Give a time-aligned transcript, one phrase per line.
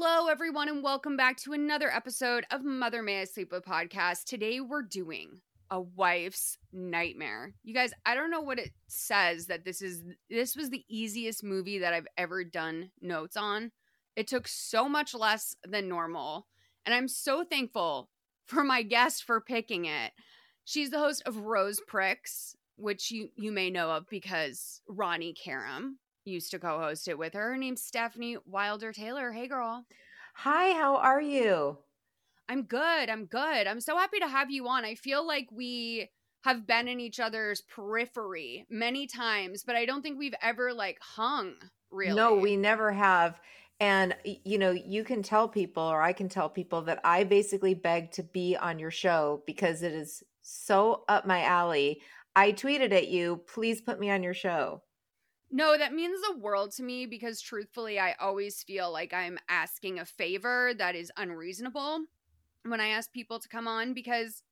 [0.00, 4.26] Hello, everyone, and welcome back to another episode of Mother May I Sleep With podcast.
[4.26, 5.40] Today, we're doing
[5.72, 7.54] a wife's nightmare.
[7.64, 10.04] You guys, I don't know what it says that this is.
[10.30, 13.72] This was the easiest movie that I've ever done notes on.
[14.14, 16.46] It took so much less than normal,
[16.86, 18.08] and I'm so thankful
[18.46, 20.12] for my guest for picking it.
[20.64, 25.98] She's the host of Rose Pricks, which you you may know of because Ronnie Karam
[26.28, 27.50] used to co-host it with her.
[27.50, 29.32] Her name's Stephanie Wilder Taylor.
[29.32, 29.84] Hey girl.
[30.34, 31.78] Hi, how are you?
[32.48, 33.10] I'm good.
[33.10, 33.66] I'm good.
[33.66, 34.84] I'm so happy to have you on.
[34.84, 36.10] I feel like we
[36.44, 40.98] have been in each other's periphery many times, but I don't think we've ever like
[41.00, 41.54] hung
[41.90, 42.14] really.
[42.14, 43.40] No, we never have.
[43.80, 47.74] And you know, you can tell people or I can tell people that I basically
[47.74, 52.00] beg to be on your show because it is so up my alley.
[52.34, 54.82] I tweeted at you, please put me on your show.
[55.50, 59.98] No, that means the world to me because truthfully, I always feel like I'm asking
[59.98, 62.00] a favor that is unreasonable
[62.64, 64.42] when I ask people to come on because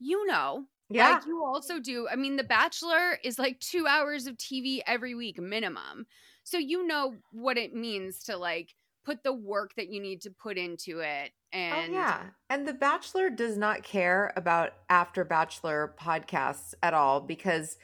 [0.00, 1.10] you know, yeah.
[1.10, 2.08] like you also do.
[2.10, 6.06] I mean, The Bachelor is like two hours of TV every week minimum.
[6.42, 8.74] So you know what it means to like
[9.04, 11.32] put the work that you need to put into it.
[11.52, 12.22] Oh, And yeah.
[12.50, 17.78] And The Bachelor does not care about after Bachelor podcasts at all because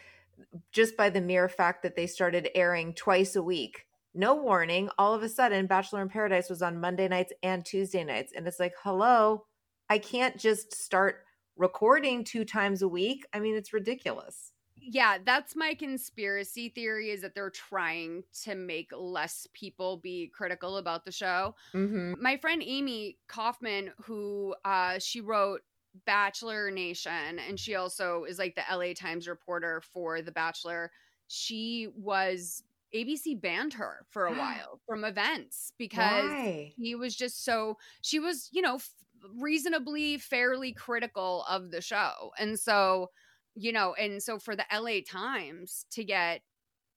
[0.72, 5.14] just by the mere fact that they started airing twice a week, no warning, all
[5.14, 8.32] of a sudden Bachelor in Paradise was on Monday nights and Tuesday nights.
[8.34, 9.44] And it's like, hello,
[9.88, 11.24] I can't just start
[11.56, 13.24] recording two times a week.
[13.32, 14.52] I mean, it's ridiculous.
[14.82, 20.78] yeah, that's my conspiracy theory is that they're trying to make less people be critical
[20.78, 21.54] about the show.
[21.74, 22.14] Mm-hmm.
[22.20, 25.60] my friend Amy Kaufman, who uh, she wrote
[26.06, 30.90] Bachelor Nation, and she also is like the LA Times reporter for The Bachelor.
[31.28, 32.62] She was
[32.94, 36.72] ABC banned her for a while from events because Why?
[36.76, 38.90] he was just so she was, you know, f-
[39.36, 42.30] reasonably fairly critical of the show.
[42.38, 43.10] And so,
[43.54, 46.42] you know, and so for the LA Times to get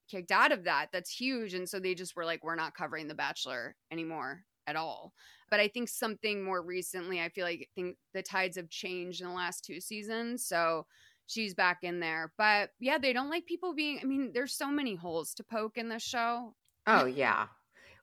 [0.10, 1.54] kicked out of that, that's huge.
[1.54, 5.14] And so they just were like, we're not covering The Bachelor anymore at all.
[5.50, 9.22] But I think something more recently, I feel like I think the tides have changed
[9.22, 10.46] in the last two seasons.
[10.46, 10.86] So
[11.28, 12.34] she's back in there.
[12.38, 15.78] But yeah, they don't like people being I mean, there's so many holes to poke
[15.78, 16.56] in this show.
[16.88, 17.48] Oh yeah.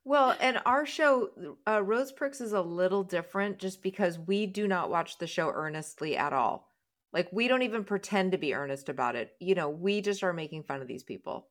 [0.04, 1.28] Well, and our show,
[1.68, 5.50] uh, Rose Pricks, is a little different just because we do not watch the show
[5.50, 6.68] earnestly at all.
[7.12, 9.32] Like we don't even pretend to be earnest about it.
[9.40, 11.48] You know, we just are making fun of these people.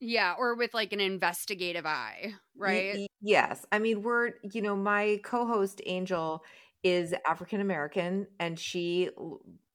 [0.00, 3.06] Yeah, or with like an investigative eye, right?
[3.24, 3.64] Yes.
[3.72, 6.44] I mean, we're, you know, my co-host Angel
[6.82, 9.08] is African American and she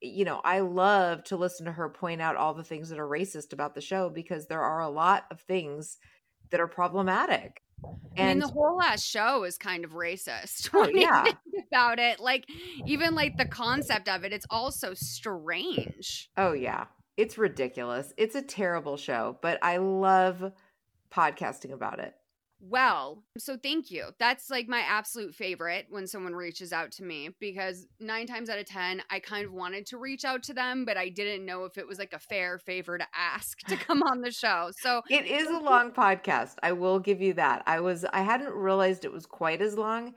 [0.02, 3.08] you know, I love to listen to her point out all the things that are
[3.08, 5.98] racist about the show because there are a lot of things
[6.52, 7.62] that are problematic.
[8.16, 10.70] And I mean, the whole last show is kind of racist.
[10.74, 11.26] Oh, yeah.
[11.72, 12.20] about it.
[12.20, 12.46] Like,
[12.86, 16.30] even like the concept of it, it's all so strange.
[16.38, 16.86] Oh, yeah.
[17.18, 18.14] It's ridiculous.
[18.18, 20.54] It's a terrible show, but I love
[21.12, 22.14] podcasting about it.
[22.62, 24.08] Well, so thank you.
[24.20, 28.60] That's like my absolute favorite when someone reaches out to me because nine times out
[28.60, 31.64] of 10, I kind of wanted to reach out to them, but I didn't know
[31.64, 34.72] if it was like a fair favor to ask to come on the show.
[34.82, 36.56] So it is a long podcast.
[36.62, 37.64] I will give you that.
[37.66, 40.16] I was, I hadn't realized it was quite as long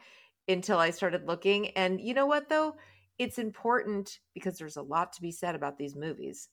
[0.49, 1.69] until I started looking.
[1.69, 2.75] And you know what, though?
[3.19, 6.49] It's important because there's a lot to be said about these movies.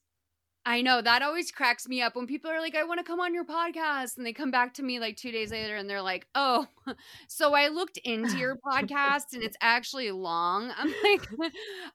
[0.69, 3.19] I know that always cracks me up when people are like, I want to come
[3.19, 4.17] on your podcast.
[4.17, 6.67] And they come back to me like two days later and they're like, Oh,
[7.27, 10.71] so I looked into your podcast and it's actually long.
[10.77, 11.27] I'm like,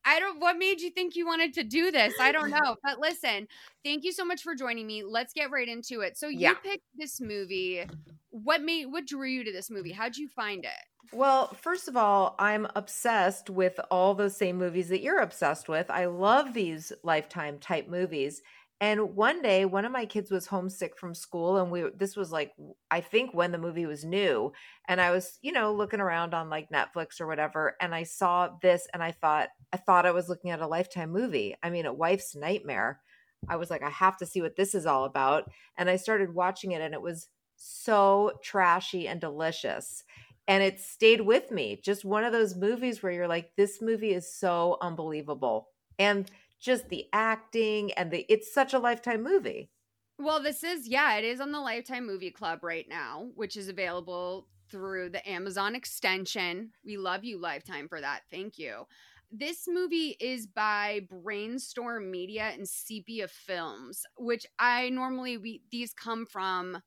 [0.05, 2.15] I don't, what made you think you wanted to do this?
[2.21, 2.75] I don't know.
[2.83, 3.47] But listen,
[3.85, 5.05] thank you so much for joining me.
[5.05, 6.19] Let's get right into it.
[6.19, 6.55] So you yeah.
[6.55, 7.85] picked this movie.
[8.31, 9.93] What made, what drew you to this movie?
[9.93, 10.71] How'd you find it?
[11.13, 15.89] Well, first of all, I'm obsessed with all those same movies that you're obsessed with.
[15.89, 18.43] I love these lifetime type movies.
[18.81, 22.33] And one day, one of my kids was homesick from school, and we this was
[22.33, 22.55] like
[22.91, 24.53] I think when the movie was new,
[24.89, 28.51] and I was you know looking around on like Netflix or whatever, and I saw
[28.63, 31.55] this, and I thought I thought I was looking at a lifetime movie.
[31.63, 33.01] I mean, a wife's nightmare.
[33.49, 36.35] I was like, I have to see what this is all about, and I started
[36.35, 40.03] watching it, and it was so trashy and delicious
[40.47, 41.81] and it stayed with me.
[41.83, 45.69] Just one of those movies where you're like, this movie is so unbelievable.
[45.99, 46.31] And
[46.65, 49.71] just the acting and the it's such a lifetime movie.
[50.19, 53.69] Well, this is yeah, it is on the Lifetime Movie Club right now, which is
[53.69, 56.71] available through the Amazon extension.
[56.85, 58.23] We love you Lifetime for that.
[58.31, 58.87] Thank you.
[59.31, 66.25] This movie is by Brainstorm Media and Sepia Films, which I normally we these come
[66.25, 66.81] from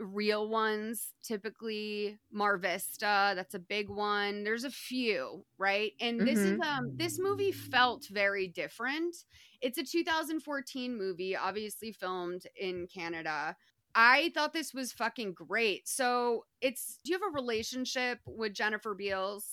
[0.00, 4.42] real ones, typically Mar Vista, that's a big one.
[4.42, 5.92] There's a few, right?
[6.00, 6.26] And mm-hmm.
[6.26, 6.62] this is mm-hmm.
[6.62, 9.14] um this movie felt very different.
[9.60, 13.56] It's a 2014 movie, obviously filmed in Canada.
[13.94, 15.88] I thought this was fucking great.
[15.88, 19.46] So, it's do you have a relationship with Jennifer Beals?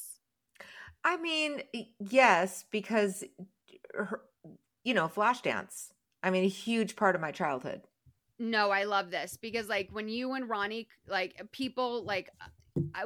[1.03, 1.61] I mean,
[1.99, 3.23] yes, because
[3.93, 4.21] her,
[4.83, 5.89] you know, Flashdance.
[6.23, 7.81] I mean, a huge part of my childhood
[8.39, 12.29] no, I love this because like when you and Ronnie like people like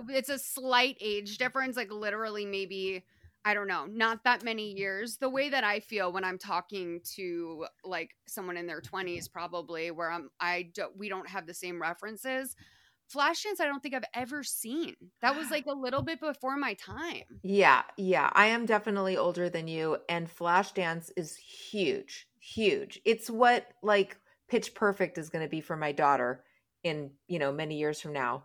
[0.10, 3.04] it's a slight age difference, like literally maybe
[3.44, 5.18] I don't know, not that many years.
[5.18, 9.90] The way that I feel when I'm talking to like someone in their 20s probably
[9.90, 12.56] where I'm I don't we don't have the same references.
[13.14, 14.96] Flashdance, I don't think I've ever seen.
[15.22, 17.24] That was like a little bit before my time.
[17.44, 18.30] Yeah, yeah.
[18.34, 23.02] I am definitely older than you, and Flashdance is huge, huge.
[23.04, 24.18] It's what like
[24.52, 26.44] pitch perfect is going to be for my daughter
[26.84, 28.44] in you know many years from now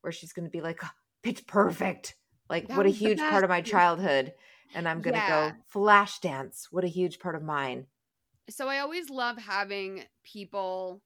[0.00, 0.90] where she's going to be like oh,
[1.24, 2.14] pitch perfect.
[2.48, 4.32] Like that what a huge part of my childhood
[4.74, 5.50] and i'm going to yeah.
[5.50, 6.68] go flash dance.
[6.70, 7.86] What a huge part of mine.
[8.48, 11.02] So i always love having people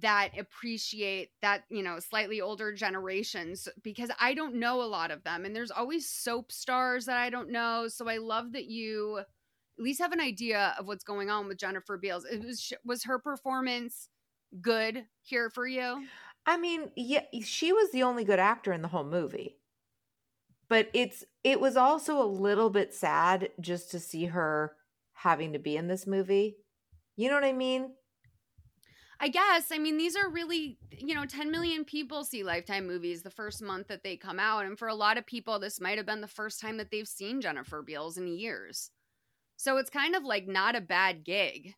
[0.00, 5.22] that appreciate that you know slightly older generations because i don't know a lot of
[5.22, 9.20] them and there's always soap stars that i don't know so i love that you
[9.78, 12.24] at least have an idea of what's going on with Jennifer Beals.
[12.24, 14.08] It was was her performance
[14.60, 16.06] good here for you?
[16.46, 19.56] I mean, yeah, she was the only good actor in the whole movie.
[20.68, 24.72] But it's it was also a little bit sad just to see her
[25.12, 26.56] having to be in this movie.
[27.16, 27.92] You know what I mean?
[29.20, 29.70] I guess.
[29.70, 33.62] I mean, these are really, you know, 10 million people see Lifetime movies the first
[33.62, 34.64] month that they come out.
[34.64, 37.06] And for a lot of people, this might have been the first time that they've
[37.06, 38.90] seen Jennifer Beals in years.
[39.56, 41.74] So it's kind of like not a bad gig.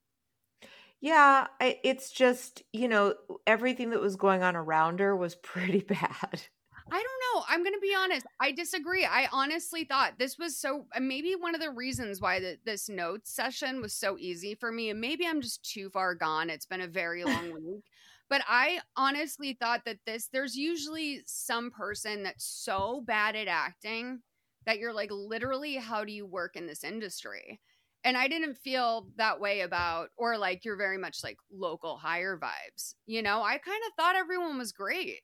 [1.01, 3.15] Yeah, it's just, you know,
[3.47, 6.43] everything that was going on around her was pretty bad.
[6.91, 7.45] I don't know.
[7.49, 8.27] I'm going to be honest.
[8.41, 9.05] I disagree.
[9.05, 13.35] I honestly thought this was so maybe one of the reasons why the, this notes
[13.35, 14.91] session was so easy for me.
[14.91, 16.49] And maybe I'm just too far gone.
[16.49, 17.85] It's been a very long week.
[18.29, 24.23] But I honestly thought that this, there's usually some person that's so bad at acting
[24.67, 27.61] that you're like, literally, how do you work in this industry?
[28.05, 32.39] And I didn't feel that way about, or like you're very much like local hire
[32.39, 32.95] vibes.
[33.07, 35.21] You know, I kind of thought everyone was great.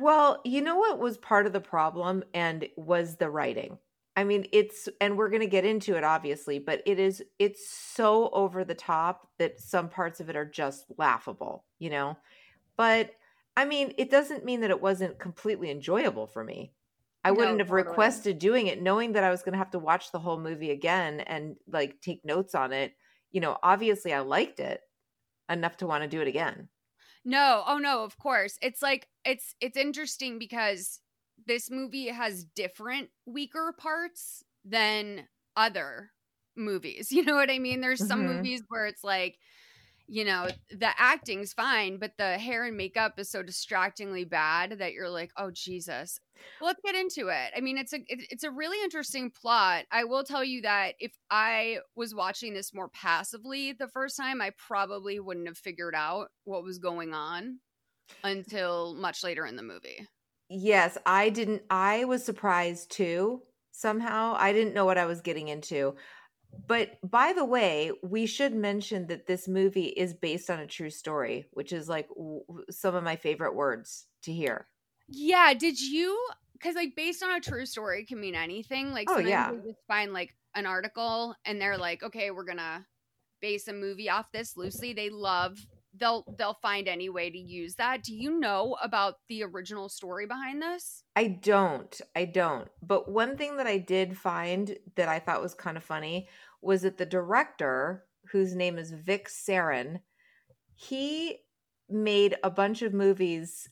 [0.00, 3.78] well, you know what was part of the problem and was the writing.
[4.16, 7.68] I mean, it's, and we're going to get into it obviously, but it is, it's
[7.68, 12.18] so over the top that some parts of it are just laughable, you know?
[12.76, 13.12] But
[13.56, 16.72] I mean, it doesn't mean that it wasn't completely enjoyable for me.
[17.24, 18.22] I wouldn't no, have totally.
[18.24, 20.70] requested doing it knowing that I was going to have to watch the whole movie
[20.70, 22.94] again and like take notes on it.
[23.30, 24.82] You know, obviously I liked it
[25.50, 26.70] enough to want to do it again.
[27.24, 28.58] No, oh no, of course.
[28.62, 31.00] It's like it's it's interesting because
[31.46, 36.12] this movie has different weaker parts than other
[36.56, 37.10] movies.
[37.12, 37.80] You know what I mean?
[37.80, 38.26] There's some Mhm.
[38.26, 39.38] movies where it's like,
[40.10, 44.92] you know, the acting's fine, but the hair and makeup is so distractingly bad that
[44.92, 46.18] you're like, oh Jesus.
[46.60, 47.52] Well, let's get into it.
[47.56, 49.84] I mean, it's a it, it's a really interesting plot.
[49.92, 54.42] I will tell you that if I was watching this more passively the first time,
[54.42, 57.60] I probably wouldn't have figured out what was going on
[58.24, 60.08] until much later in the movie.
[60.48, 64.34] Yes, I didn't I was surprised too somehow.
[64.36, 65.94] I didn't know what I was getting into.
[66.66, 70.90] But by the way, we should mention that this movie is based on a true
[70.90, 74.68] story, which is like w- some of my favorite words to hear.
[75.08, 76.28] Yeah, did you
[76.60, 78.92] cuz like based on a true story can mean anything.
[78.92, 79.52] Like Oh, sometimes yeah.
[79.52, 82.86] you just find like an article and they're like, "Okay, we're going to
[83.40, 85.58] base a movie off this loosely." They love
[85.94, 88.02] they'll they'll find any way to use that.
[88.04, 91.04] Do you know about the original story behind this?
[91.16, 92.00] I don't.
[92.14, 92.68] I don't.
[92.82, 96.28] But one thing that I did find that I thought was kind of funny
[96.62, 100.00] was that the director, whose name is Vic Sarin,
[100.74, 101.38] he
[101.88, 103.68] made a bunch of movies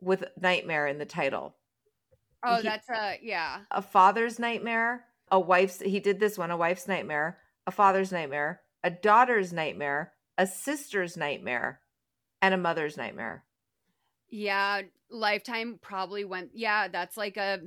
[0.00, 1.56] with Nightmare in the title.
[2.42, 3.62] Oh, He- that's a yeah.
[3.70, 8.62] A father's nightmare, a wife's he did this one, a wife's nightmare, a father's nightmare,
[8.84, 11.80] a daughter's nightmare, a sister's nightmare,
[12.42, 13.44] and a mother's nightmare.
[14.28, 17.60] Yeah, Lifetime probably went Yeah, that's like a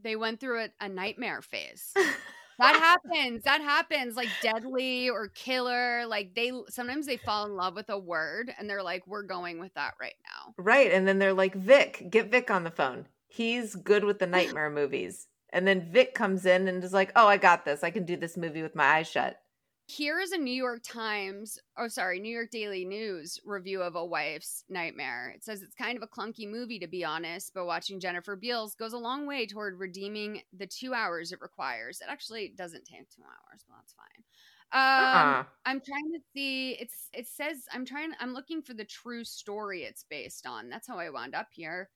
[0.00, 1.92] they went through a, a nightmare phase.
[2.58, 7.74] that happens that happens like deadly or killer like they sometimes they fall in love
[7.74, 10.92] with a word and they're like we're going with that right now Right.
[10.92, 13.06] And then they're like, Vic, get Vic on the phone.
[13.26, 15.26] He's good with the nightmare movies.
[15.50, 17.84] And then Vic comes in and is like, oh, I got this.
[17.84, 19.40] I can do this movie with my eyes shut.
[19.86, 24.04] Here is a new york times oh sorry new york daily news review of a
[24.04, 28.00] wife's nightmare it says it's kind of a clunky movie to be honest but watching
[28.00, 32.52] jennifer beals goes a long way toward redeeming the two hours it requires it actually
[32.56, 34.24] doesn't take two hours but that's fine
[34.72, 35.44] um Uh-uh.
[35.66, 36.72] I'm trying to see.
[36.80, 38.10] It's it says I'm trying.
[38.18, 40.68] I'm looking for the true story it's based on.
[40.68, 41.90] That's how I wound up here.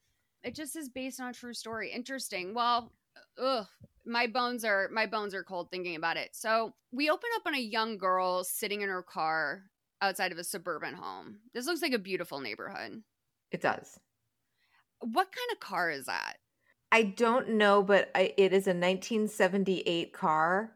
[0.45, 1.91] It just is based on a true story.
[1.93, 2.55] Interesting.
[2.55, 2.93] Well,
[3.41, 3.67] ugh,
[4.07, 6.31] my bones are my bones are cold thinking about it.
[6.33, 9.65] So we open up on a young girl sitting in her car
[10.01, 11.39] outside of a suburban home.
[11.55, 13.03] This looks like a beautiful neighborhood.
[13.51, 13.99] It does.
[15.01, 16.37] What kind of car is that?
[16.91, 20.73] I don't know, but I, it is a 1978 car.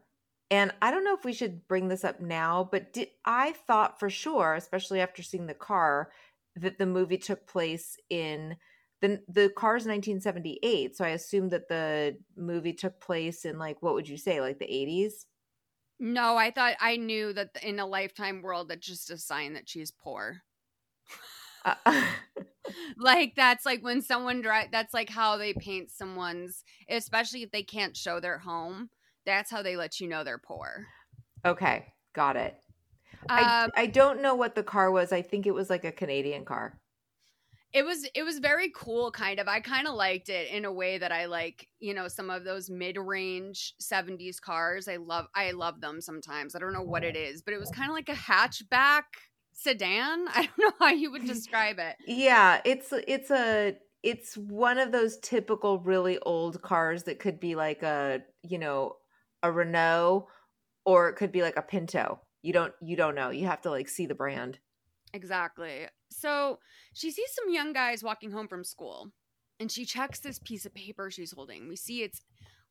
[0.51, 3.99] And I don't know if we should bring this up now, but did, I thought
[3.99, 6.11] for sure, especially after seeing the car,
[6.55, 8.57] that the movie took place in
[9.03, 10.95] the the car's 1978.
[10.95, 14.59] So I assumed that the movie took place in like what would you say, like
[14.59, 15.25] the 80s?
[15.99, 19.67] No, I thought I knew that in a lifetime world that's just a sign that
[19.67, 20.41] she's poor.
[21.65, 21.75] Uh,
[22.97, 27.63] like that's like when someone drive that's like how they paint someone's especially if they
[27.63, 28.89] can't show their home
[29.25, 30.85] that's how they let you know they're poor
[31.45, 32.55] okay, got it.
[33.29, 35.11] I, um I don't know what the car was.
[35.11, 36.79] I think it was like a Canadian car.
[37.73, 40.71] It was it was very cool kind of i kind of liked it in a
[40.71, 45.51] way that i like you know some of those mid-range 70s cars i love i
[45.51, 48.09] love them sometimes i don't know what it is but it was kind of like
[48.09, 49.03] a hatchback
[49.53, 54.77] sedan i don't know how you would describe it Yeah, it's it's a it's one
[54.77, 58.97] of those typical really old cars that could be like a, you know,
[59.41, 60.27] a Renault
[60.85, 62.19] or it could be like a Pinto.
[62.41, 63.29] You don't you don't know.
[63.29, 64.59] You have to like see the brand.
[65.13, 65.87] Exactly.
[66.09, 66.59] So
[66.93, 69.09] she sees some young guys walking home from school
[69.59, 71.67] and she checks this piece of paper she's holding.
[71.67, 72.21] We see it's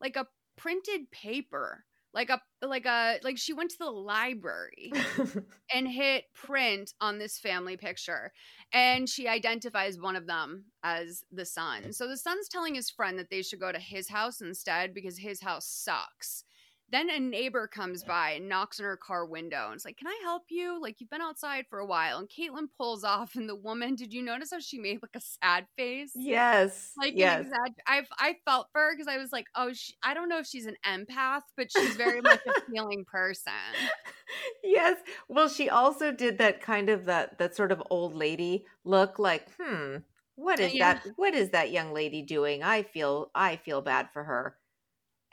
[0.01, 1.85] like a printed paper.
[2.13, 4.93] Like a like a like she went to the library
[5.73, 8.31] and hit print on this family picture
[8.71, 11.91] and she identifies one of them as the son.
[11.91, 15.17] So the son's telling his friend that they should go to his house instead because
[15.17, 16.43] his house sucks.
[16.89, 20.07] Then a neighbor comes by and knocks on her car window and it's like, Can
[20.07, 20.79] I help you?
[20.81, 22.19] Like, you've been outside for a while.
[22.19, 25.21] And Caitlin pulls off, and the woman, did you notice how she made like a
[25.21, 26.15] sad face?
[26.15, 26.97] yes.
[26.97, 27.47] Like, yes.
[27.47, 30.39] exag- I I felt for her because I was like, Oh, she, I don't know
[30.39, 33.91] if she's an empath, but she's very much a feeling person.
[34.63, 35.01] yes.
[35.27, 39.49] Well, she also did that kind of that that sort of old lady look like,
[39.59, 39.97] hmm,
[40.35, 40.77] what is Yeah.
[40.77, 42.63] that what is that young lady doing?
[42.63, 44.57] I feel I feel bad for her.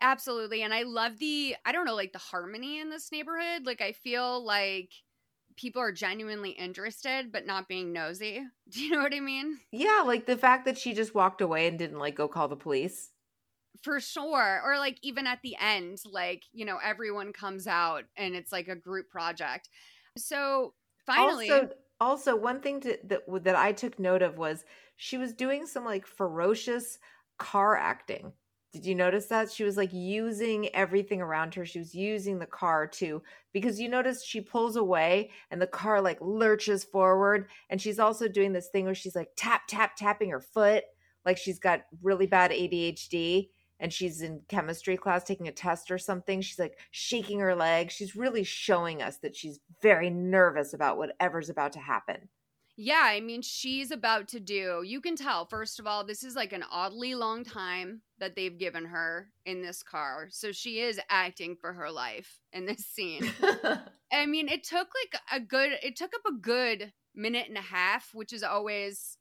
[0.00, 0.62] Absolutely.
[0.62, 3.66] And I love the, I don't know, like the harmony in this neighborhood.
[3.66, 4.92] Like, I feel like
[5.56, 8.46] people are genuinely interested, but not being nosy.
[8.70, 9.60] Do you know what I mean?
[9.72, 12.56] Yeah, like the fact that she just walked away and didn't like go call the
[12.56, 13.12] police.
[13.82, 14.60] For sure.
[14.62, 18.68] Or like even at the end, like, you know, everyone comes out and it's like
[18.68, 19.70] a group project.
[20.16, 20.74] So
[21.06, 24.64] finally, Also, Also, one thing to, that that I took note of was
[24.96, 26.98] she was doing some like ferocious
[27.38, 28.32] car acting.
[28.72, 29.50] Did you notice that?
[29.50, 31.66] She was like using everything around her.
[31.66, 33.20] She was using the car too,
[33.52, 37.48] because you notice she pulls away and the car like lurches forward.
[37.68, 40.84] And she's also doing this thing where she's like tap, tap, tapping her foot,
[41.24, 43.48] like she's got really bad ADHD
[43.80, 46.40] and she's in chemistry class taking a test or something.
[46.40, 47.90] She's like shaking her leg.
[47.90, 52.28] She's really showing us that she's very nervous about whatever's about to happen.
[52.82, 56.34] Yeah, I mean, she's about to do, you can tell, first of all, this is
[56.34, 60.28] like an oddly long time that they've given her in this car.
[60.30, 63.30] So she is acting for her life in this scene.
[64.10, 67.60] I mean, it took like a good, it took up a good minute and a
[67.60, 69.18] half, which is always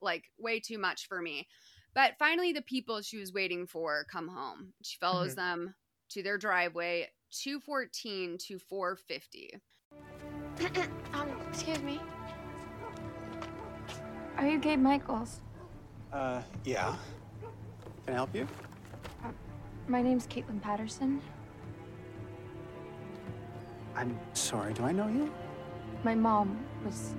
[0.00, 1.48] like way too much for me.
[1.96, 4.72] But finally, the people she was waiting for come home.
[4.84, 5.64] She follows mm-hmm.
[5.64, 5.74] them
[6.10, 9.54] to their driveway, 214 to 450.
[11.12, 11.98] um, excuse me.
[14.40, 15.42] Are you Gabe Michaels?
[16.10, 16.96] Uh, yeah.
[18.06, 18.48] Can I help you?
[19.22, 19.28] Uh,
[19.86, 21.20] my name's Caitlin Patterson.
[23.94, 25.30] I'm sorry, do I know you?
[26.04, 27.14] My mom was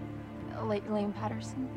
[0.64, 1.70] late Elaine Patterson.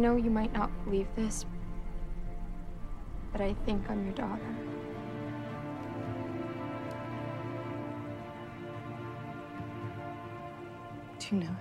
[0.00, 1.44] Know you might not believe this,
[3.32, 4.56] but I think I'm your daughter.
[11.18, 11.56] Do you know her?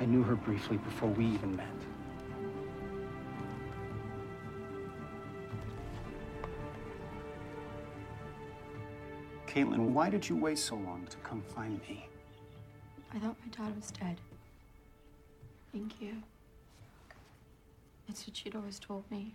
[0.00, 1.66] I knew her briefly before we even met.
[9.46, 12.08] Caitlin, why did you wait so long to come find me?
[13.12, 14.20] I thought my dad was dead.
[15.72, 16.22] Thank you.
[18.06, 19.34] That's what she'd always told me.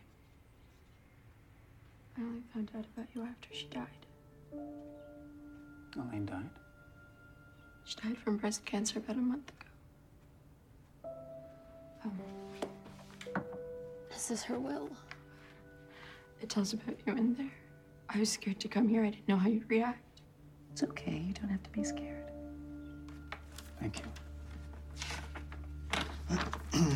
[2.18, 3.88] I only found out about you after she died.
[5.96, 6.50] Elaine died?
[7.86, 11.12] She died from breast cancer about a month ago.
[12.06, 12.19] Um,
[14.10, 14.89] this is her will.
[16.41, 17.52] It tells about you in there.
[18.10, 19.04] I was scared to come here.
[19.04, 20.22] I didn't know how you'd react.
[20.72, 21.24] It's okay.
[21.28, 22.32] You don't have to be scared.
[23.80, 24.06] Thank you.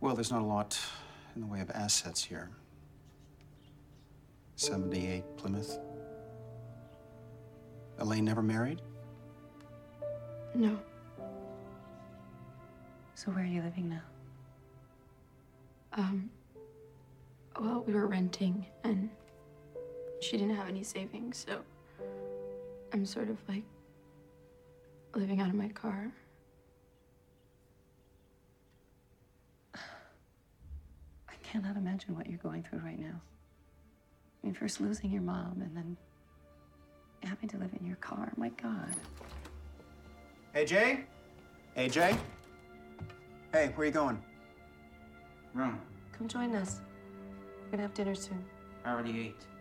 [0.00, 0.78] well, there's not a lot
[1.34, 2.50] in the way of assets here.
[4.56, 5.78] 78 Plymouth.
[7.98, 8.80] Elaine never married?
[10.54, 10.78] No.
[13.14, 14.02] So where are you living now?
[15.94, 16.30] Um,
[17.60, 19.10] well, we were renting and
[20.20, 21.60] she didn't have any savings, so
[22.92, 23.62] I'm sort of like
[25.14, 26.12] living out of my car.
[29.74, 33.20] I cannot imagine what you're going through right now.
[34.42, 35.96] I mean, first losing your mom and then
[37.22, 38.32] having to live in your car.
[38.36, 38.94] My God.
[40.54, 41.04] AJ?
[41.76, 42.18] AJ?
[43.52, 44.22] Hey, where are you going?
[45.54, 45.80] Room.
[46.16, 46.80] Come join us.
[47.64, 48.44] We're gonna have dinner soon.
[48.84, 49.51] I already ate.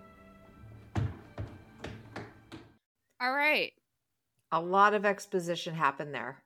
[3.22, 3.72] All right.
[4.52, 6.44] A lot of exposition happened there.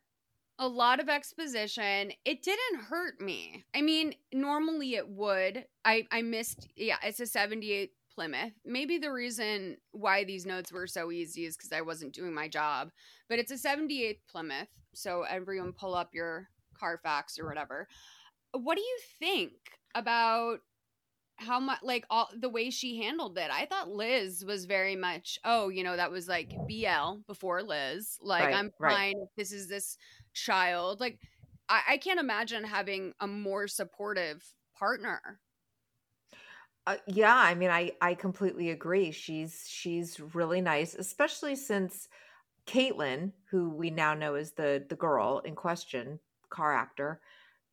[0.60, 2.12] A lot of exposition.
[2.26, 3.64] It didn't hurt me.
[3.74, 5.66] I mean, normally it would.
[5.86, 8.54] I I missed yeah, it's a 78 Plymouth.
[8.66, 12.48] Maybe the reason why these notes were so easy is cuz I wasn't doing my
[12.48, 12.92] job.
[13.30, 14.70] But it's a 78 Plymouth.
[14.94, 17.88] So everyone pull up your Carfax or whatever.
[18.52, 19.54] What do you think
[19.94, 20.60] about
[21.38, 23.50] how much like all the way she handled it.
[23.52, 28.18] I thought Liz was very much, oh, you know, that was like BL before Liz.
[28.22, 29.98] Like right, I'm fine this is this
[30.34, 31.00] child.
[31.00, 31.20] Like
[31.70, 34.44] I, I can't imagine having a more supportive
[34.78, 35.40] partner.
[36.88, 39.12] Uh, yeah, I mean, I I completely agree.
[39.12, 42.08] She's she's really nice, especially since
[42.68, 46.20] Caitlin, who we now know is the the girl in question,
[46.50, 47.22] car actor,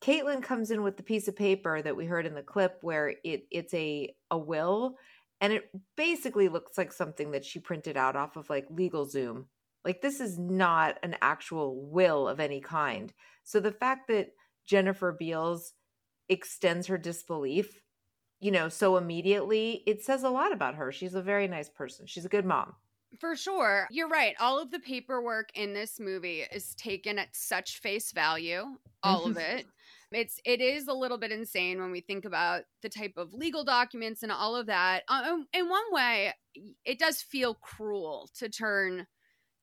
[0.03, 3.15] Caitlin comes in with the piece of paper that we heard in the clip where
[3.23, 4.97] it it's a a will
[5.39, 9.47] and it basically looks like something that she printed out off of like legal zoom
[9.85, 13.13] Like this is not an actual will of any kind.
[13.43, 14.29] So the fact that
[14.65, 15.73] Jennifer Beals
[16.29, 17.81] extends her disbelief,
[18.39, 20.91] you know, so immediately, it says a lot about her.
[20.91, 22.07] She's a very nice person.
[22.07, 22.75] She's a good mom.
[23.19, 23.87] For sure.
[23.91, 24.35] You're right.
[24.39, 28.63] All of the paperwork in this movie is taken at such face value,
[29.03, 29.57] all of mm-hmm.
[29.59, 29.65] it
[30.13, 33.63] It's it is a little bit insane when we think about the type of legal
[33.63, 35.03] documents and all of that.
[35.07, 36.33] Um, in one way,
[36.85, 39.07] it does feel cruel to turn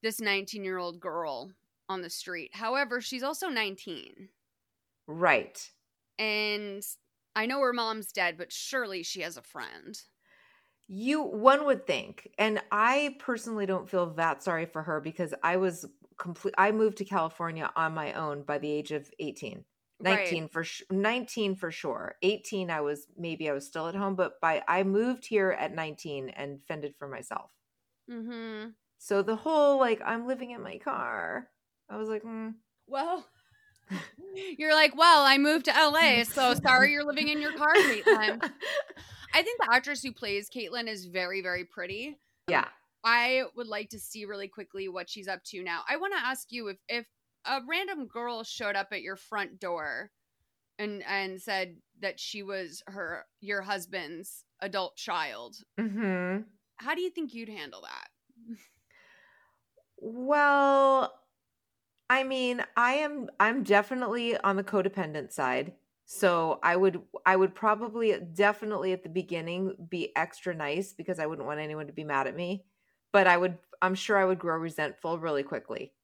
[0.02, 1.52] this 19 year old girl
[1.88, 2.50] on the street.
[2.54, 4.28] However, she's also 19.
[5.06, 5.70] Right.
[6.18, 6.82] And
[7.34, 9.98] I know her mom's dead, but surely she has a friend.
[10.86, 12.28] You one would think.
[12.38, 15.86] And I personally don't feel that sorry for her because I was
[16.18, 19.64] complete I moved to California on my own by the age of 18.
[20.00, 20.52] 19 Right.
[20.52, 22.16] for sh- 19 for sure.
[22.22, 25.74] 18 I was maybe I was still at home, but by I moved here at
[25.74, 27.50] 19 and fended for myself.
[28.10, 28.70] Mm-hmm.
[28.98, 31.48] So the whole like I'm living in my car.
[31.88, 32.54] I was like, mm.
[32.86, 33.26] Well,
[34.58, 38.40] you're like, well, I moved to LA, so sorry you're living in your car, Caitlin.
[39.34, 42.18] I think the actress who plays Caitlin is very, very pretty.
[42.48, 42.66] yeah.
[43.02, 45.80] I would like to see really quickly what she's up to now.
[45.88, 47.06] I want to ask you if if
[47.44, 50.12] a random girl showed up at your front door
[50.78, 56.46] and and said that she was her your husband's adult child, Mhm.
[56.76, 58.08] how do you think you'd handle that?
[59.96, 61.20] Well,
[62.10, 65.76] I mean, I am I'm definitely on the codependent side.
[66.06, 71.26] So I would I would probably definitely at the beginning be extra nice because I
[71.26, 72.66] wouldn't want anyone to be mad at me.
[73.12, 75.94] But I would I'm sure I would grow resentful really quickly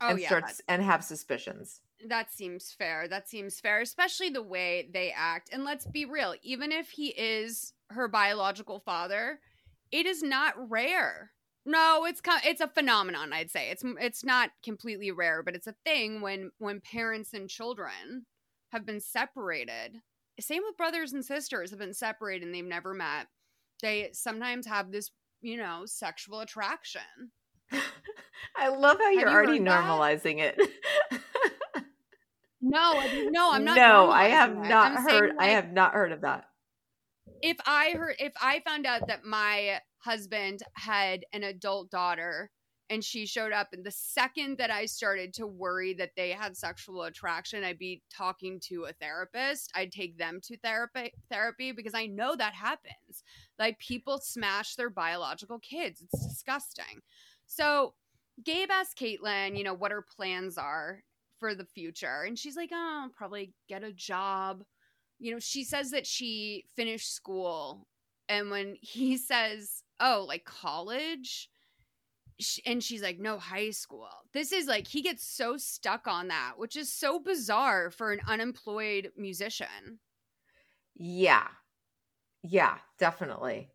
[0.00, 1.80] Oh and yeah, start that, s- and have suspicions.
[2.08, 3.06] that seems fair.
[3.08, 5.50] That seems fair, especially the way they act.
[5.52, 9.40] And let's be real, even if he is her biological father,
[9.92, 11.32] it is not rare.
[11.66, 13.32] No, it's it's a phenomenon.
[13.32, 17.48] I'd say it's it's not completely rare, but it's a thing when when parents and
[17.50, 18.26] children
[18.72, 20.00] have been separated.
[20.40, 23.26] Same with brothers and sisters have been separated and they've never met.
[23.82, 25.10] They sometimes have this,
[25.42, 27.02] you know, sexual attraction.
[28.56, 29.84] I love how you're you already heard that?
[29.84, 30.58] normalizing it.
[32.60, 33.76] No, I- no, I'm not.
[33.76, 36.44] No, I have not I'm heard I have not heard of that.
[37.42, 42.50] if I heard if I found out that my husband had an adult daughter
[42.90, 46.56] and she showed up and the second that I started to worry that they had
[46.56, 49.70] sexual attraction, I'd be talking to a therapist.
[49.74, 53.22] I'd take them to therapy therapy because I know that happens.
[53.58, 56.02] Like people smash their biological kids.
[56.02, 57.00] It's disgusting.
[57.50, 57.94] So
[58.44, 61.02] Gabe asked Caitlin, you know, what her plans are
[61.38, 62.22] for the future.
[62.26, 64.62] And she's like, oh, I'll probably get a job
[65.20, 67.86] you know, she says that she finished school.
[68.28, 71.48] And when he says, oh, like college,
[72.64, 74.08] and she's like, no, high school.
[74.32, 78.20] This is like, he gets so stuck on that, which is so bizarre for an
[78.26, 80.00] unemployed musician.
[80.96, 81.46] Yeah.
[82.42, 83.68] Yeah, definitely.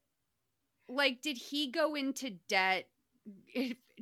[0.89, 2.87] Like, did he go into debt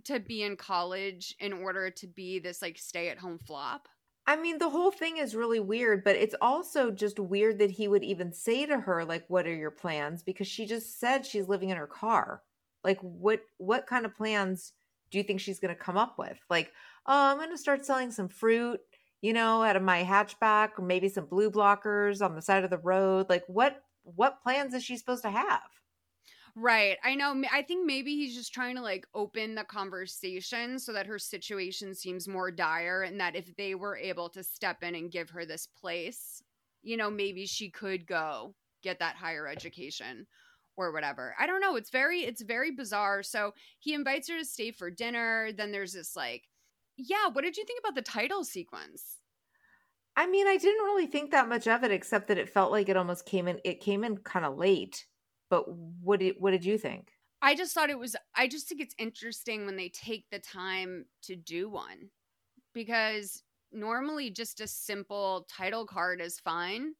[0.05, 3.88] to be in college in order to be this like stay at home flop?
[4.25, 7.89] I mean, the whole thing is really weird, but it's also just weird that he
[7.89, 11.49] would even say to her like what are your plans because she just said she's
[11.49, 12.41] living in her car.
[12.83, 14.73] Like what what kind of plans
[15.12, 16.38] do you think she's going to come up with?
[16.49, 16.71] Like,
[17.05, 18.79] "Oh, I'm going to start selling some fruit,
[19.21, 22.69] you know, out of my hatchback or maybe some blue blockers on the side of
[22.69, 25.62] the road." Like what what plans is she supposed to have?
[26.55, 26.97] Right.
[27.03, 27.41] I know.
[27.51, 31.95] I think maybe he's just trying to like open the conversation so that her situation
[31.95, 35.45] seems more dire and that if they were able to step in and give her
[35.45, 36.43] this place,
[36.83, 40.27] you know, maybe she could go get that higher education
[40.77, 41.35] or whatever.
[41.39, 41.75] I don't know.
[41.75, 43.23] It's very it's very bizarre.
[43.23, 45.51] So he invites her to stay for dinner.
[45.51, 46.49] Then there's this like
[46.97, 49.21] yeah, what did you think about the title sequence?
[50.15, 52.89] I mean, I didn't really think that much of it except that it felt like
[52.89, 55.07] it almost came in it came in kind of late.
[55.53, 57.11] But what did what did you think?
[57.39, 61.05] I just thought it was I just think it's interesting when they take the time
[61.23, 62.09] to do one
[62.73, 66.93] because normally just a simple title card is fine.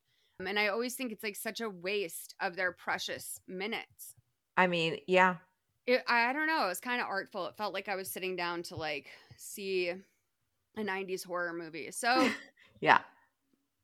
[0.46, 4.14] And I always think it's like such a waste of their precious minutes.
[4.56, 5.38] I mean, yeah,
[5.88, 6.66] It, I I don't know.
[6.66, 7.48] It was kind of artful.
[7.48, 11.90] It felt like I was sitting down to like see a 90s horror movie.
[11.90, 12.30] So
[12.82, 13.00] yeah.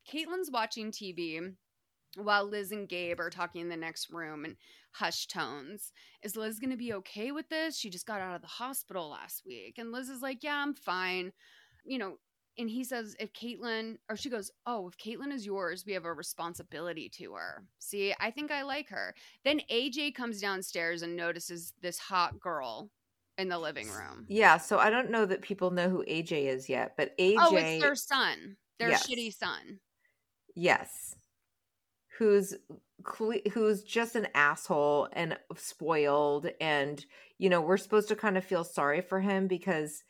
[0.07, 1.55] Caitlin's watching TV
[2.15, 4.57] while Liz and Gabe are talking in the next room in
[4.91, 5.91] hushed tones.
[6.23, 7.77] Is Liz going to be okay with this?
[7.77, 9.77] She just got out of the hospital last week.
[9.77, 11.31] And Liz is like, Yeah, I'm fine.
[11.85, 12.17] You know,
[12.57, 16.05] and he says, If Caitlin, or she goes, Oh, if Caitlin is yours, we have
[16.05, 17.63] a responsibility to her.
[17.79, 19.13] See, I think I like her.
[19.45, 22.89] Then AJ comes downstairs and notices this hot girl
[23.37, 24.25] in the living room.
[24.27, 27.55] Yeah, so I don't know that people know who AJ is yet, but AJ Oh,
[27.55, 29.07] it's their son, their Yes.
[29.07, 29.79] shitty son.
[30.55, 31.08] yes.
[32.19, 32.53] Who's
[33.53, 37.03] who's just an asshole and spoiled and
[37.37, 40.03] you know, we're supposed to kind of feel sorry for him because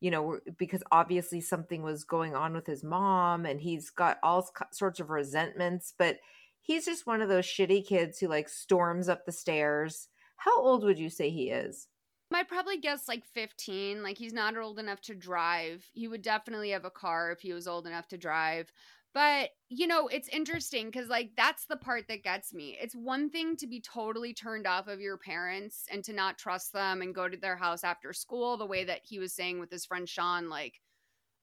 [0.00, 4.50] you know, because obviously something was going on with his mom and he's got all
[4.72, 6.18] sorts of resentments, but
[6.60, 10.08] he's just one of those shitty kids who like storms up the stairs.
[10.38, 11.86] How old would you say he is?
[12.34, 14.02] I'd probably guess like 15.
[14.02, 15.88] Like he's not old enough to drive.
[15.92, 18.72] He would definitely have a car if he was old enough to drive.
[19.14, 22.78] But, you know, it's interesting because, like, that's the part that gets me.
[22.80, 26.72] It's one thing to be totally turned off of your parents and to not trust
[26.72, 29.70] them and go to their house after school, the way that he was saying with
[29.70, 30.80] his friend Sean, like,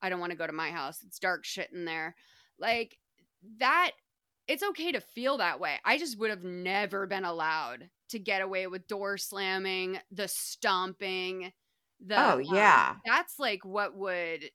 [0.02, 1.04] I don't want to go to my house.
[1.06, 2.16] It's dark shit in there.
[2.58, 2.98] Like,
[3.60, 3.92] that,
[4.48, 5.76] it's okay to feel that way.
[5.86, 11.52] I just would have never been allowed to get away with door slamming, the stomping,
[12.04, 12.16] the.
[12.18, 12.94] Oh, yeah.
[12.96, 14.46] Um, that's like what would,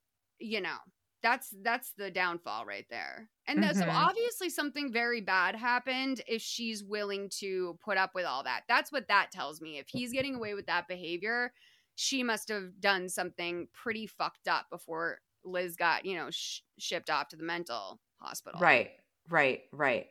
[0.41, 0.77] you know,
[1.25, 3.29] that's that's the downfall right there.
[3.49, 3.77] And mm-hmm.
[3.77, 8.63] so obviously something very bad happened if she's willing to put up with all that.
[8.69, 9.79] That's what that tells me.
[9.79, 11.53] If he's getting away with that behavior
[11.97, 17.11] she must have done something pretty fucked up before liz got you know sh- shipped
[17.11, 18.61] off to the mental hospital.
[18.61, 18.93] Right
[19.29, 20.07] right right.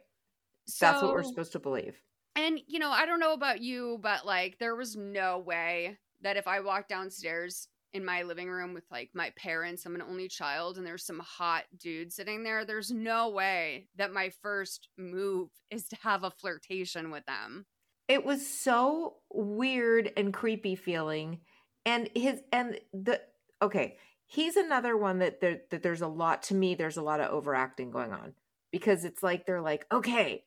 [0.66, 1.98] So, that's what we're supposed to believe.
[2.36, 6.38] And you know i don't know about you but like there was no way that
[6.38, 9.86] if i walked downstairs in my living room with like my parents.
[9.86, 12.66] I'm an only child and there's some hot dude sitting there.
[12.66, 17.66] There's no way that my first move is to have a flirtation with them.
[18.08, 21.40] It was so weird and creepy feeling.
[21.86, 23.22] And his and the
[23.62, 27.20] okay, he's another one that there that there's a lot to me there's a lot
[27.20, 28.34] of overacting going on
[28.72, 30.44] because it's like they're like, "Okay,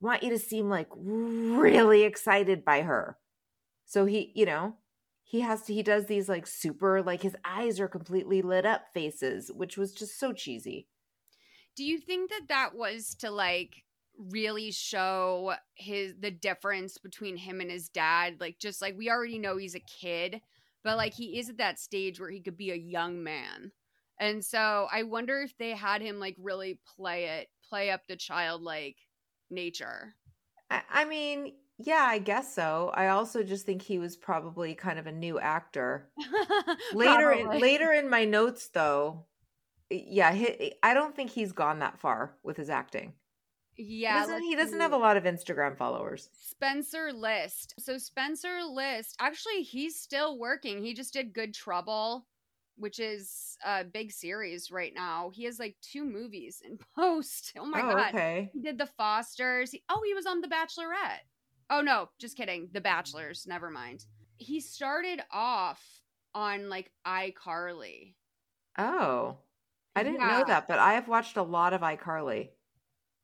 [0.00, 3.16] want you to seem like really excited by her."
[3.86, 4.76] So he, you know,
[5.30, 8.92] he has to he does these like super like his eyes are completely lit up
[8.92, 10.88] faces which was just so cheesy.
[11.76, 13.84] Do you think that that was to like
[14.18, 18.38] really show his the difference between him and his dad?
[18.40, 20.40] Like just like we already know he's a kid
[20.82, 23.70] but like he is at that stage where he could be a young man.
[24.18, 28.16] And so i wonder if they had him like really play it play up the
[28.16, 28.96] childlike
[29.48, 30.16] nature.
[30.68, 32.90] I, I mean yeah, I guess so.
[32.94, 36.10] I also just think he was probably kind of a new actor.
[36.94, 39.24] later, in, later in my notes, though,
[39.90, 43.14] yeah, he, I don't think he's gone that far with his acting.
[43.76, 46.28] Yeah, he doesn't, he doesn't have a lot of Instagram followers.
[46.32, 47.74] Spencer List.
[47.78, 50.82] So Spencer List, actually, he's still working.
[50.82, 52.26] He just did Good Trouble,
[52.76, 55.30] which is a big series right now.
[55.32, 57.54] He has like two movies in post.
[57.58, 58.14] Oh my oh, god!
[58.14, 58.50] Okay.
[58.52, 59.70] He did The Fosters.
[59.70, 61.24] He, oh, he was on The Bachelorette.
[61.70, 62.68] Oh no, just kidding.
[62.72, 63.46] The Bachelors.
[63.46, 64.04] Never mind.
[64.36, 65.82] He started off
[66.34, 68.14] on like iCarly.
[68.76, 69.38] Oh.
[69.96, 70.38] I didn't yeah.
[70.38, 72.50] know that, but I have watched a lot of iCarly.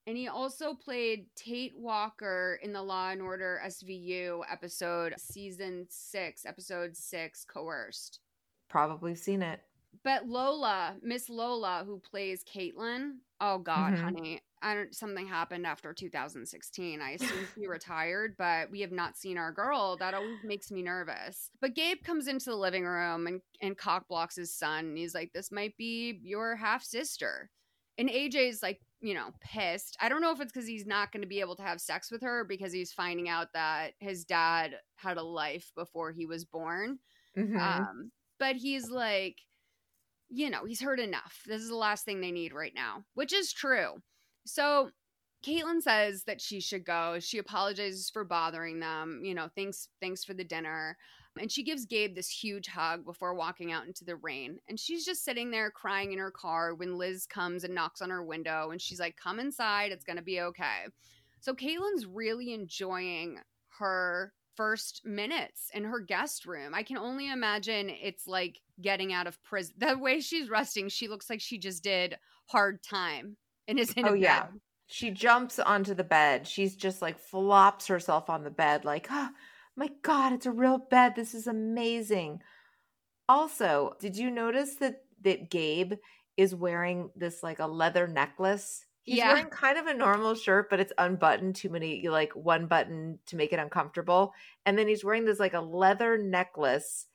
[0.07, 6.47] And he also played Tate Walker in the Law and Order SVU episode, season six,
[6.47, 8.21] episode six, Coerced.
[8.69, 9.61] Probably seen it.
[10.05, 14.05] But Lola, Miss Lola, who plays Caitlin, oh God, mm-hmm.
[14.05, 17.01] honey, I don't, something happened after 2016.
[17.01, 19.97] I assume he retired, but we have not seen our girl.
[19.97, 21.51] That always makes me nervous.
[21.61, 24.87] But Gabe comes into the living room and, and cock blocks his son.
[24.87, 27.49] And he's like, This might be your half sister.
[27.97, 29.97] And AJ's like, you know, pissed.
[30.01, 32.11] I don't know if it's because he's not going to be able to have sex
[32.11, 36.45] with her because he's finding out that his dad had a life before he was
[36.45, 36.99] born.
[37.39, 37.57] Mm-hmm.
[37.57, 39.37] Um, but he's like,
[40.29, 41.43] you know, he's heard enough.
[41.47, 44.03] This is the last thing they need right now, which is true.
[44.47, 44.91] So
[45.45, 47.19] Caitlin says that she should go.
[47.21, 49.21] She apologizes for bothering them.
[49.23, 50.97] You know, thanks thanks for the dinner.
[51.39, 54.59] And she gives Gabe this huge hug before walking out into the rain.
[54.69, 58.09] And she's just sitting there crying in her car when Liz comes and knocks on
[58.09, 59.93] her window and she's like, "Come inside.
[59.93, 60.87] It's to be okay."
[61.41, 63.39] So Caitlin's really enjoying
[63.79, 66.75] her first minutes in her guest room.
[66.75, 69.75] I can only imagine it's like getting out of prison.
[69.79, 73.37] The way she's resting, she looks like she just did hard time
[73.69, 74.45] and is in oh, yeah.
[74.45, 74.61] Bed.
[74.89, 76.47] She jumps onto the bed.
[76.47, 79.31] She's just like flops herself on the bed, like, oh
[79.75, 81.15] my God, it's a real bed.
[81.17, 82.41] This is amazing.
[83.29, 85.95] Also, did you notice that that Gabe
[86.37, 88.85] is wearing this like a leather necklace?
[89.03, 89.33] He's yeah.
[89.33, 93.37] wearing kind of a normal shirt, but it's unbuttoned too many like one button to
[93.37, 94.33] make it uncomfortable.
[94.65, 97.07] And then he's wearing this like a leather necklace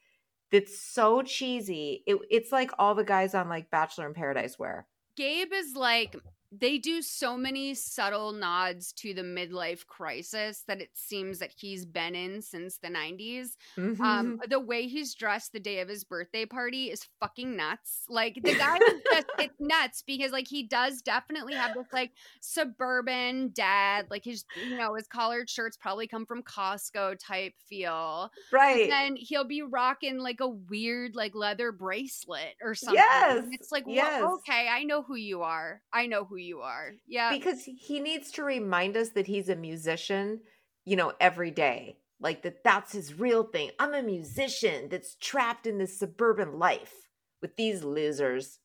[0.52, 2.04] that's so cheesy.
[2.06, 4.88] It, it's like all the guys on like Bachelor in Paradise wear.
[5.16, 6.16] Gabe is like
[6.52, 11.86] they do so many subtle nods to the midlife crisis that it seems that he's
[11.86, 13.56] been in since the 90s.
[13.78, 14.02] Mhm.
[14.04, 18.06] Um, the way he's dressed the day of his birthday party is fucking nuts.
[18.10, 22.12] Like the guy just it's nuts because like he does definitely have this like
[22.42, 28.32] suburban dad, like his you know, his collared shirts probably come from Costco type feel.
[28.52, 28.90] right.
[28.90, 33.04] And then he'll be rocking like a weird like leather bracelet or something.
[33.04, 35.82] Yes, And It's like, well, okay, I know who you are.
[35.94, 36.94] I know who you are.
[37.08, 37.32] Yeah.
[37.32, 40.42] because he needs to remind us that he's a musician,
[40.86, 41.98] you know, every day.
[42.20, 43.72] Like that that's his real thing.
[43.80, 46.94] I'm a musician that's trapped in this suburban life
[47.42, 48.60] with these losers.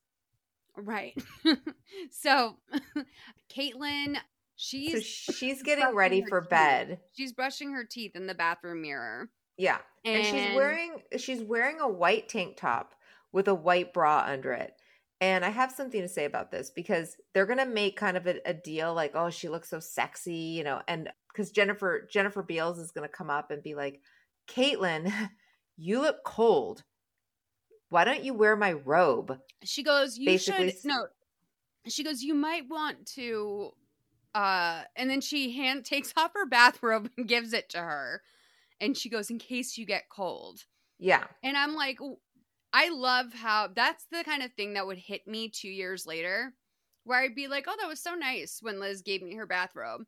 [0.76, 1.14] Right.
[2.10, 2.56] so
[3.54, 4.18] Caitlin,
[4.56, 6.50] she's So she's getting ready for teeth.
[6.50, 6.98] bed.
[7.16, 9.30] She's brushing her teeth in the bathroom mirror.
[9.56, 9.78] Yeah.
[10.04, 12.94] And, she's wearing she's wearing a white tank top
[13.32, 14.74] with a white bra under it.
[15.20, 18.36] And I have something to say about this because they're gonna make kind of a,
[18.44, 22.78] a deal like, oh, she looks so sexy, you know, and because Jennifer Jennifer Beals
[22.78, 24.00] is gonna come up and be like,
[24.48, 25.12] Caitlin,
[25.76, 26.84] you look cold.
[27.88, 29.38] Why don't you wear my robe?
[29.64, 31.06] she goes, You basically should no.
[31.88, 33.70] She goes, You might want to
[34.34, 38.22] uh and then she hand takes off her bathrobe and gives it to her.
[38.80, 40.64] And she goes, In case you get cold.
[40.98, 41.24] Yeah.
[41.42, 41.98] And I'm like,
[42.76, 46.52] I love how that's the kind of thing that would hit me two years later,
[47.04, 50.02] where I'd be like, oh, that was so nice when Liz gave me her bathrobe.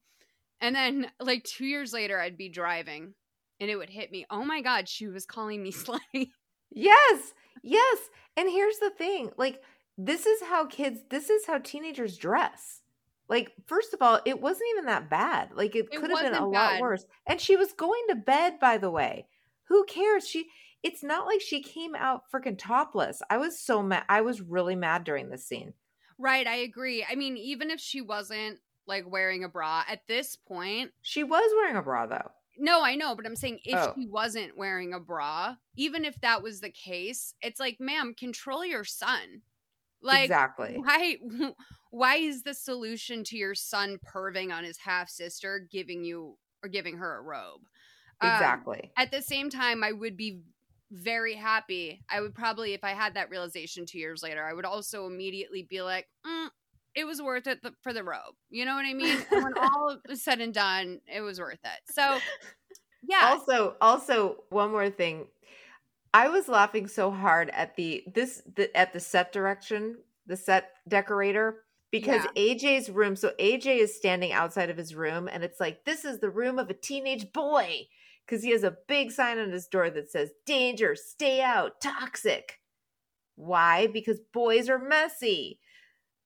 [0.60, 3.14] And then, like, two years later, I'd be driving
[3.58, 6.28] and it would hit me, oh my God, she was calling me slutty.
[6.70, 7.32] Yes.
[7.62, 7.98] Yes.
[8.36, 9.62] And here's the thing like,
[9.96, 12.82] this is how kids, this is how teenagers dress.
[13.30, 15.52] Like, first of all, it wasn't even that bad.
[15.54, 17.06] Like, it, It could have been a wasn't lot worse.
[17.26, 19.26] And she was going to bed, by the way.
[19.68, 20.28] Who cares?
[20.28, 20.48] She,
[20.82, 23.20] it's not like she came out freaking topless.
[23.30, 24.04] I was so mad.
[24.08, 25.74] I was really mad during this scene.
[26.18, 26.46] right.
[26.46, 27.04] I agree.
[27.08, 31.50] I mean, even if she wasn't like wearing a bra at this point, She was
[31.56, 32.30] wearing a bra, though.
[32.60, 33.92] No, I know, but I'm saying if Oh.
[33.96, 38.64] she wasn't wearing a bra, even if that was the case, it's like, ma'am, control
[38.64, 39.42] your son.
[40.02, 40.76] Like, exactly.
[40.78, 41.16] why?
[41.90, 46.68] Why is the solution to your son perving on his half sister giving you or
[46.68, 47.60] giving her a robe?
[48.20, 48.90] Um, Exactly.
[48.96, 50.40] at the same time, I would be
[50.90, 52.02] very happy.
[52.10, 55.66] I would probably, if I had that realization two years later, I would also immediately
[55.68, 56.48] be like, mm,
[56.94, 58.34] it was worth it for the robe.
[58.50, 59.18] You know what I mean?
[59.30, 61.92] When all is said and done, it was worth it.
[61.94, 62.18] So,
[63.08, 63.30] yeah.
[63.32, 65.26] Also, also one more thing.
[66.14, 70.70] I was laughing so hard at the this the, at the set direction, the set
[70.88, 73.14] decorator because AJ's room.
[73.14, 76.58] So AJ is standing outside of his room, and it's like this is the room
[76.58, 77.86] of a teenage boy
[78.28, 82.60] because he has a big sign on his door that says "Danger, stay out, toxic."
[83.36, 83.86] Why?
[83.86, 85.60] Because boys are messy.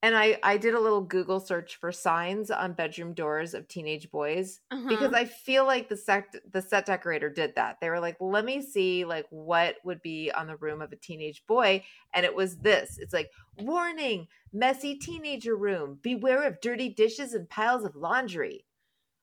[0.02, 4.10] And I I did a little Google search for signs on bedroom doors of teenage
[4.10, 5.14] boys because Uh-huh.
[5.14, 7.80] I feel like the set the set decorator did that.
[7.80, 10.96] They were like, "Let me see like what would be on the room of a
[10.96, 11.84] teenage boy,"
[12.14, 12.98] and it was this.
[12.98, 15.96] It's like, "Warning: messy teenager room.
[16.02, 18.66] Beware of dirty dishes and piles of laundry."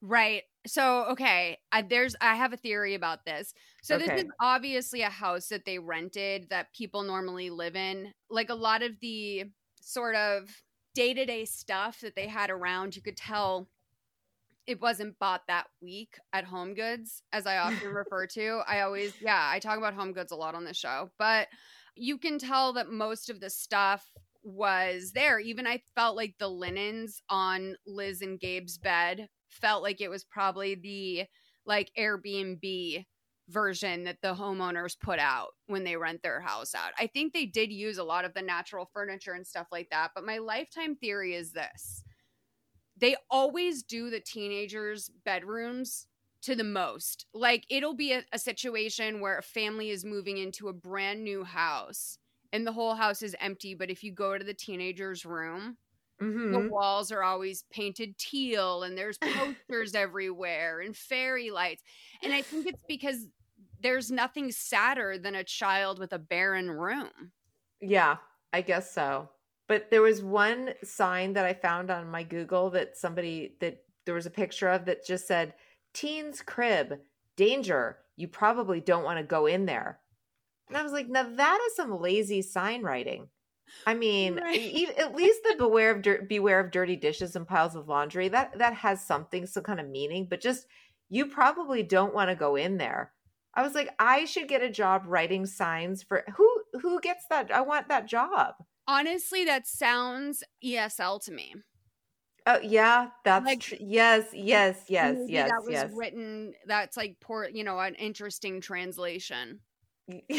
[0.01, 0.43] Right.
[0.69, 3.53] So, okay, I, there's I have a theory about this.
[3.81, 8.13] So this is obviously a house that they rented that people normally live in.
[8.29, 9.45] Like a lot of the
[9.81, 10.49] sort of
[10.93, 13.67] day-to-day stuff that they had around, you could tell
[14.67, 18.61] it wasn't bought that week at Home Goods, as I often refer to.
[18.67, 21.47] I always, yeah, I talk about Home Goods a lot on this show, but
[21.95, 24.05] you can tell that most of the stuff
[24.43, 25.39] was there.
[25.39, 30.23] Even I felt like the linens on Liz and Gabe's bed felt like it was
[30.23, 31.25] probably the
[31.65, 33.05] like Airbnb
[33.49, 36.91] version that the homeowners put out when they rent their house out.
[36.99, 40.11] I think they did use a lot of the natural furniture and stuff like that,
[40.13, 42.03] but my lifetime theory is this.
[42.97, 46.05] They always do the teenagers' bedrooms
[46.41, 47.25] to the most.
[47.33, 51.43] Like it'll be a, a situation where a family is moving into a brand new
[51.43, 52.17] house
[52.51, 55.77] and the whole house is empty, but if you go to the teenager's room,
[56.21, 56.49] Mhm.
[56.51, 61.83] the walls are always painted teal and there's posters everywhere and fairy lights.
[62.23, 63.27] And I think it's because
[63.79, 67.31] there's nothing sadder than a child with a barren room.
[67.81, 68.17] Yeah,
[68.53, 69.29] I guess so.
[69.67, 74.15] But there was one sign that I found on my Google that somebody that there
[74.15, 75.53] was a picture of that just said
[75.93, 77.01] "Teens crib,
[77.35, 77.99] danger.
[78.15, 80.01] You probably don't want to go in there."
[80.69, 83.29] And I was like, "Now that is some lazy sign writing."
[83.85, 84.89] I mean, Right.
[84.97, 88.73] at least the beware of beware of dirty dishes and piles of laundry that that
[88.75, 90.27] has something, some kind of meaning.
[90.29, 90.67] But just
[91.09, 93.11] you probably don't want to go in there.
[93.55, 96.49] I was like, I should get a job writing signs for who
[96.81, 97.51] who gets that?
[97.51, 98.53] I want that job.
[98.87, 101.55] Honestly, that sounds ESL to me.
[102.45, 105.91] Oh yeah, that's Like- tr- yes, yes, yes, yes, that was yes.
[105.93, 106.53] written.
[106.65, 109.59] That's like poor, you know, an interesting translation.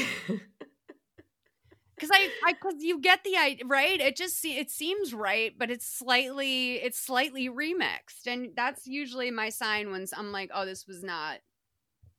[2.01, 4.01] Because I, I, because you get the idea, right?
[4.01, 9.51] It just it seems right, but it's slightly, it's slightly remixed, and that's usually my
[9.51, 11.39] sign when I'm like, oh, this was not,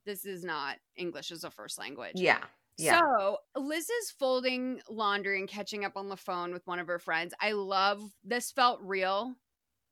[0.05, 2.13] this is not English as a first language.
[2.15, 2.43] yeah,
[2.77, 3.01] yeah.
[3.01, 6.99] So Liz is folding laundry and catching up on the phone with one of her
[6.99, 7.33] friends.
[7.41, 9.35] I love this felt real.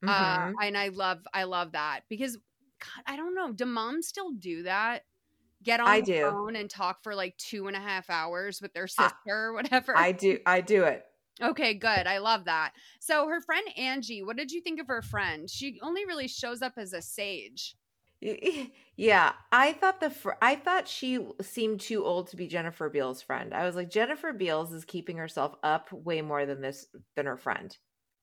[0.07, 0.53] Uh, Mhm.
[0.61, 3.51] and I love I love that because God, I don't know.
[3.51, 5.03] Do moms still do that?
[5.63, 6.21] Get on I the do.
[6.29, 9.53] phone and talk for like two and a half hours with their I- sister or
[9.55, 9.95] whatever.
[9.97, 11.03] I do, I do it.
[11.41, 12.07] okay, good.
[12.07, 12.71] I love that.
[12.99, 15.49] So her friend Angie, what did you think of her friend?
[15.49, 17.75] She only really shows up as a sage.
[19.01, 23.21] Yeah, I thought the fr- I thought she seemed too old to be Jennifer Beals'
[23.21, 23.53] friend.
[23.53, 27.37] I was like, Jennifer Beals is keeping herself up way more than this than her
[27.37, 27.77] friend.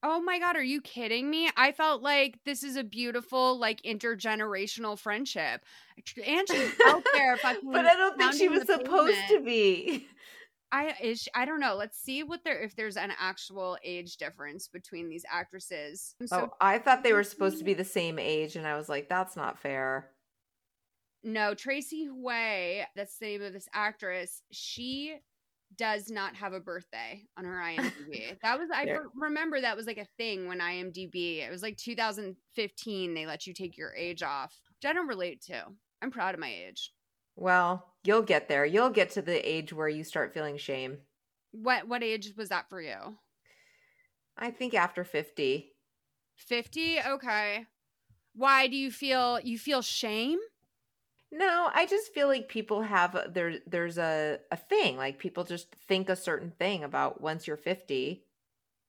[0.09, 1.51] Oh my god, are you kidding me?
[1.57, 5.65] I felt like this is a beautiful, like intergenerational friendship.
[6.17, 10.07] And Angie's out there fucking but I don't think she was supposed to be.
[10.71, 11.75] I is she- I don't know.
[11.75, 16.15] Let's see what there if there's an actual age difference between these actresses.
[16.27, 18.89] So oh, I thought they were supposed to be the same age, and I was
[18.89, 20.11] like, that's not fair.
[21.25, 24.43] no, Tracy Hui, that's the name of this actress.
[24.53, 25.17] She
[25.77, 28.37] does not have a birthday on her IMDb.
[28.43, 31.39] that was I for- remember that was like a thing when IMDb.
[31.47, 33.15] It was like 2015.
[33.15, 35.65] They let you take your age off, which I don't relate to.
[36.03, 36.93] I'm proud of my age.
[37.35, 38.65] Well, you'll get there.
[38.65, 40.99] You'll get to the age where you start feeling shame.
[41.53, 43.19] What what age was that for you?
[44.39, 45.73] I think after 50.
[46.37, 46.99] 50?
[47.01, 47.67] Okay.
[48.35, 50.39] Why do you feel you feel shame?
[51.33, 55.75] No, I just feel like people have there there's a a thing like people just
[55.89, 58.23] think a certain thing about once you're 50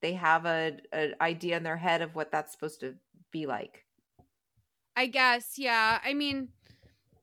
[0.02, 2.96] they have a an idea in their head of what that's supposed to
[3.32, 3.86] be like.
[4.96, 6.00] I guess, yeah.
[6.04, 6.50] I mean,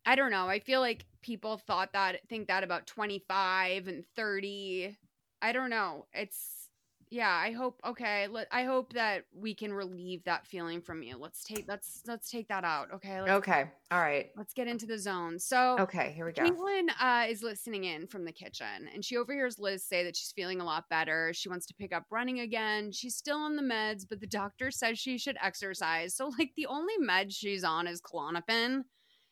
[0.07, 0.49] I don't know.
[0.49, 4.97] I feel like people thought that think that about 25 and 30.
[5.43, 6.07] I don't know.
[6.13, 6.64] It's
[7.15, 11.17] yeah, I hope okay, let, I hope that we can relieve that feeling from you.
[11.17, 13.21] Let's take let's let's take that out, okay?
[13.21, 13.71] Okay.
[13.93, 14.31] All right.
[14.37, 15.39] Let's get into the zone.
[15.39, 16.43] So Okay, here we go.
[16.43, 20.33] Caitlin uh, is listening in from the kitchen and she overhears Liz say that she's
[20.33, 21.33] feeling a lot better.
[21.33, 22.91] She wants to pick up running again.
[22.91, 26.17] She's still on the meds, but the doctor says she should exercise.
[26.17, 28.01] So, like, the only med she's on is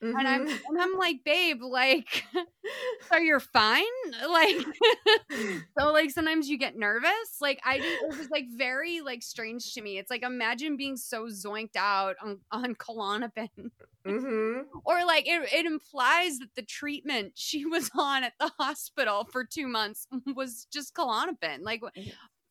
[0.03, 0.19] Klonopin.
[0.19, 0.61] And I'm, Mhm.
[0.69, 2.25] and I'm like, babe, like,
[3.13, 3.85] so you're fine?
[4.29, 4.57] Like,
[5.79, 7.39] so, like, sometimes you get nervous.
[7.41, 9.99] Like, I do, it was like very, like, strange to me.
[9.99, 13.71] It's like, imagine being so zoinked out on, on Klonopin
[14.07, 14.65] Mhm.
[14.85, 19.45] or like it, it implies that the treatment she was on at the hospital for
[19.45, 21.61] two months was just Klonopin.
[21.63, 21.83] Like,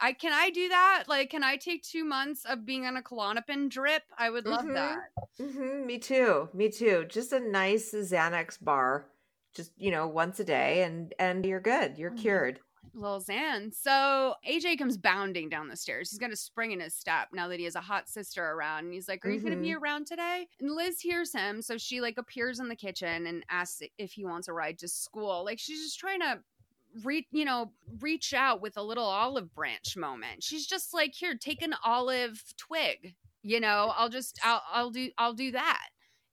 [0.01, 1.05] I can I do that?
[1.07, 4.03] Like, can I take two months of being on a Klonopin drip?
[4.17, 4.73] I would love Mhm.
[4.73, 5.11] that.
[5.39, 6.49] Mhm, Me too.
[6.53, 7.05] Me too.
[7.05, 9.11] Just a nice Xanax bar,
[9.53, 11.97] just you know, once a day, and and you're good.
[11.97, 12.61] You're my cured.
[12.93, 13.71] Little Zan.
[13.71, 16.09] So AJ comes bounding down the stairs.
[16.11, 18.85] He's got a spring in his step now that he has a hot sister around.
[18.85, 20.47] And he's like, Are you going to be around today?
[20.59, 21.61] And Liz hears him.
[21.61, 24.87] So she like appears in the kitchen and asks if he wants a ride to
[24.89, 25.45] school.
[25.45, 26.43] Like she's just trying to
[27.03, 30.43] reach, you know, reach out with a little olive branch moment.
[30.43, 33.15] She's just like, Here, take an olive twig.
[33.43, 35.87] You know, I'll just, I'll, I'll do, I'll do that.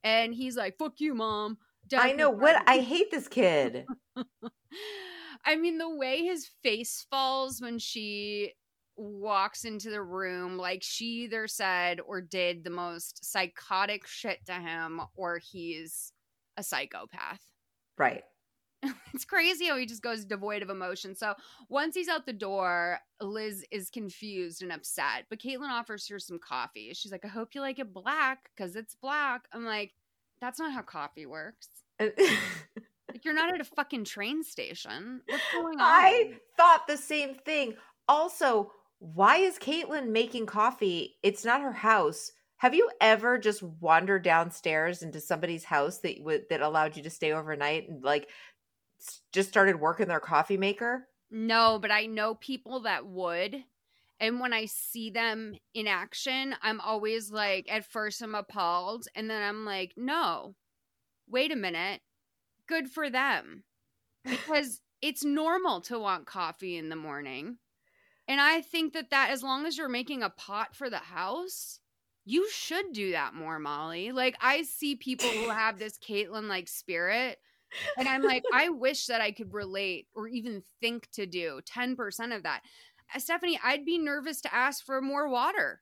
[0.05, 1.59] And he's like, Fuck you, mom.
[1.97, 3.87] I know what I hate this kid.
[5.45, 8.53] I mean, the way his face falls when she
[8.97, 14.53] walks into the room, like she either said or did the most psychotic shit to
[14.53, 16.13] him, or he's
[16.57, 17.41] a psychopath.
[17.97, 18.25] Right.
[19.15, 21.15] It's crazy how he just goes devoid of emotion.
[21.15, 21.35] So
[21.69, 25.25] once he's out the door, Liz is confused and upset.
[25.29, 26.93] But Caitlin offers her some coffee.
[26.95, 29.49] She's like, I hope you like it black because it's black.
[29.53, 29.95] I'm like,
[30.41, 31.69] that's not how coffee works.
[33.11, 35.23] Like, you're not at a fucking train station.
[35.27, 35.81] What's going on?
[35.81, 37.75] I thought the same thing.
[38.07, 41.17] Also, why is Caitlin making coffee?
[41.23, 42.33] It's not her house.
[42.59, 47.11] Have you ever just wandered downstairs into somebody's house that would that allowed you to
[47.11, 48.29] stay overnight and like
[49.33, 51.09] just started working their coffee maker?
[51.31, 53.65] No, but I know people that would.
[54.21, 59.07] And when I see them in action, I'm always like, at first, I'm appalled.
[59.15, 60.57] And then I'm like, no,
[61.29, 62.01] wait a minute.
[62.67, 63.65] Good for them.
[64.25, 67.59] Because it's normal to want coffee in the morning.
[68.27, 71.81] And I think that that, as long as you're making a pot for the house,
[72.25, 74.13] you should do that more, Molly.
[74.13, 77.39] Like, I see people who have this Caitlin like spirit
[77.97, 82.35] and I'm like, I wish that I could relate or even think to do 10%
[82.35, 82.63] of that.
[83.15, 85.81] Uh, Stefanie, I'd be nervous to ask for more water.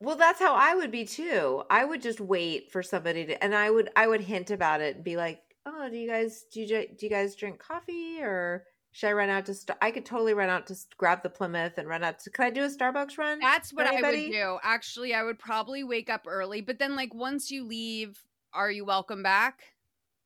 [0.00, 1.62] Well, that's how I would be too.
[1.70, 4.96] I would just wait for somebody to, and I would I would hint about it
[4.96, 8.64] and be like, "Oh, do you guys do you do you guys drink coffee or
[8.96, 9.52] should I run out to?
[9.52, 12.30] St- I could totally run out to grab the Plymouth and run out to.
[12.30, 13.38] Can I do a Starbucks run?
[13.40, 14.58] That's what I would do.
[14.62, 18.18] Actually, I would probably wake up early, but then like once you leave,
[18.54, 19.60] are you welcome back?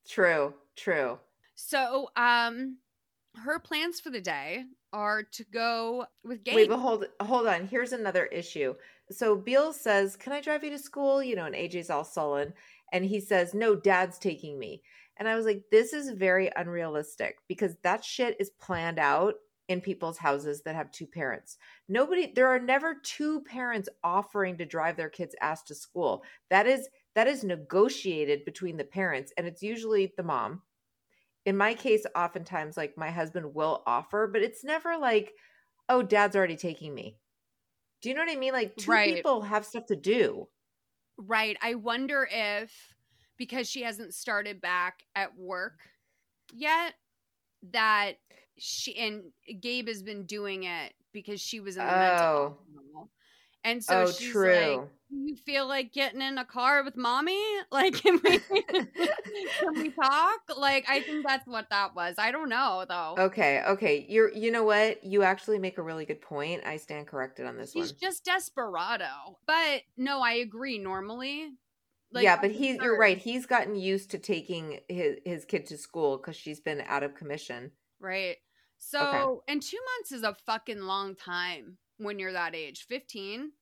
[0.08, 1.18] True, true.
[1.54, 2.78] So, um
[3.36, 6.56] her plans for the day are to go with Gabe.
[6.56, 7.66] Wait, but hold hold on.
[7.66, 8.74] Here's another issue.
[9.10, 12.54] So Beal says, "Can I drive you to school?" You know, and AJ's all sullen,
[12.92, 14.82] and he says, "No, Dad's taking me."
[15.16, 19.36] And I was like, "This is very unrealistic because that shit is planned out
[19.68, 21.56] in people's houses that have two parents.
[21.88, 26.24] Nobody, there are never two parents offering to drive their kids' ass to school.
[26.48, 30.62] That is that is negotiated between the parents, and it's usually the mom."
[31.46, 35.32] in my case oftentimes like my husband will offer but it's never like
[35.88, 37.16] oh dad's already taking me
[38.02, 39.14] do you know what i mean like two Right.
[39.14, 40.46] people have stuff to do
[41.16, 41.56] Right.
[41.60, 42.94] I wonder if
[43.36, 45.80] because she hasn't started back at work
[46.54, 46.94] yet
[47.72, 48.14] that
[48.58, 49.24] she and
[49.60, 52.56] Gabe has been doing it because she was in the mental Oh.
[52.58, 53.10] hospital.
[53.64, 56.96] And so oh she's true like, "Do you feel like getting in a car with
[56.96, 57.40] mommy?
[57.70, 60.40] Like can we can we talk?
[60.56, 62.16] Like I think that's what that was.
[62.18, 63.14] I don't know though.
[63.18, 67.06] okay okay you're you know what you actually make a really good point i stand
[67.06, 69.38] corrected on this She's one just desperado.
[69.46, 71.50] But no, I agree normally.
[72.12, 75.78] Like yeah but I'm you're right he's gotten used to taking his, his kid to
[75.78, 78.36] school because she's been out of commission Right.
[78.78, 83.52] So, and two months is a fucking long time when you're that age, 15.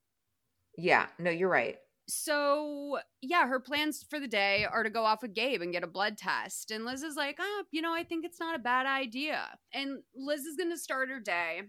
[0.76, 1.76] yeah no you're right
[2.10, 5.84] So, yeah, her plans for the day are to go off with Gabe and get
[5.84, 6.70] a blood test.
[6.70, 9.40] And Liz is like, oh, you know, I think it's not a bad idea.
[9.74, 11.62] And Liz is going to start her day.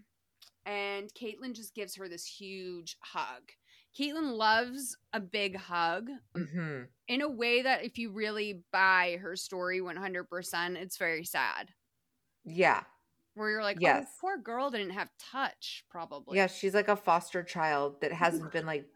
[0.64, 3.42] And Caitlin just gives her this huge hug.
[3.98, 9.36] Caitlin loves a big hug hmm in a way that if you really buy her
[9.36, 11.74] story 100%, it's very sad.
[12.44, 12.82] yeah
[13.40, 14.06] Where you're like, oh, Yes.
[14.08, 16.36] oh, poor girl didn't have touch, probably.
[16.36, 18.86] Yeah, she's like a foster child that hasn't been like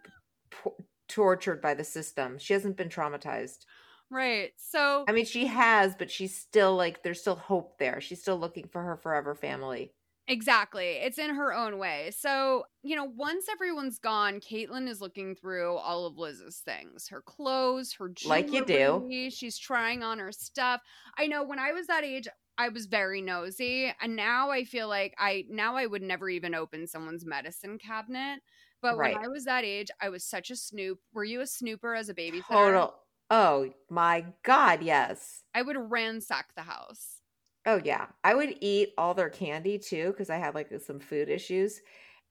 [1.08, 2.38] tortured by the system.
[2.38, 3.64] She hasn't been traumatized.
[4.10, 4.52] Right.
[4.56, 8.00] So I mean, she has, but she's still like there's still hope there.
[8.00, 9.92] She's still looking for her forever family.
[10.28, 10.92] exactly.
[11.02, 12.10] It's in her own way.
[12.16, 17.08] So, you know, once everyone's gone, Caitlin is looking through all of Liz's things.
[17.08, 18.42] Her clothes, her jewelry.
[18.42, 19.30] Like you do.
[19.30, 20.80] She's trying on her stuff.
[21.18, 22.28] I know when I was that age,
[22.58, 23.92] I was very nosy.
[24.00, 28.42] And now I feel like I now I would never even open someone's medicine cabinet.
[28.80, 29.20] But Right.
[29.20, 31.00] when I was that age, I was such a snoop.
[31.12, 32.42] Were you a snooper as a baby?
[32.42, 32.94] Total.
[33.30, 35.44] Oh my god, yes.
[35.54, 37.22] I would ransack the house.
[37.66, 38.08] Oh yeah.
[38.22, 41.80] I would eat all their candy too because I had like some food issues.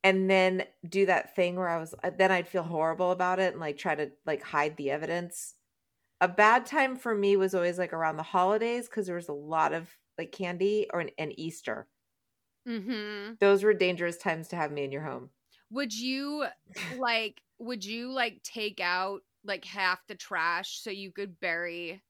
[0.04, 3.54] And then do that thing where I was uh, then I'd feel horrible about it
[3.54, 5.56] and like try to like hide the evidence.
[6.22, 9.34] A bad time for me was always like around the holidays because there was a
[9.34, 11.90] lot of like candy or an Easter.
[12.68, 13.34] Mm-hmm.
[13.38, 15.34] Those were dangerous times to have me in your home.
[15.70, 16.46] Would you
[16.90, 22.04] like would you like take out like half the trash so you could bury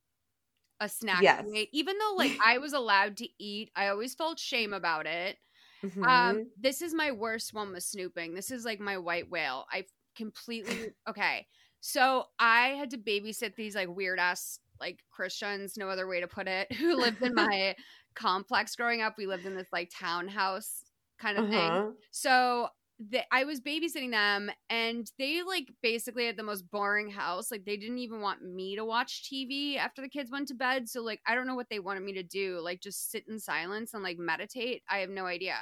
[0.79, 1.47] a snack Yes.
[1.55, 1.69] ate?
[1.73, 5.39] Even though like I was allowed to eat, I always felt shame about it.
[5.83, 6.07] Mhm.
[6.07, 8.35] Um this is my worst one with snooping.
[8.35, 9.65] This is like my white whale.
[9.71, 9.85] I
[10.15, 11.47] completely okay.
[11.81, 16.27] So I had to babysit these like weird ass like Christians, no other way to
[16.27, 17.75] put it, who lived in my
[18.15, 19.15] complex growing up.
[19.17, 20.83] We lived in this like townhouse
[21.19, 21.59] kind of thing.
[21.59, 21.91] Uh-huh.
[22.11, 22.67] So
[23.09, 27.51] the, I was babysitting them, and they like basically had the most boring house.
[27.51, 30.87] Like they didn't even want me to watch TV after the kids went to bed.
[30.89, 32.59] So like I don't know what they wanted me to do.
[32.61, 34.83] Like just sit in silence and like meditate.
[34.89, 35.57] I have no idea.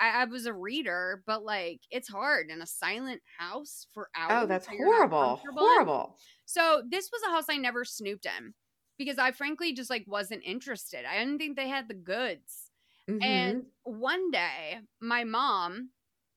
[0.00, 4.40] I, I was a reader, but like it's hard in a silent house for hours.
[4.40, 5.36] Oh, that's that horrible.
[5.58, 6.18] Horrible.
[6.44, 8.54] So this was a house I never snooped in
[8.98, 11.04] because I frankly just like wasn't interested.
[11.04, 12.70] I didn't think they had the goods.
[13.08, 13.60] Mhm.
[13.60, 15.90] And one day, my mom,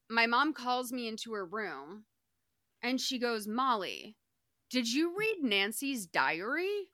[0.09, 2.05] my mom calls me into her room
[2.83, 4.17] and she goes, Molly,
[4.69, 6.89] did you read Nancy's diary?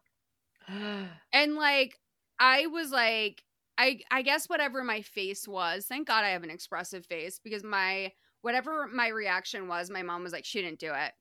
[1.34, 1.99] And like,
[2.39, 3.43] I was like,
[3.80, 7.63] I, I guess whatever my face was, thank God I have an expressive face because
[7.63, 8.11] my,
[8.41, 11.13] whatever my reaction was, my mom was like, she didn't do it.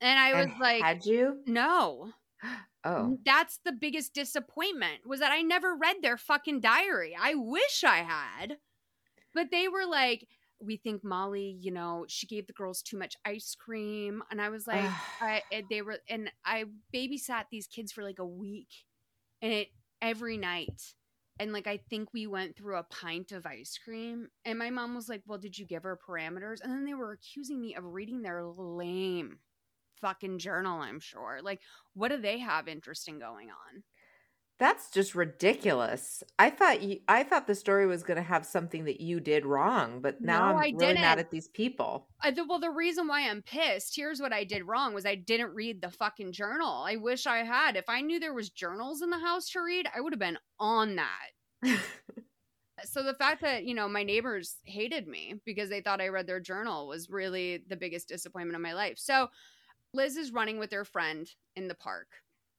[0.00, 1.40] And I was And like, had you?
[1.46, 2.12] no.
[2.84, 3.16] Oh.
[3.24, 7.16] That's the biggest disappointment was that I never read their fucking diary.
[7.16, 8.56] I wish I had.
[9.34, 10.26] But they were like,
[10.60, 14.24] we think Molly, you know, she gave the girls too much ice cream.
[14.32, 14.84] And I was like,
[15.20, 18.68] I, they were, and I babysat these kids for like a week
[19.40, 19.68] and it
[20.00, 20.94] every night.
[21.38, 24.28] And like, I think we went through a pint of ice cream.
[24.44, 26.60] And my mom was like, well, did you give her parameters?
[26.62, 29.38] And then they were accusing me of reading their lame
[30.00, 31.40] fucking journal, I'm sure.
[31.42, 31.60] Like,
[31.94, 33.82] what do they have interesting going on?
[34.62, 36.22] That's just ridiculous.
[36.38, 39.44] I thought you I thought the story was going to have something that you did
[39.44, 41.00] wrong, but now No, I'm I really didn't.
[41.00, 42.06] mad at these people.
[42.22, 45.16] I, the, well, the reason why I'm pissed, here's what I did wrong was I
[45.16, 46.84] didn't read the fucking journal.
[46.86, 47.74] I wish I had.
[47.76, 50.38] If I knew there was journals in the house to read, I would have been
[50.60, 51.30] on that.
[52.84, 56.28] so the fact that, you know, my neighbors hated me because they thought I read
[56.28, 59.00] their journal was really the biggest disappointment of my life.
[59.00, 59.26] So
[59.92, 62.06] Liz is running with her friend in the park.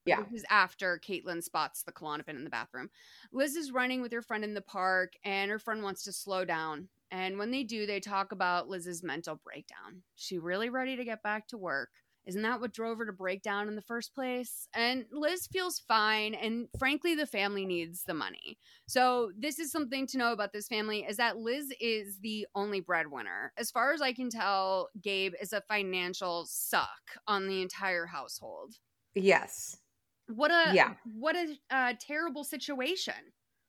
[0.05, 0.21] Yeah.
[0.21, 2.89] This is after Caitlin spots the Klonopin in the bathroom.
[3.31, 6.45] Liz is running with her friend in the park, and her friend wants to slow
[6.45, 6.89] down.
[7.11, 10.01] And when they do, they talk about Liz's mental breakdown.
[10.15, 11.89] She really ready to get back to work.
[12.25, 14.67] Isn't that what drove her to break down in the first place?
[14.73, 18.57] And Liz feels fine, and frankly, the family needs the money.
[18.87, 22.79] So this is something to know about this family is that Liz is the only
[22.79, 23.51] breadwinner.
[23.57, 28.75] As far as I can tell, Gabe is a financial suck on the entire household.
[29.15, 29.77] Yes.
[30.27, 30.93] What a Yeah.
[31.03, 33.13] what a uh, terrible situation.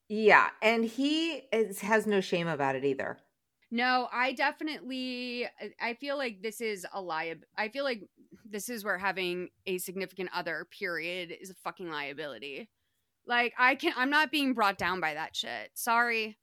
[0.08, 3.18] Yeah, and he is, has no shame about it either.
[3.70, 5.48] No, I definitely
[5.80, 8.02] I feel like this is a liab I feel like
[8.48, 12.68] this is where having a significant other period is a fucking liability.
[13.26, 15.70] Like I can I'm not being brought down by that shit.
[15.74, 16.38] Sorry.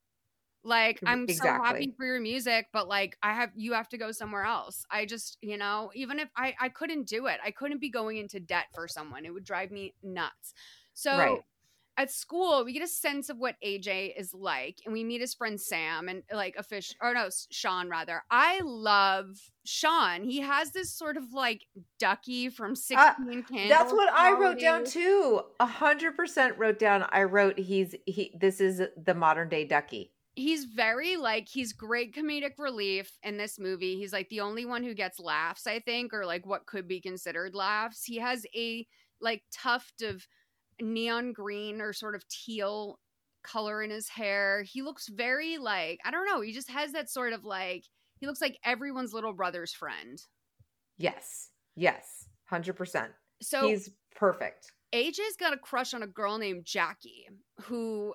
[0.64, 4.12] Like I'm so happy for your music, but like I have you have to go
[4.12, 4.86] somewhere else.
[4.92, 7.40] I just, you know, even if I I couldn't do it.
[7.44, 9.26] I couldn't be going into debt for someone.
[9.26, 10.54] It would drive me nuts.
[10.94, 11.40] So Right.
[11.98, 15.34] at school, we get a sense of what AJ is like, and we meet his
[15.34, 18.24] friend Sam and like a fish, or no, Sean rather.
[18.30, 20.24] I love Sean.
[20.24, 21.66] He has this sort of like
[22.00, 23.50] ducky from 16 Candles.
[23.50, 25.42] Uh, That's what I wrote down too.
[25.60, 27.06] A hundred percent wrote down.
[27.10, 28.32] I wrote he's he.
[28.40, 30.14] This is the modern day Ducky.
[30.34, 33.98] He's very like he's great comedic relief in this movie.
[33.98, 37.02] He's like the only one who gets laughs, I think, or like what could be
[37.02, 38.04] considered laughs.
[38.06, 38.88] He has a
[39.20, 40.26] like tuft of
[40.80, 43.00] neon green or sort of teal
[43.44, 44.64] color in his hair.
[44.64, 46.42] He looks very like I don't know.
[46.42, 47.84] He just has that sort of like
[48.20, 50.22] he looks like everyone's little brother's friend.
[50.98, 53.12] Yes, yes, hundred percent.
[53.42, 54.72] So He's perfect.
[54.94, 57.28] AJ's got a crush on a girl named Jackie
[57.62, 58.14] who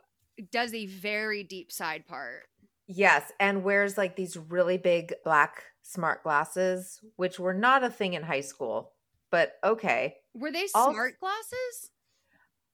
[0.51, 2.45] does a very deep side part.
[2.89, 8.15] Yes, and wears like these really big black smart glasses, which were not a thing
[8.15, 8.93] in high school.
[9.31, 10.17] But okay.
[10.35, 11.91] Were they smart glasses?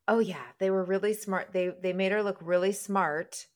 [0.06, 1.52] Oh yeah, they were really smart.
[1.52, 3.46] They they made her look really smart,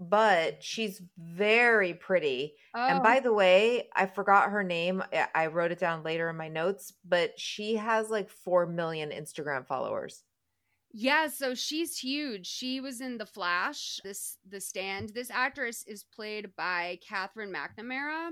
[0.00, 2.54] but she's very pretty.
[2.74, 3.02] And Oh.
[3.02, 5.02] by the way, I forgot her name.
[5.12, 9.10] I- I wrote it down later in my notes, but she has like 4 million
[9.10, 10.22] Instagram followers.
[10.92, 12.46] Yeah, so she's huge.
[12.46, 15.10] She was in The Flash, this the stand.
[15.10, 18.30] This actress is played by Katherine McNamara.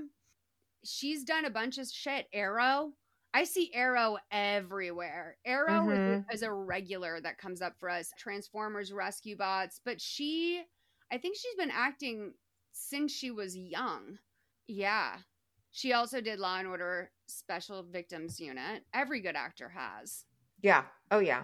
[0.83, 2.27] She's done a bunch of shit.
[2.33, 2.93] Arrow.
[3.33, 5.37] I see Arrow everywhere.
[5.45, 6.29] Arrow is, Mhm.
[6.29, 8.11] a, is a regular that comes up for us.
[8.17, 9.79] Transformers, Rescue Bots.
[9.83, 10.63] But she,
[11.11, 12.33] I think she's been acting
[12.71, 14.17] since she was young.
[14.65, 15.17] Yeah.
[15.71, 18.83] She also did Law and Order Special Victims Unit.
[18.93, 20.25] Every good actor has.
[20.61, 20.85] Yeah.
[21.11, 21.43] Oh yeah.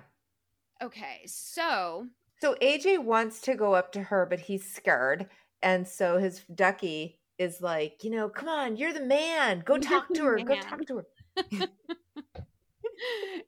[0.84, 2.08] Okay, so
[2.42, 5.30] So AJ wants to go up to her, but he's scared.
[5.62, 9.64] And so his ducky is like, you know, come on, you're the man.
[9.66, 10.40] Go talk to her.
[10.40, 11.68] Go talk to her.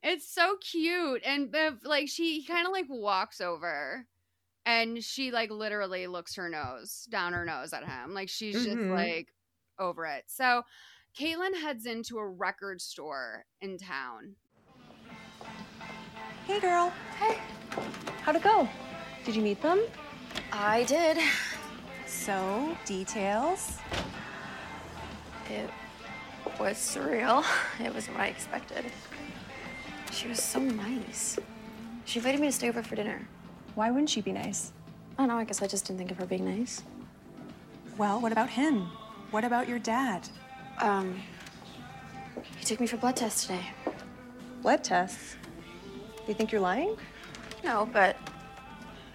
[0.03, 4.05] it's so cute and like she kind of like walks over
[4.65, 8.77] and she like literally looks her nose down her nose at him like she's just
[8.77, 8.95] Mhm.
[8.95, 9.33] like
[9.77, 10.63] over it so
[11.17, 14.35] caitlin heads into a record store in town
[16.45, 16.93] Hey, girl.
[17.19, 17.39] Hey.
[18.21, 18.69] How'd it go?
[19.25, 19.81] Did you meet them?
[20.51, 21.17] I did.
[22.05, 23.79] So, details?
[25.49, 25.67] It
[26.59, 27.43] was surreal.
[27.83, 28.85] It was what I expected.
[30.11, 31.39] She was so nice.
[32.05, 33.27] She invited me to stay over for dinner.
[33.73, 34.71] Why wouldn't she be nice?
[35.17, 36.83] I don't know, I guess I just didn't think of her being nice.
[37.97, 38.87] Well, what about him?
[39.31, 40.29] What about your dad?
[40.77, 41.19] Um,
[42.55, 43.65] he took me for blood tests today.
[44.61, 45.37] Blood tests?
[46.27, 46.95] You think you're lying?
[47.63, 48.17] No, but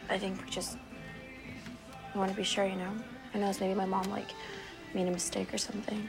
[0.09, 0.79] I think we just
[2.15, 2.93] I want to be sure, you know.
[3.35, 4.31] I know it's maybe my mom like
[4.95, 6.09] made a mistake or something.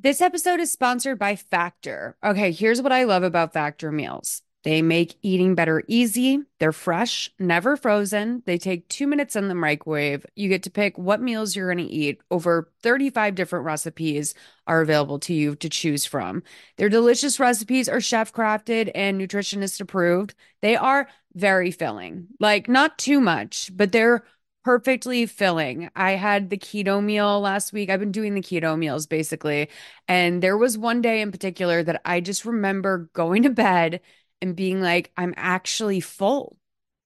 [0.00, 2.16] This episode is sponsored by Factor.
[2.22, 4.42] Okay, here's what I love about Factor meals.
[4.68, 6.40] They make eating better easy.
[6.58, 8.42] They're fresh, never frozen.
[8.44, 10.26] They take two minutes in the microwave.
[10.36, 12.20] You get to pick what meals you're going to eat.
[12.30, 14.34] Over 35 different recipes
[14.66, 16.42] are available to you to choose from.
[16.76, 20.34] Their delicious recipes are chef crafted and nutritionist approved.
[20.60, 24.22] They are very filling, like not too much, but they're
[24.64, 25.88] perfectly filling.
[25.96, 27.88] I had the keto meal last week.
[27.88, 29.70] I've been doing the keto meals basically.
[30.08, 34.02] And there was one day in particular that I just remember going to bed
[34.40, 36.56] and being like, I'm actually full.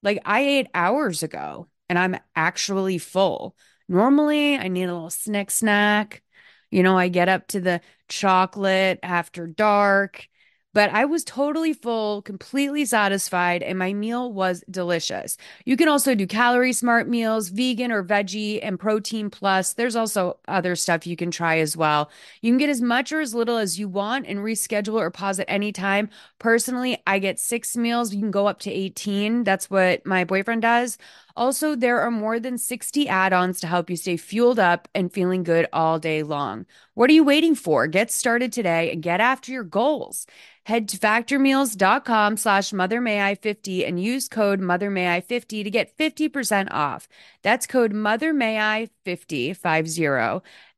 [0.02, 3.56] Like I ate hours ago and I'm actually full.
[3.88, 6.22] Normally, I need a little snack snack.
[6.70, 10.28] You know, I get up to the chocolate after dark
[10.74, 15.36] but I was totally full, completely satisfied, and my meal was delicious.
[15.64, 19.74] You can also do calorie smart meals, vegan or veggie, and protein plus.
[19.74, 22.10] There's also other stuff you can try as well.
[22.40, 25.38] You can get as much or as little as you want and reschedule or pause
[25.40, 26.08] at any time.
[26.38, 28.14] Personally, I get six meals.
[28.14, 29.44] You can go up to 18.
[29.44, 30.98] That's what my boyfriend does.
[31.36, 35.12] Also, there are more than 60 add ons to help you stay fueled up and
[35.12, 36.66] feeling good all day long.
[36.94, 37.86] What are you waiting for?
[37.86, 40.26] Get started today and get after your goals.
[40.64, 47.08] Head to factormeals.com slash mothermay50 and use code mothermay50 to get 50% off.
[47.42, 49.50] That's code mothermay50, 50,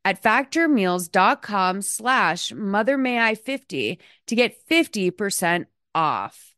[0.04, 6.53] at factormeals.com slash mothermay50 to get 50% off.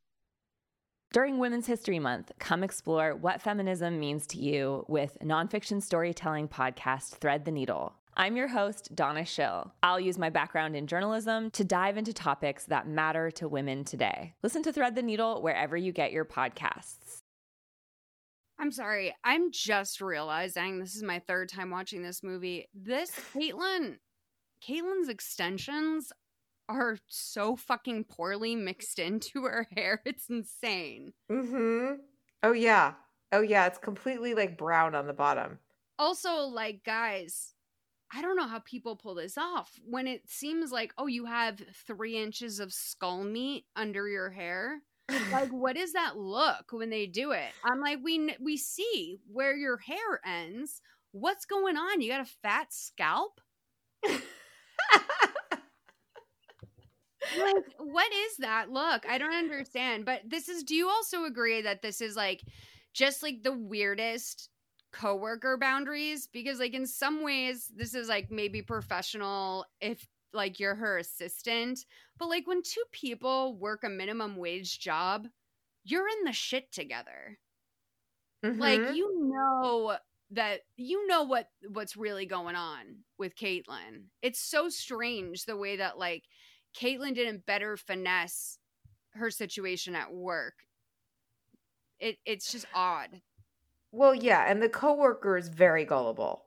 [1.16, 7.12] During Women's History Month, come explore what feminism means to you with nonfiction storytelling podcast
[7.12, 7.94] Thread the Needle.
[8.18, 9.72] I'm your host, Donna Schill.
[9.82, 14.34] I'll use my background in journalism to dive into topics that matter to women today.
[14.42, 17.20] Listen to Thread the Needle wherever you get your podcasts.
[18.58, 19.14] I'm sorry.
[19.24, 22.68] I'm just realizing this is my third time watching this movie.
[22.74, 23.96] This Caitlin,
[24.62, 26.12] Caitlin's extensions
[26.68, 30.02] are so fucking poorly mixed into her hair.
[30.04, 31.12] It's insane.
[31.30, 31.94] Mm-hmm.
[32.42, 32.94] Oh yeah.
[33.32, 33.66] Oh yeah.
[33.66, 35.58] It's completely like brown on the bottom.
[35.98, 37.54] Also, like, guys,
[38.12, 41.60] I don't know how people pull this off when it seems like, oh, you have
[41.86, 44.80] three inches of skull meat under your hair.
[45.32, 47.50] like, what is that look when they do it?
[47.64, 50.80] I'm like, we we see where your hair ends.
[51.12, 52.00] What's going on?
[52.00, 53.40] You got a fat scalp?
[57.38, 59.06] like, what is that look?
[59.08, 60.04] I don't understand.
[60.04, 60.62] But this is.
[60.64, 62.42] Do you also agree that this is like
[62.92, 64.48] just like the weirdest
[64.92, 70.74] coworker boundaries because like in some ways this is like maybe professional if like you're
[70.74, 71.84] her assistant
[72.18, 75.26] but like when two people work a minimum wage job
[75.84, 77.38] you're in the shit together
[78.42, 78.58] mm-hmm.
[78.58, 79.96] like you know
[80.30, 84.06] that you know what what's really going on with Caitlin.
[84.22, 86.24] It's so strange the way that like
[86.78, 88.58] Caitlin didn't better finesse
[89.14, 90.54] her situation at work.
[91.98, 93.22] It it's just odd
[93.96, 96.44] well, yeah, and the coworker is very gullible.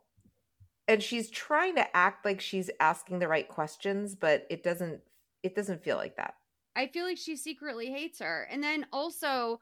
[0.87, 5.01] And she's trying to act like she's asking the right questions, but it doesn't
[5.41, 6.35] it doesn't feel like that.
[6.75, 8.47] I feel like she secretly hates her.
[8.51, 9.61] And then also,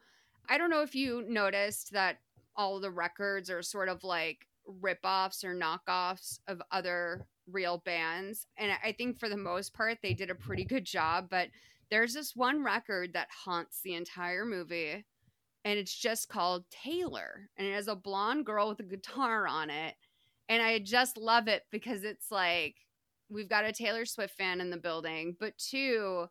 [0.49, 2.17] I don't know if you noticed that
[2.57, 8.47] all the records are sort of like rip-offs or knockoffs of other real bands.
[8.57, 11.49] And I think for the most part they did a pretty good job, but
[11.89, 15.05] there's this one record that haunts the entire movie
[15.63, 19.69] and it's just called Taylor and it has a blonde girl with a guitar on
[19.69, 19.95] it
[20.49, 22.75] and I just love it because it's like
[23.29, 26.27] we've got a Taylor Swift fan in the building but two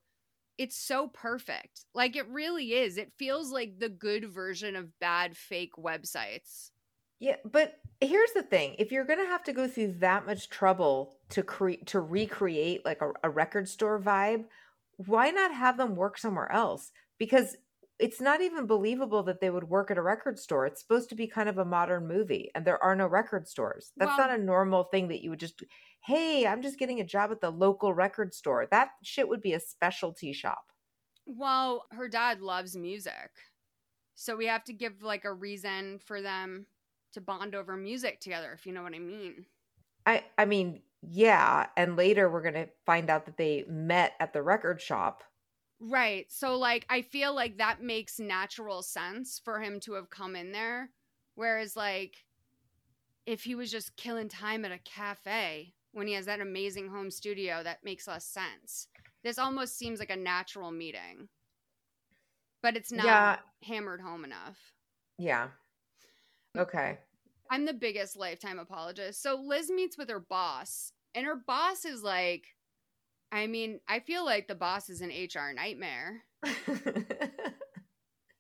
[0.59, 5.37] it's so perfect like it really is it feels like the good version of bad
[5.37, 6.71] fake websites
[7.19, 11.17] yeah but here's the thing if you're gonna have to go through that much trouble
[11.29, 14.45] to create to recreate like a, a record store vibe
[14.97, 17.57] why not have them work somewhere else because
[17.99, 20.67] it's not even believable that they would work at a record store.
[20.67, 23.93] It's supposed to be kind of a modern movie, and there are no record stores.
[23.97, 25.63] That's well, not a normal thing that you would just,
[26.05, 28.67] hey, I'm just getting a job at the local record store.
[28.71, 30.73] That shit would be a specialty shop.
[31.25, 33.31] Well, her dad loves music.
[34.15, 36.67] So we have to give like a reason for them
[37.13, 39.47] to bond over music together, if you know what I mean.
[40.05, 44.33] I I mean, yeah, and later we're going to find out that they met at
[44.33, 45.23] the record shop
[45.81, 46.31] Right.
[46.31, 50.53] So like I feel like that makes natural sense for him to have come in
[50.53, 50.91] there
[51.35, 52.25] whereas like
[53.27, 57.11] if he was just killing time at a cafe when he has that amazing home
[57.11, 58.89] studio that makes less sense.
[59.23, 61.29] This almost seems like a natural meeting.
[62.63, 63.37] But it's not yeah.
[63.63, 64.59] hammered home enough.
[65.19, 65.49] Yeah.
[66.57, 66.99] Okay.
[67.51, 69.23] I'm the biggest lifetime apologist.
[69.23, 72.45] So Liz meets with her boss and her boss is like
[73.33, 76.23] I mean, I feel like the boss is an HR nightmare.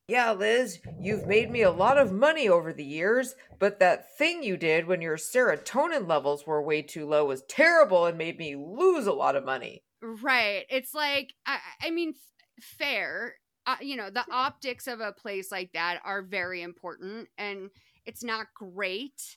[0.08, 4.42] yeah, Liz, you've made me a lot of money over the years, but that thing
[4.42, 8.54] you did when your serotonin levels were way too low was terrible and made me
[8.54, 9.82] lose a lot of money.
[10.00, 10.64] Right.
[10.70, 13.34] It's like, I, I mean, f- fair.
[13.66, 17.26] Uh, you know, the optics of a place like that are very important.
[17.36, 17.70] And
[18.06, 19.36] It's not great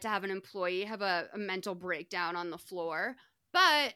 [0.00, 3.16] to have an employee have a, a mental breakdown on the floor,
[3.52, 3.94] but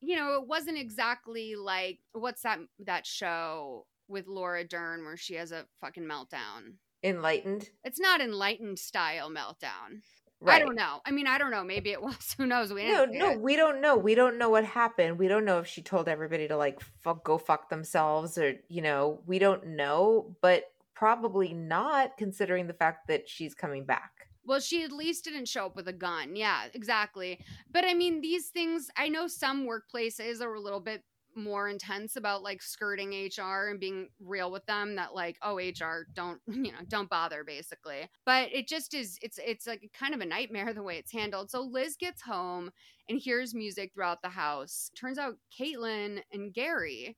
[0.00, 5.34] you know, it wasn't exactly like what's that that show with Laura Dern where she
[5.34, 6.74] has a fucking meltdown.
[7.02, 7.68] Enlightened.
[7.84, 10.02] It's not enlightened style meltdown.
[10.40, 10.56] Right.
[10.56, 11.00] I don't know.
[11.06, 11.64] I mean, I don't know.
[11.64, 12.34] Maybe it was.
[12.38, 12.72] Who knows?
[12.72, 13.40] We No, no, it.
[13.40, 13.96] we don't know.
[13.96, 15.18] We don't know what happened.
[15.18, 18.82] We don't know if she told everybody to like fuck, go fuck themselves or, you
[18.82, 24.12] know, we don't know, but probably not considering the fact that she's coming back.
[24.46, 26.36] Well, she at least didn't show up with a gun.
[26.36, 27.40] Yeah, exactly.
[27.70, 31.02] But I mean, these things, I know some workplaces are a little bit
[31.36, 36.06] more intense about like skirting HR and being real with them that like, oh, HR,
[36.12, 38.08] don't, you know, don't bother basically.
[38.24, 41.50] But it just is, it's, it's like kind of a nightmare the way it's handled.
[41.50, 42.70] So Liz gets home
[43.08, 44.90] and hears music throughout the house.
[44.96, 47.16] Turns out Caitlin and Gary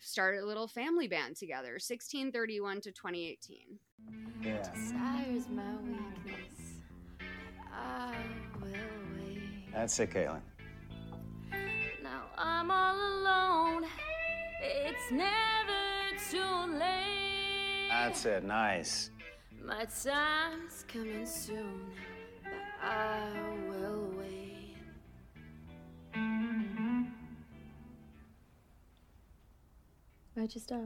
[0.00, 3.78] started a little family band together, 1631 to 2018.
[4.42, 4.68] Yeah.
[4.74, 6.82] Desire's my weakness.
[7.72, 8.16] I
[8.60, 8.70] will
[9.18, 9.72] wait.
[9.72, 10.40] That's it, Caitlin.
[12.02, 13.84] Now I'm all alone.
[14.62, 15.82] It's never
[16.30, 17.88] too late.
[17.90, 18.44] That's it.
[18.44, 19.10] Nice.
[19.64, 21.86] My time's coming soon,
[22.42, 23.28] but I
[23.68, 23.85] will
[30.36, 30.80] Why'd you stop?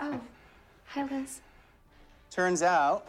[0.00, 0.20] oh,
[0.86, 1.40] hi, Liz.
[2.28, 3.06] Turns out,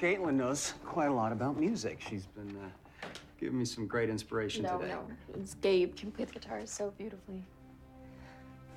[0.00, 2.00] Caitlin knows quite a lot about music.
[2.10, 3.06] She's been uh,
[3.38, 4.94] giving me some great inspiration No, today.
[4.94, 5.06] no.
[5.40, 7.44] It's Gabe can play the guitar so beautifully.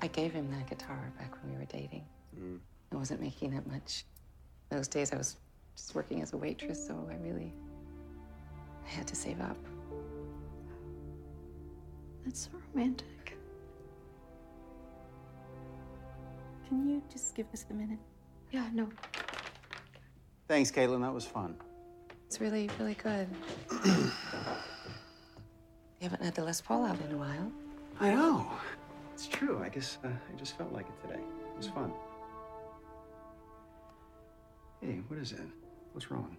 [0.02, 2.04] I gave him that guitar back when we were dating.
[2.40, 2.60] Mm.
[2.92, 4.04] I wasn't making that much.
[4.68, 5.36] Those days I was
[5.74, 7.52] just working as a waitress, so I really
[8.86, 9.56] I had to save up.
[12.24, 13.06] That's so romantic.
[16.70, 17.98] Can you just give us a minute?
[18.52, 18.88] Yeah, no.
[20.46, 21.00] Thanks, Caitlin.
[21.00, 21.56] That was fun.
[22.28, 23.26] It's really, really good.
[23.84, 24.12] you
[26.00, 27.50] haven't had the Les Paul out in a while.
[27.98, 28.48] I know.
[29.12, 29.60] It's true.
[29.64, 31.18] I guess uh, I just felt like it today.
[31.20, 31.92] It was fun.
[34.80, 35.40] Hey, what is it?
[35.92, 36.36] What's wrong?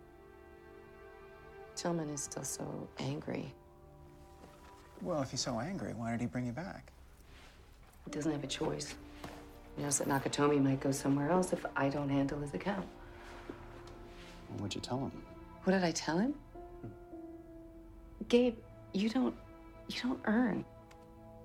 [1.76, 3.54] Tillman is still so angry.
[5.02, 6.94] Well, if he's so angry, why did he bring you back?
[8.06, 8.96] He doesn't have a choice.
[9.82, 12.86] He knows that Nakatomi might go somewhere else if I don't handle his account.
[14.48, 15.12] Well, what'd you tell him?
[15.64, 16.36] What did I tell him?
[18.28, 18.58] Gabe,
[18.94, 19.34] you don't
[19.88, 20.64] you don't earn.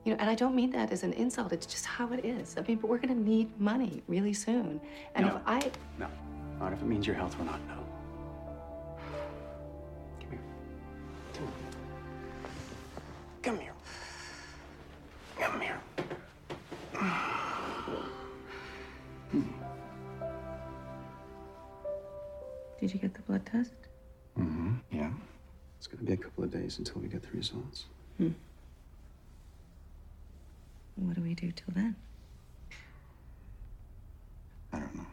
[0.05, 1.51] You know, and I don't mean that as an insult.
[1.51, 2.57] It's just how it is.
[2.59, 4.83] I mean, but we're gonna need money really soon.
[5.15, 5.37] And No.
[5.37, 6.09] if I No.
[6.61, 7.86] Not if it means your health will not know.
[22.87, 23.73] Did you get the blood test?
[24.39, 24.75] Mm-hmm.
[24.93, 25.11] Yeah.
[25.79, 27.87] It's gonna be a couple of days until we get the results.
[28.17, 28.31] Hmm.
[30.95, 31.97] What do we do till then?
[34.73, 35.07] I don't know.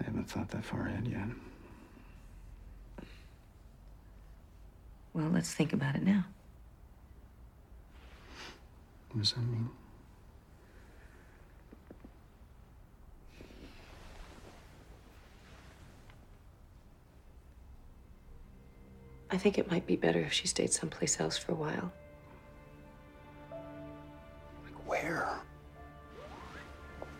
[0.00, 1.28] I haven't thought that far ahead yet.
[5.14, 6.24] Well, let's think about it now.
[9.12, 9.68] What does that mean?
[19.32, 21.92] I think it might be better if she stayed someplace else for a while.
[24.64, 25.28] Like where?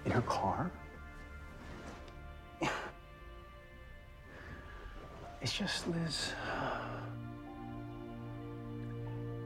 [0.04, 0.70] In her car?
[5.42, 6.32] It's just, Liz.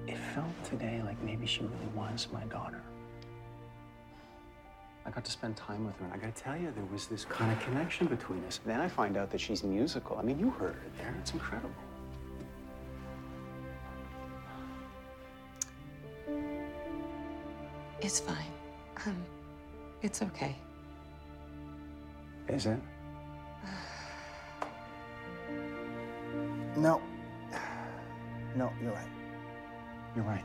[0.09, 2.83] It felt today like maybe she really was my daughter.
[5.07, 7.25] I got to spend time with her, and I gotta tell you, there was this
[7.27, 8.59] kind of connection between us.
[8.67, 10.17] Then I find out that she's musical.
[10.19, 11.15] I mean, you heard her there.
[11.21, 11.71] It's incredible.
[18.05, 18.53] It's fine.
[19.07, 19.17] Um,
[20.03, 20.55] it's okay.
[22.49, 22.79] Is it?
[26.77, 27.01] No.
[28.57, 29.09] No, you're right.
[30.15, 30.45] You're right.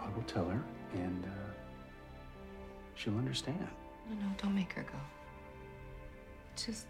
[0.00, 0.64] I will tell her,
[0.94, 1.52] and uh,
[2.94, 3.68] she'll understand.
[4.08, 4.98] No, no, don't make her go.
[6.56, 6.86] Just,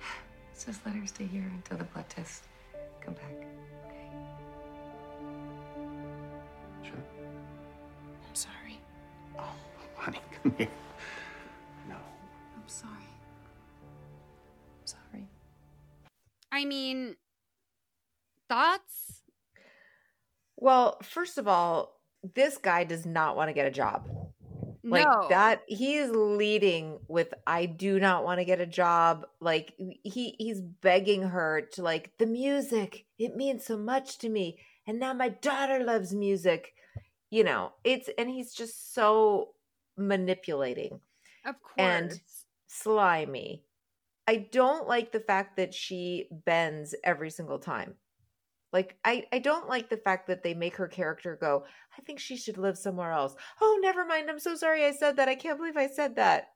[0.64, 2.42] just let her stay here until the blood tests
[3.00, 3.44] come back.
[10.44, 11.96] No.
[11.96, 12.92] I'm sorry.
[14.80, 15.28] I'm sorry.
[16.52, 17.16] I mean,
[18.48, 19.22] thoughts?
[20.56, 22.00] Well, first of all,
[22.34, 24.08] this guy does not want to get a job.
[24.82, 25.26] Like No.
[25.28, 29.26] that he is leading with I do not want to get a job.
[29.40, 33.04] Like he he's begging her to like the music.
[33.18, 34.58] It means so much to me.
[34.86, 36.72] And now my daughter loves music.
[37.30, 39.50] You know, it's and he's just so
[40.00, 41.00] manipulating
[41.44, 41.76] Of course.
[41.78, 42.20] and
[42.66, 43.66] slimy.
[44.28, 47.98] I don't like the fact that she bends every single time.
[48.72, 51.66] Like I I don't like the fact that they make her character go,
[51.98, 53.34] I think she should live somewhere else.
[53.60, 54.30] Oh, never mind.
[54.30, 55.28] I'm so sorry I said that.
[55.28, 56.48] I can't believe I said that.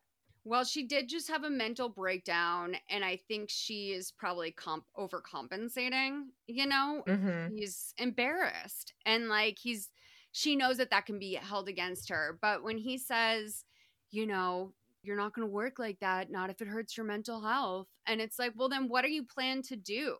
[0.45, 4.87] Well, she did just have a mental breakdown, and I think she is probably comp-
[4.97, 6.27] overcompensating.
[6.47, 7.55] You know, Mhm.
[7.57, 9.91] he's embarrassed, and like he's,
[10.35, 12.37] she knows that that can be held against her.
[12.43, 13.65] But when he says,
[14.11, 14.73] you know,
[15.05, 18.21] you're not going to work like that, not if it hurts your mental health, and
[18.21, 20.17] it's like, well, then what are you plan to do?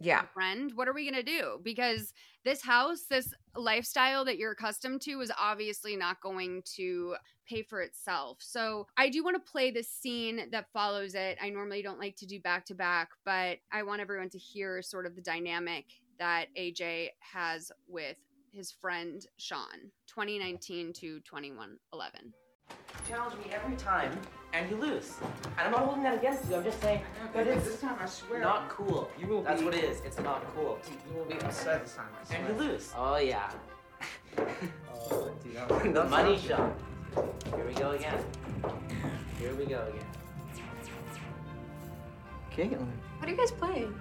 [0.00, 0.22] Yeah.
[0.34, 2.12] friend what are we going to do because
[2.44, 7.14] this house this lifestyle that you're accustomed to is obviously not going to
[7.48, 11.48] pay for itself so i do want to play the scene that follows it i
[11.48, 15.06] normally don't like to do back to back but i want everyone to hear sort
[15.06, 15.86] of the dynamic
[16.18, 18.16] that aj has with
[18.54, 22.32] his friend sean 2019 to 2111
[23.08, 24.10] challenge me every time,
[24.54, 25.12] and you lose.
[25.58, 26.56] And I'm not holding that against you.
[26.56, 27.02] I'm just saying
[27.34, 28.40] that it's this time I swear.
[28.40, 29.10] not cool.
[29.20, 30.00] You will That's be- what it is.
[30.00, 30.78] It's not cool.
[31.10, 32.06] You will be upset this time.
[32.30, 32.90] I And you lose.
[32.96, 33.50] Oh yeah.
[35.10, 37.54] Oh, dude, that- the that money sounds- shot.
[37.54, 38.24] Here we go again.
[39.38, 40.06] Here we go again.
[42.56, 42.88] Caitlin.
[43.18, 43.94] What are you guys playing?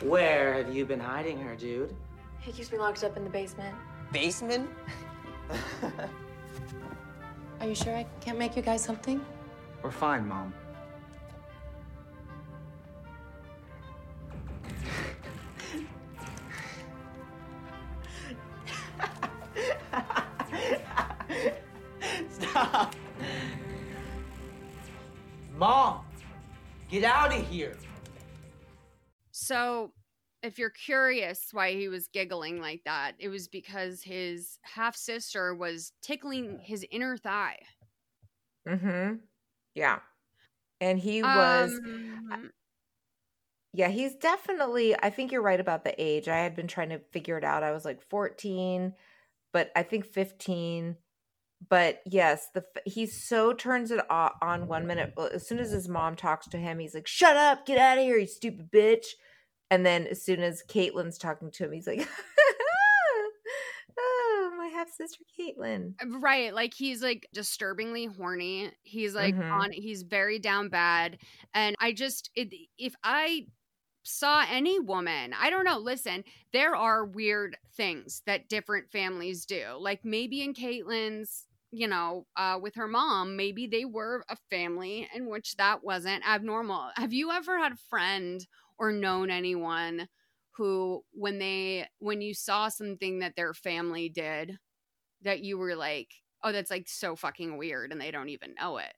[0.00, 1.94] Where have you been hiding her, dude?
[2.42, 3.74] He keeps me locked up in the basement.
[4.12, 4.68] Basement?
[7.60, 9.24] Are you sure I can't make you guys something?
[9.82, 10.52] We're fine, Mom.
[22.30, 22.94] Stop.
[25.56, 26.04] Mom,
[26.90, 27.76] get out of here.
[29.30, 29.92] So,
[30.42, 35.54] if you're curious why he was giggling like that, it was because his half sister
[35.54, 37.60] was tickling his inner thigh.
[38.66, 39.22] Mhm.
[39.74, 40.00] Yeah.
[40.80, 41.80] And he was
[42.32, 42.52] Um,
[43.72, 44.94] Yeah, he's definitely.
[44.96, 46.28] I think you're right about the age.
[46.28, 47.62] I had been trying to figure it out.
[47.62, 48.94] I was like 14,
[49.52, 50.98] but I think 15.
[51.68, 55.14] But yes, the he so turns it on one minute.
[55.18, 58.04] As soon as his mom talks to him, he's like, "Shut up, get out of
[58.04, 59.06] here, you stupid bitch."
[59.72, 62.06] And then as soon as Caitlin's talking to him, he's like,
[63.98, 68.72] "Oh, my half sister Caitlin." right, like he's like disturbingly horny.
[68.82, 69.60] He's like Mhm.
[69.60, 71.18] on he's very down bad
[71.54, 73.46] and I just it, if I
[74.04, 79.76] saw any woman, I don't know, listen, there are weird things that different families do.
[79.80, 85.08] Like maybe in Caitlin's you know, uh, with her mom, maybe they were a family
[85.14, 86.90] in which that wasn't abnormal.
[86.96, 88.46] Have you ever had a friend
[88.82, 90.08] or known anyone
[90.56, 94.58] who, when they, when you saw something that their family did,
[95.22, 96.08] that you were like,
[96.42, 98.92] oh, that's like so fucking weird and they don't even know it?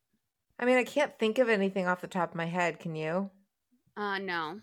[0.59, 2.81] I mean, I can't think of anything off the top of my head.
[2.81, 3.31] Can you?
[3.95, 4.61] Uh, no.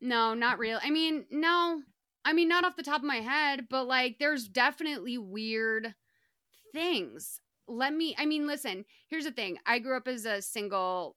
[0.00, 0.80] No, not real.
[0.82, 1.80] I mean, no.
[2.24, 5.94] I mean, not off the top of my head, but like there's definitely weird
[6.72, 7.40] things.
[7.68, 9.58] Let me, I mean, listen, here's the thing.
[9.64, 11.16] I grew up as a single,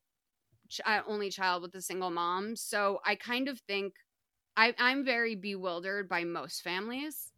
[0.86, 2.56] Uh, only child with a single mom.
[2.56, 3.96] So I kind of think
[4.58, 7.34] I, I'm very bewildered by most families.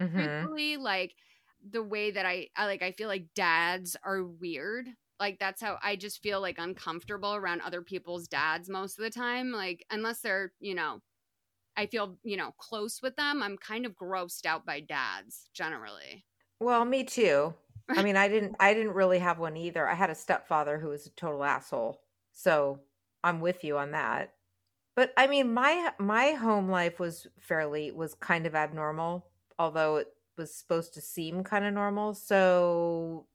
[0.00, 0.16] Mm-hmm.
[0.16, 1.14] Truthfully, like
[1.62, 4.88] the way that I, I like, I feel like dads are weird.
[5.20, 9.10] Like that's how I just feel like uncomfortable around other people's dads most of the
[9.10, 9.52] time.
[9.52, 11.02] Like unless they're, you know,
[11.76, 16.26] I feel, you know, close with them, I'm kind of grossed out by dads generally.
[16.60, 17.54] Well, me too.
[17.96, 19.88] I mean, I didn't I didn't really have one either.
[19.88, 22.02] I had a stepfather who was a total asshole.
[22.42, 22.80] So,
[23.22, 24.34] I'm with you on that.
[24.96, 30.08] But I mean, my my home life was fairly was kind of abnormal, although it
[30.38, 32.14] was supposed to seem kind of normal.
[32.14, 33.28] So,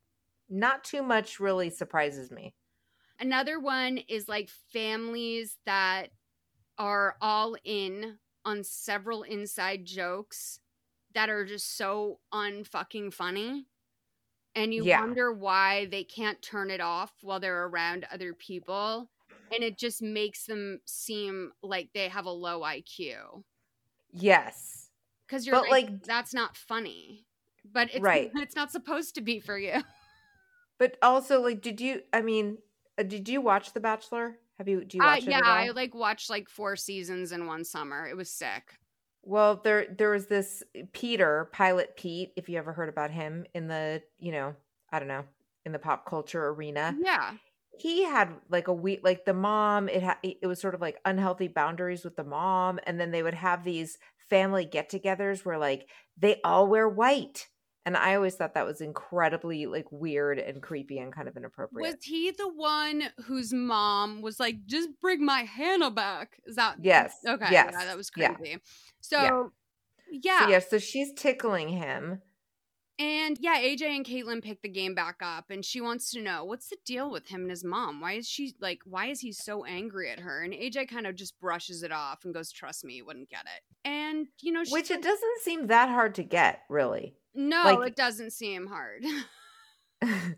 [0.49, 2.55] not too much really surprises me.
[3.19, 6.11] Another one is like families that
[6.77, 10.59] are all in on several inside jokes
[11.13, 13.67] that are just so unfucking funny.
[14.55, 15.01] And you Yeah.
[15.01, 19.09] wonder why they can't turn it off while they're around other people.
[19.53, 23.43] And it just makes them seem like they have a low IQ.
[24.11, 24.89] Yes.
[25.27, 27.25] Because you're But, like, like- that's not funny.
[27.65, 28.31] But it's, Right.
[28.35, 29.73] it's not supposed to be for you.
[30.77, 32.57] But also like did you I mean,
[32.97, 34.37] uh, did you watch The Bachelor?
[34.57, 35.39] Have you do you Uh, watch it yeah.
[35.41, 38.05] I like watched like four seasons in one summer.
[38.05, 38.77] It was sick.
[39.25, 43.45] Well, there there was this eh, Peter, Pilot Pete, if you ever heard about him
[43.53, 44.55] in the, you know,
[44.91, 45.25] I don't know,
[45.65, 46.95] in the pop culture arena.
[47.01, 47.33] Yeah.
[47.77, 50.99] He had like a week like the mom, it had it was sort of like
[51.03, 53.97] unhealthy boundaries with the mom and then they would have these
[54.29, 57.47] family get-togethers where like they all wear white.
[57.85, 61.93] And I always thought that was incredibly like weird and creepy and kind of inappropriate.
[61.93, 66.39] Was he the one whose mom was like, just bring my Hannah back?
[66.47, 67.47] Is that Yes, Okay.
[67.51, 68.33] yes, Yeah, that was yeah.
[68.33, 68.57] crazy.
[69.01, 69.51] So
[70.11, 70.39] yeah.
[70.39, 72.21] So yeah, so she's tickling him.
[72.97, 76.45] And yeah, AJ and Caitlin pick the game back up and she wants to know
[76.45, 77.99] what's the deal with him and his mom?
[77.99, 80.41] Why is she like why is he so angry at her?
[80.41, 83.41] And AJ kind of just brushes it off and goes, Trust me, you wouldn't get
[83.41, 83.87] it.
[83.87, 87.15] And you know, she Which it doesn't seem that hard to get, really.
[87.35, 89.03] No, like- it doesn't seem hard.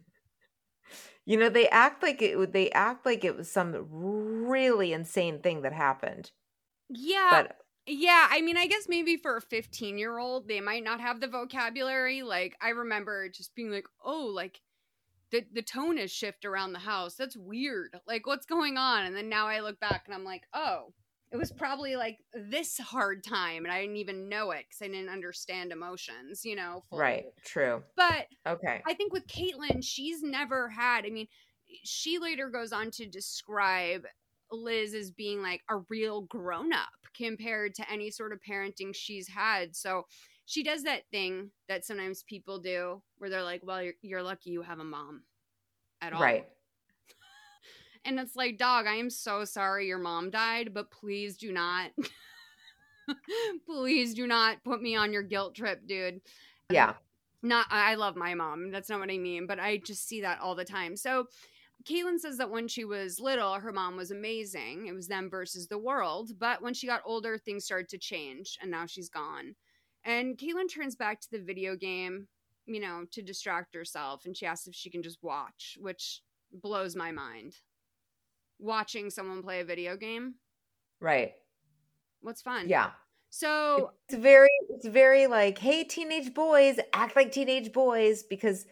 [1.25, 5.41] You know, they act like it would they act like it was some really insane
[5.41, 6.31] thing that happened.
[6.89, 7.27] yeah.
[7.31, 11.01] But Yeah, I mean, I guess maybe for a 15 year old, they might not
[11.01, 12.21] have the vocabulary.
[12.23, 14.61] Like, I remember just being like, oh, like,
[15.31, 17.15] the, the tone has shifted around the house.
[17.15, 17.99] That's weird.
[18.07, 19.03] Like, what's going on?
[19.05, 20.93] And then now I look back and I'm like, oh,
[21.31, 23.65] it was probably like this hard time.
[23.65, 26.83] And I didn't even know it because I didn't understand emotions, you know?
[26.89, 27.01] fully.
[27.01, 27.83] right, true.
[27.95, 28.81] But Okay.
[28.87, 31.05] I think with Caitlin, she's never had.
[31.05, 31.27] I mean,
[31.83, 34.05] she later goes on to describe
[34.51, 39.27] Liz as being like a real grown up compared to any sort of parenting she's
[39.27, 39.75] had.
[39.75, 40.03] So
[40.45, 44.51] she does that thing that sometimes people do where they're like, well, you're, you're lucky
[44.51, 45.23] you have a mom
[46.01, 46.21] at all.
[46.21, 46.47] Right.
[48.07, 51.91] And it's like, dog, I am so sorry your mom died, but please do not.
[53.65, 56.21] please do not put me on your guilt trip, dude
[56.71, 56.93] Yeah.
[57.43, 58.71] not I love my mom.
[58.71, 60.95] That's not what I mean, but I just see that all the time.
[60.95, 61.27] So
[61.83, 64.87] Caitlin says that when she was little, her mom was amazing.
[64.87, 66.31] It was them versus the world.
[66.39, 69.53] But when she got older, things started to change, and now she's gone.
[70.03, 72.27] And Caitlin turns back to the video game,
[72.65, 76.95] you know, to distract herself, and she asks if she can just watch, which blows
[76.95, 77.53] my mind.
[78.59, 80.35] Watching someone play a video game,
[80.99, 81.33] Right.
[82.21, 82.67] what's fun?
[82.69, 82.91] Yeah.
[83.29, 88.65] So It's very it's very like, hey teenage boys, act like teenage boys because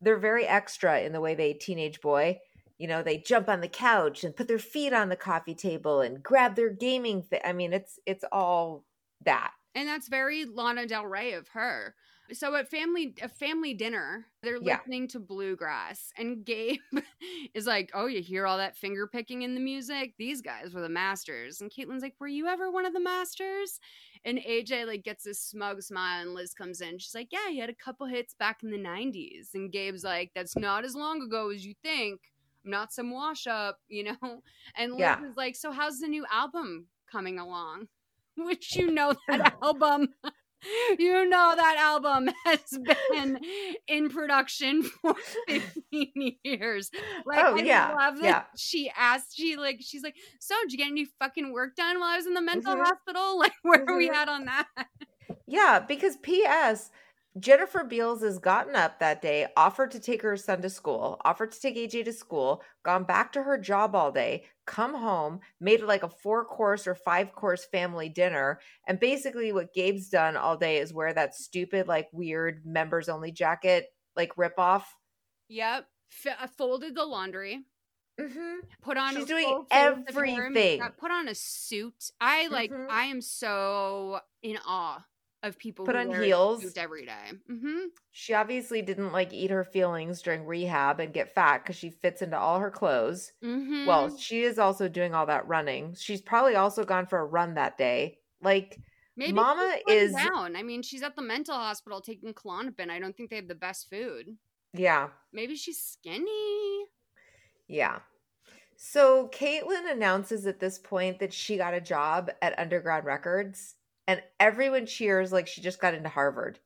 [0.00, 2.38] they're very extra in the way they teenage boy.
[2.78, 6.00] You know, they jump on the couch and put their feet on the coffee table
[6.00, 8.84] and grab their gaming thi- I mean, it's it's all
[9.24, 9.52] that.
[9.74, 11.94] and that's very Lana Del Rey of her.
[12.30, 14.78] So at family a family dinner, they're Yeah.
[14.78, 16.78] listening to bluegrass, and Gabe
[17.54, 20.14] is like, "Oh, you hear all that finger picking in the music?
[20.18, 23.80] These guys were the masters." And Caitlin's like, "Were you ever one of the masters?"
[24.24, 26.98] And AJ like gets this smug smile, and Liz comes in.
[26.98, 30.30] She's like, "Yeah, you had a couple hits back in the '90s." And Gabe's like,
[30.34, 32.20] "That's not as long ago as you think.
[32.64, 34.42] I'm not some wash up, you know."
[34.76, 35.20] And Liz Yeah.
[35.28, 37.88] is like, "So how's the new album coming along?"
[38.36, 40.14] Which you know that album.
[40.98, 42.78] You know that album has
[43.10, 43.38] been
[43.88, 45.14] in production for
[45.48, 46.90] 15 years.
[47.26, 48.42] Like, Oh, I yeah, love that yeah.
[48.56, 52.10] she asked, she like, she's like, so did you get any fucking work done while
[52.10, 52.84] I was in the mental Mhm.
[52.84, 53.38] hospital?
[53.38, 54.14] Like, where are we Mhm.
[54.14, 54.66] at on that?
[55.46, 56.90] Yeah, because P.S.
[57.38, 61.52] Jennifer Beals has gotten up that day, offered to take her son to school, offered
[61.52, 65.80] to take AJ to school, gone back to her job all day, come home, made
[65.82, 68.60] like a four course or five course family dinner.
[68.86, 73.32] And basically, what Gabe's done all day is wear that stupid, like weird members only
[73.32, 74.94] jacket, like rip off.
[75.48, 75.86] Yep.
[76.26, 77.64] F- I folded the laundry.
[78.82, 80.82] Put on She's a doing full face of hair and everything.
[80.98, 82.10] Put on a suit.
[82.20, 82.70] I like.
[82.70, 82.90] Mhm.
[82.90, 85.02] I am so in awe
[85.42, 86.64] of people Put who on wear heels.
[86.76, 87.32] every day.
[87.50, 87.86] Mm-hmm.
[88.12, 92.22] She obviously didn't like eat her feelings during rehab and get fat because she fits
[92.22, 93.32] into all her clothes.
[93.44, 93.86] Mm-hmm.
[93.86, 95.94] Well, she is also doing all that running.
[95.98, 98.18] She's probably also gone for a run that day.
[98.40, 98.78] Like,
[99.16, 100.56] Maybe Mama is, down.
[100.56, 102.88] I mean, she's at the mental hospital taking Klonopin.
[102.88, 104.36] I don't think they have the best food.
[104.72, 106.84] yeah, Maybe she's skinny.
[107.68, 107.98] yeah.
[108.76, 113.76] So Caitlin announces at this point that she got a job at Underground Records,
[114.06, 116.58] and everyone cheers like she just got into Harvard.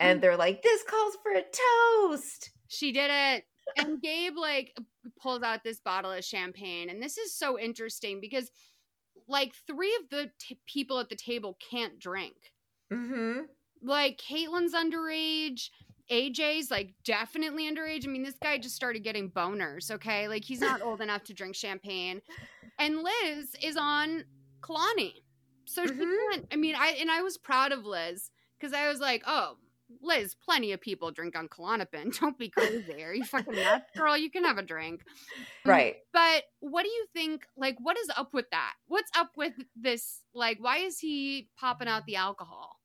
[0.00, 2.50] And they're like, this calls for a toast.
[2.68, 3.44] She did it.
[3.76, 4.76] And Gabe like
[5.20, 8.50] pulls out this bottle of champagne, and this is so interesting because
[9.26, 12.36] like three of the t- people at the table can't drink.
[12.92, 13.40] Mm-hmm.
[13.82, 15.68] Like Caitlin's underage.
[16.10, 18.06] AJ's like definitely underage.
[18.06, 20.26] I mean, this guy just started getting boners, okay?
[20.28, 22.22] Like he's not old enough to drink champagne.
[22.78, 24.24] And Liz is on
[24.62, 25.12] Kalani.
[25.68, 26.00] So Mm-hmm.
[26.32, 26.46] can't.
[26.52, 29.56] I mean, I and I was proud of Liz because I was like, oh,
[30.00, 32.18] Liz, plenty of people drink on Klonopin.
[32.20, 33.02] Don't be crazy.
[33.04, 34.16] Are you fucking nuts, girl?
[34.16, 35.02] You can have a drink.
[35.66, 35.96] Mm, Right.
[36.12, 37.46] But what do you think?
[37.56, 38.74] Like, what is up with that?
[38.86, 40.22] What's up with this?
[40.34, 42.76] Like, why is he popping out the alcohol?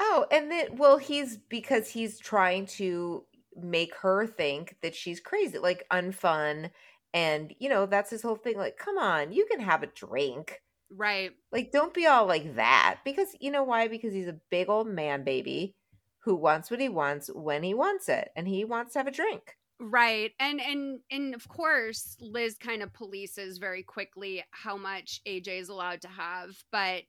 [0.00, 3.24] Oh, and then well, he's because he's trying to
[3.56, 6.70] make her think that she's crazy, like unfun,
[7.14, 8.56] and you know that's his whole thing.
[8.56, 10.60] Like, come on, you can have a drink,
[10.94, 11.32] Right.
[11.50, 12.98] like don't be all like that.
[13.04, 13.88] Because you know why?
[13.88, 15.74] Because he's a big old man baby
[16.20, 19.12] who wants what he wants when he wants it, and he wants to have a
[19.12, 19.56] drink.
[19.80, 20.32] Right.
[20.38, 25.68] And and and of course, Liz kind of polices very quickly how much AJ is
[25.68, 27.02] allowed to have, but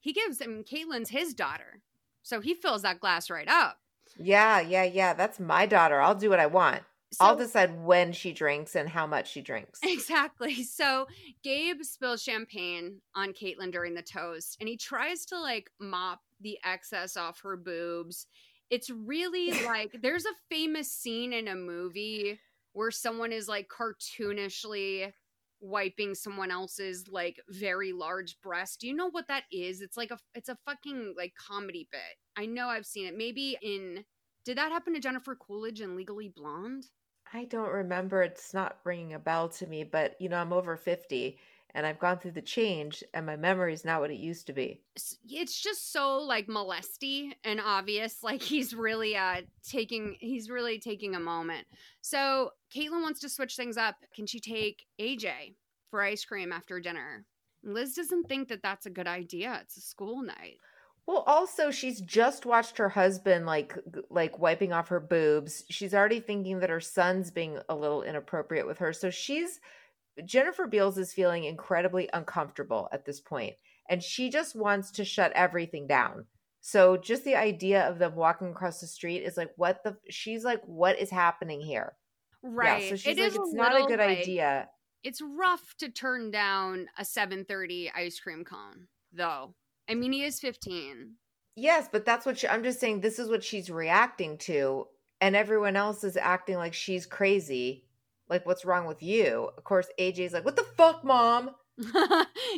[0.00, 1.80] he gives him Caitlin's his daughter.
[2.22, 3.78] So he fills that glass right up.
[4.18, 5.14] Yeah, yeah, yeah.
[5.14, 6.00] That's my daughter.
[6.00, 6.82] I'll do what I want.
[7.20, 9.80] I'll So- decide when she drinks and how much she drinks.
[9.82, 10.54] Exactly.
[10.64, 11.06] So
[11.42, 16.58] Gabe spills champagne on Caitlin during the toast and he tries to like mop the
[16.64, 18.26] excess off her boobs.
[18.70, 22.38] It's really like there's a famous scene in a movie
[22.74, 25.12] where someone is like cartoonishly
[25.60, 28.80] wiping someone else's like very large breast.
[28.80, 29.80] Do you know what that is?
[29.80, 32.00] It's like a it's a fucking like comedy bit.
[32.36, 33.16] I know I've seen it.
[33.16, 34.04] Maybe in
[34.44, 36.84] did that happen to Jennifer Coolidge in Legally Blonde?
[37.32, 38.22] I don't remember.
[38.22, 41.38] It's not ringing a bell to me, but you know, I'm over 50
[41.74, 44.52] and I've gone through the change and my memory is not what it used to
[44.52, 44.80] be.
[45.28, 51.14] it's just so like molesty and obvious like he's really uh taking he's really taking
[51.14, 51.66] a moment
[52.00, 55.54] so caitlin wants to switch things up can she take aj
[55.90, 57.24] for ice cream after dinner
[57.62, 60.58] liz doesn't think that that's a good idea it's a school night
[61.08, 63.74] Well, also she's just watched her husband like
[64.10, 65.64] like wiping off her boobs.
[65.70, 68.92] She's already thinking that her son's being a little inappropriate with her.
[68.92, 69.58] So she's
[70.22, 73.54] Jennifer Beals is feeling incredibly uncomfortable at this point
[73.88, 76.26] and she just wants to shut everything down.
[76.60, 80.44] So just the idea of them walking across the street is like what the she's
[80.44, 81.94] like what is happening here?
[82.42, 84.68] right Yeah, so she's It like is it's not a good like- idea.
[85.02, 89.54] it's rough to turn down a 730 ice cream cone though
[89.88, 91.14] i mean he is 15
[91.60, 93.00] Yes, but that's what she, I'm just saying.
[93.00, 94.86] This is what she's reacting to,
[95.20, 97.84] and everyone else is acting like she's crazy.
[98.28, 99.50] Like, what's wrong with you?
[99.58, 101.50] Of course, AJ's like, "What the fuck, mom?"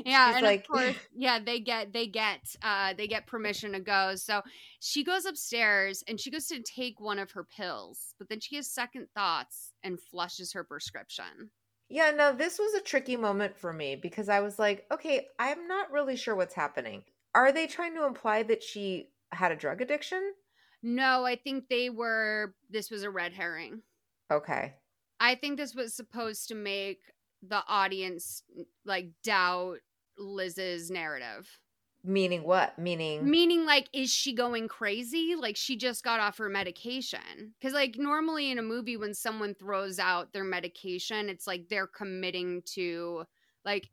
[0.05, 3.73] yeah She's and like- of course yeah they get they get uh they get permission
[3.73, 4.43] to go so
[4.81, 8.57] she goes upstairs and she goes to take one of her pills but then she
[8.57, 11.51] has second thoughts and flushes her prescription
[11.89, 15.66] Yeah, no, this was a tricky moment for me because I was like, okay, I'm
[15.66, 17.02] not really sure what's happening.
[17.35, 20.35] Are they trying to imply that she had a drug addiction?
[20.82, 23.82] no i think they were this was a red herring
[24.31, 24.74] Okay.
[25.19, 27.01] i think this was supposed to make
[27.43, 28.43] the audience
[28.85, 29.78] like doubt
[30.19, 31.59] liz's narrative
[32.02, 32.78] Meaning what?
[32.78, 35.35] Meaning Meaning, like, is she going crazy?
[35.36, 37.55] Like, she just got off her medication.
[37.61, 41.86] Because, like, normally in a movie, when someone throws out their medication, it's like they're
[41.86, 43.24] committing to,
[43.66, 43.90] like,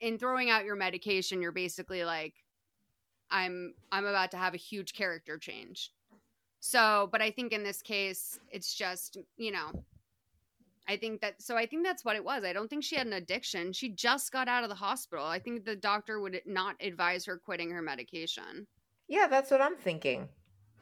[0.00, 2.34] in throwing out your medication, you're basically like,
[3.30, 5.92] I'm, I'm about to have a huge character change.
[6.60, 9.84] So, but I think in this case, it's just, you know,
[10.88, 12.42] I think that so I think that's what it was.
[12.42, 13.72] I don't think she had an addiction.
[13.72, 15.24] She just got out of the hospital.
[15.24, 18.66] I think the doctor would not advise her quitting her medication.
[19.08, 20.28] Yeah, that's what I'm thinking.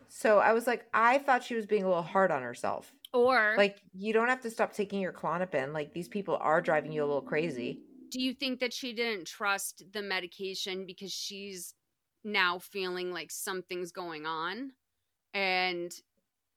[0.08, 2.94] So I was like, I thought she was being a little hard on herself.
[3.12, 5.72] Or Like, you don't have to stop taking your Klonopin.
[5.72, 7.80] Like, these people are driving you a little crazy.
[8.10, 11.74] do you think that she didn't trust the medication because she's
[12.24, 14.72] now feeling like something's going on
[15.34, 15.92] and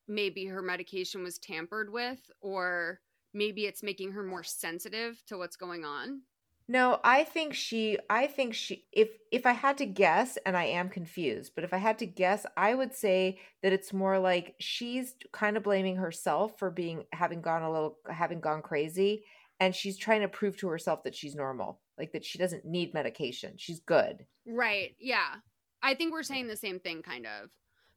[0.08, 3.00] maybe her medication was tampered with or
[3.34, 6.22] maybe it's making her more sensitive to what's going on?
[6.68, 10.66] No, I think she I think she if if I had to guess and I
[10.66, 14.56] am confused, but if I had to guess, I would say that it's more like
[14.60, 19.26] she's kind of blaming herself for being having gone a little having gone crazy
[19.60, 22.94] and she's trying to prove to herself that she's normal, like that she doesn't need
[22.94, 23.54] medication.
[23.58, 24.26] She's good.
[24.48, 24.96] Right.
[25.00, 25.36] Yeah.
[25.84, 27.50] I think we're saying the same thing kind of.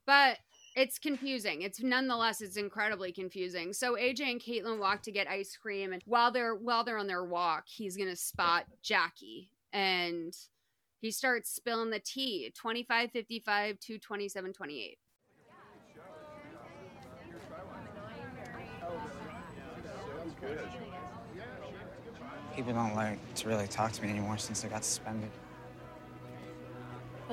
[0.06, 0.38] But
[0.76, 1.62] it's confusing.
[1.62, 3.72] It's nonetheless it's incredibly confusing.
[3.72, 7.06] So AJ and Caitlin walk to get ice cream and while they're while they're on
[7.06, 10.36] their walk, he's gonna spot Jackie and
[11.00, 12.52] he starts spilling the tea.
[12.56, 14.98] 25 55 to 27 28.
[22.56, 25.30] People don't like to really talk to me anymore since I got suspended.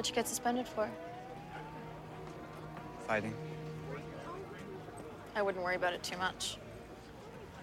[0.01, 0.89] What'd you get suspended for?
[3.05, 3.35] Fighting.
[5.35, 6.57] I wouldn't worry about it too much.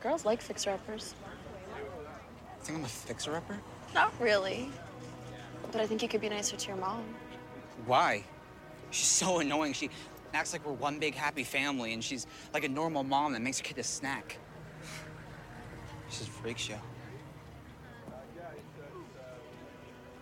[0.01, 1.17] Girls like fixer-uppers.
[1.77, 3.59] You think I'm a fixer-upper?
[3.93, 4.71] Not really.
[5.73, 7.03] But I think you could be nicer to your mom.
[7.87, 8.23] Why?
[8.93, 9.73] She's so annoying.
[9.73, 9.91] She
[10.33, 13.59] acts like we're one big happy family, and she's like a normal mom that makes
[13.59, 14.39] her kid a snack.
[16.09, 16.79] She's a freak show.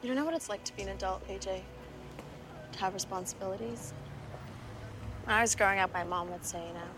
[0.01, 1.61] You don't know what it's like to be an adult, AJ.
[2.77, 3.95] Have responsibilities.
[5.25, 6.89] When I was growing up, my mom would say, you know,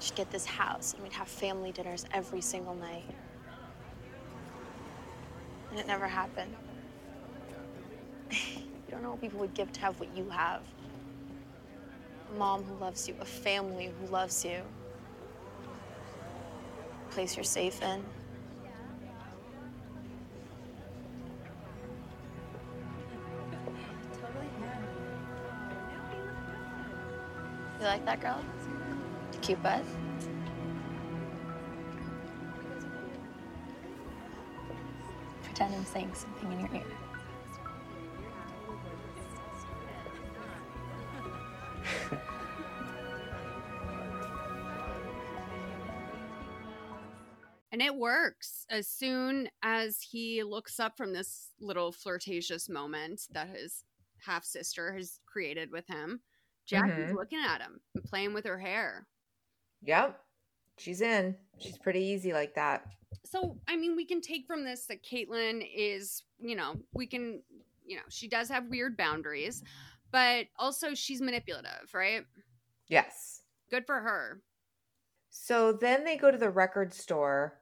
[0.00, 3.04] she'd get this house and we'd have family dinners every single night.
[5.70, 6.54] And it never happened.
[8.30, 10.62] you don't know what people would give to have what you have.
[12.34, 14.62] A mom who loves you, a family who loves you,
[17.08, 18.02] a place you're safe in.
[27.84, 28.42] You like that girl?
[29.42, 29.84] Cute butt?
[35.42, 36.82] Pretend I'm saying something in your ear.
[47.70, 53.48] And it works as soon as he looks up from this little flirtatious moment that
[53.48, 53.82] his
[54.24, 56.20] half sister has created with him.
[56.66, 57.14] Jackie's Mhm.
[57.14, 59.06] looking at him and playing with her hair.
[59.82, 60.20] Yep.
[60.78, 61.38] She's in.
[61.58, 62.86] She's pretty easy like that.
[63.24, 67.42] So, I mean, we can take from this that Caitlin is, you know, we can,
[67.84, 69.62] you know, she does have weird boundaries,
[70.10, 72.26] but also she's manipulative, right?
[72.88, 73.42] Yes.
[73.70, 74.42] Good for her.
[75.30, 77.60] So then they go to the record store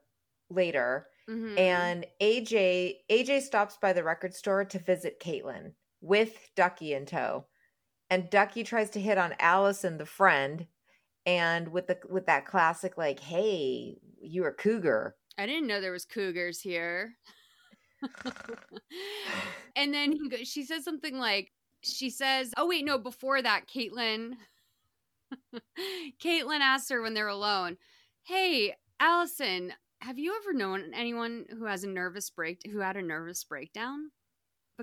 [0.48, 1.58] later Mhm.
[1.58, 7.46] and AJ AJ stops by the record store to visit Caitlin with Ducky in tow.
[8.12, 10.66] And Ducky tries to hit on Allison, the friend,
[11.24, 15.92] and with the with that classic like, "Hey, you're a cougar." I didn't know there
[15.92, 17.14] was cougars here.
[19.76, 23.62] and then he go, she says something like, she says, oh wait, no, before that,
[23.66, 24.32] Caitlin,
[26.22, 27.78] Caitlin asks her when they're alone,
[28.24, 29.72] hey, Allison,
[30.02, 34.10] have you ever known anyone who has a nervous break, who had a nervous breakdown?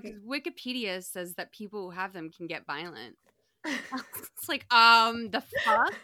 [0.02, 3.16] Because Wikipedia says that people who have them can get violent.
[3.64, 5.94] it's like, um, the fuck?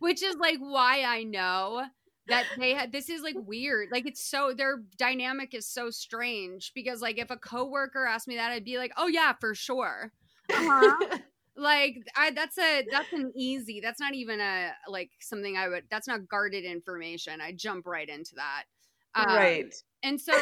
[0.00, 1.84] Which is like why I know
[2.28, 3.88] that they had this is like weird.
[3.90, 8.36] Like it's so their dynamic is so strange because like if a coworker asked me
[8.36, 10.12] that, I'd be like, oh yeah, for sure.
[10.52, 11.18] Uh-huh.
[11.56, 13.80] like I that's a that's an easy.
[13.80, 17.40] That's not even a like something I would that's not guarded information.
[17.40, 18.64] I jump right into that.
[19.14, 19.74] Um, right.
[20.02, 20.32] And so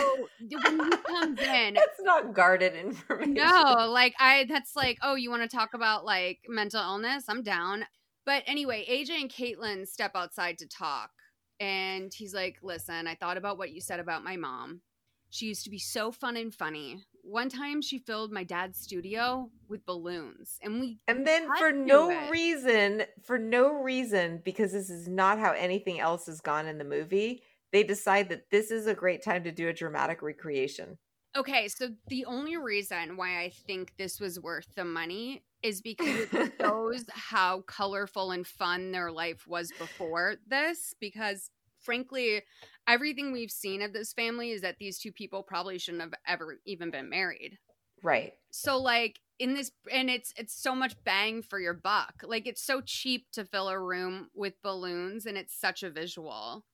[0.41, 3.35] when he comes in, That's not guarded information.
[3.35, 7.25] no, like I that's like, oh, you want to talk about like mental illness?
[7.29, 7.87] I'm down.
[8.25, 11.11] But anyway, AJ and Caitlin step outside to talk.
[11.59, 14.83] And he's like, listen, I thought about what you said about my mom.
[15.31, 17.03] She used to be so fun and funny.
[17.23, 20.59] One time she filled my dad's studio with balloons.
[20.63, 22.31] And we And then for no it.
[22.31, 26.85] reason, for no reason, because this is not how anything else has gone in the
[26.85, 30.99] movie, they decide that this is a great time to do a dramatic recreation.
[31.37, 36.33] Okay, so the only reason why I think this was worth the money is because
[36.33, 40.95] it shows how colorful and fun their life was before this.
[40.99, 42.43] Because frankly,
[42.89, 46.59] everything we've seen of this family is that these two people probably shouldn't have ever
[46.65, 47.59] even been married.
[48.03, 48.33] Right.
[48.51, 52.15] So like in this and it's it's so much bang for your buck.
[52.23, 56.65] Like it's so cheap to fill a room with balloons and it's such a visual.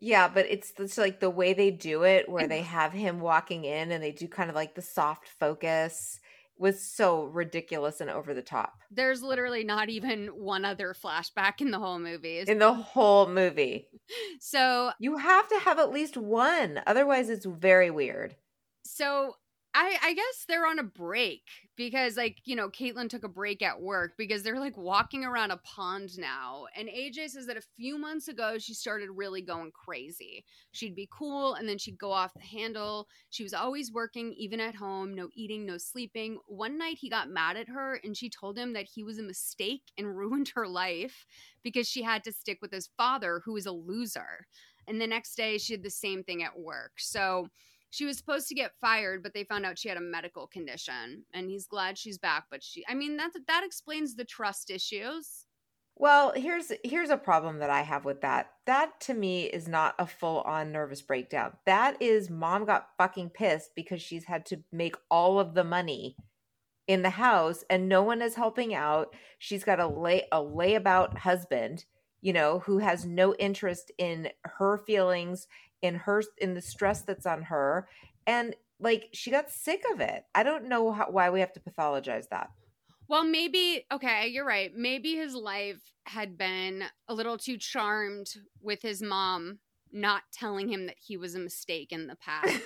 [0.00, 2.72] Yeah, but it's it's like the way they do it, where they mm-hmm.
[2.72, 6.18] have him walking in and they do kind of like the soft focus,
[6.60, 11.70] was so ridiculous and over the top There's literally not even one other flashback in
[11.70, 12.40] the whole movie.
[12.40, 13.88] in the whole movie.
[14.40, 18.36] So You have to have at least one, otherwise it's very weird.
[18.84, 19.36] so
[19.72, 21.42] I I guess they're on a break
[21.76, 25.52] because like you know Caitlin took a break at work because they're like walking around
[25.52, 29.70] a pond now and AJ says that a few months ago she started really going
[29.70, 30.44] crazy.
[30.72, 33.06] She'd be cool and then she'd go off the handle.
[33.30, 36.38] She was always working even at home, no eating, no sleeping.
[36.46, 39.22] One night he got mad at her and she told him that he was a
[39.22, 41.24] mistake and ruined her life
[41.62, 44.46] because she had to stick with his father who was a loser.
[44.88, 46.92] And the next day she did the same thing at work.
[46.98, 47.46] So
[47.90, 51.24] she was supposed to get fired, but they found out she had a medical condition,
[51.34, 52.44] and he's glad she's back.
[52.50, 55.46] But she, I mean, that that explains the trust issues.
[55.96, 58.52] Well, here's here's a problem that I have with that.
[58.64, 61.58] That to me is not a full on nervous breakdown.
[61.66, 66.16] That is mom got fucking pissed because she's had to make all of the money
[66.86, 69.14] in the house and no one is helping out.
[69.38, 71.84] She's got a lay a layabout husband,
[72.22, 75.48] you know, who has no interest in her feelings,
[75.82, 77.88] in her in the stress that's on her,
[78.26, 80.24] and like she got sick of it.
[80.34, 82.50] I don't know how, why we have to pathologize that.
[83.08, 84.70] Well, maybe okay, you're right.
[84.74, 88.28] Maybe his life had been a little too charmed
[88.62, 89.58] with his mom
[89.92, 92.60] not telling him that he was a mistake in the past.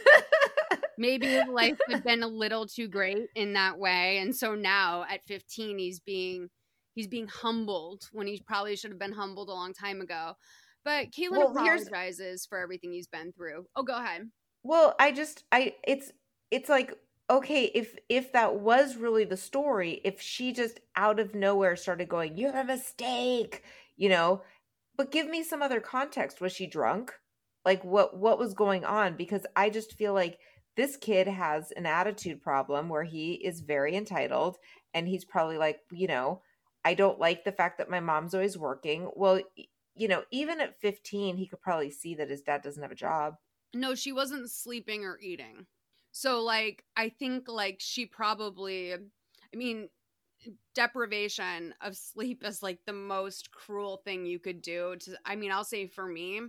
[0.98, 5.04] maybe his life had been a little too great in that way, and so now
[5.10, 6.50] at 15 he's being
[6.94, 10.34] he's being humbled when he probably should have been humbled a long time ago.
[10.84, 13.66] But Caitlin Well, here's- apologizes for everything he's been through.
[13.74, 14.30] Oh, go ahead.
[14.62, 16.12] Well, I just I it's
[16.50, 16.94] it's like
[17.30, 22.08] okay, if if that was really the story, if she just out of nowhere started
[22.08, 23.62] going, "You're a mistake,"
[23.96, 24.42] you know,
[24.96, 26.40] but give me some other context.
[26.40, 27.12] Was she drunk?
[27.64, 30.38] Like what what was going on because I just feel like
[30.76, 34.58] this kid has an attitude problem where he is very entitled
[34.92, 36.42] and he's probably like, you know,
[36.84, 39.08] I don't like the fact that my mom's always working.
[39.14, 39.40] Well,
[39.94, 42.96] you know, even at 15, he could probably see that his dad doesn't have a
[42.96, 43.34] job.
[43.74, 45.66] No, she wasn't sleeping or eating.
[46.12, 49.88] So like I think like she probably I mean
[50.74, 55.50] deprivation of sleep is like the most cruel thing you could do to I mean
[55.50, 56.40] I'll say for me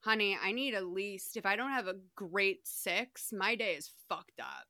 [0.00, 3.92] honey I need at least if I don't have a great 6 my day is
[4.08, 4.66] fucked up.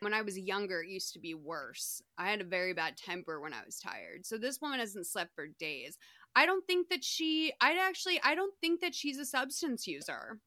[0.00, 2.02] When I was younger it used to be worse.
[2.18, 4.26] I had a very bad temper when I was tired.
[4.26, 5.96] So this woman hasn't slept for days.
[6.36, 10.38] I don't think that she I'd actually I don't think that she's a substance user.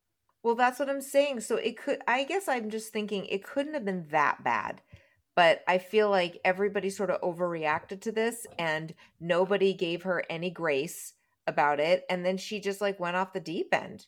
[0.44, 1.42] Well, that's what I'm saying.
[1.42, 4.82] So it could, I guess I'm just thinking it couldn't have been that bad.
[5.36, 10.50] But I feel like everybody sort of overreacted to this and nobody gave her any
[10.50, 11.14] grace
[11.48, 12.04] about it.
[12.10, 14.06] And then she just like went off the deep end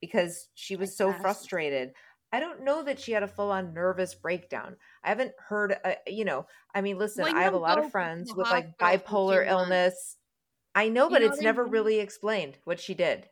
[0.00, 1.92] because she was so frustrated.
[2.32, 4.76] I don't know that she had a full on nervous breakdown.
[5.04, 7.90] I haven't heard, uh, you know, I mean, listen, Well, I have a lot of
[7.90, 10.16] friends with like bipolar illness.
[10.74, 11.70] I know, You but know it's never mean?
[11.70, 13.30] really explained what she did.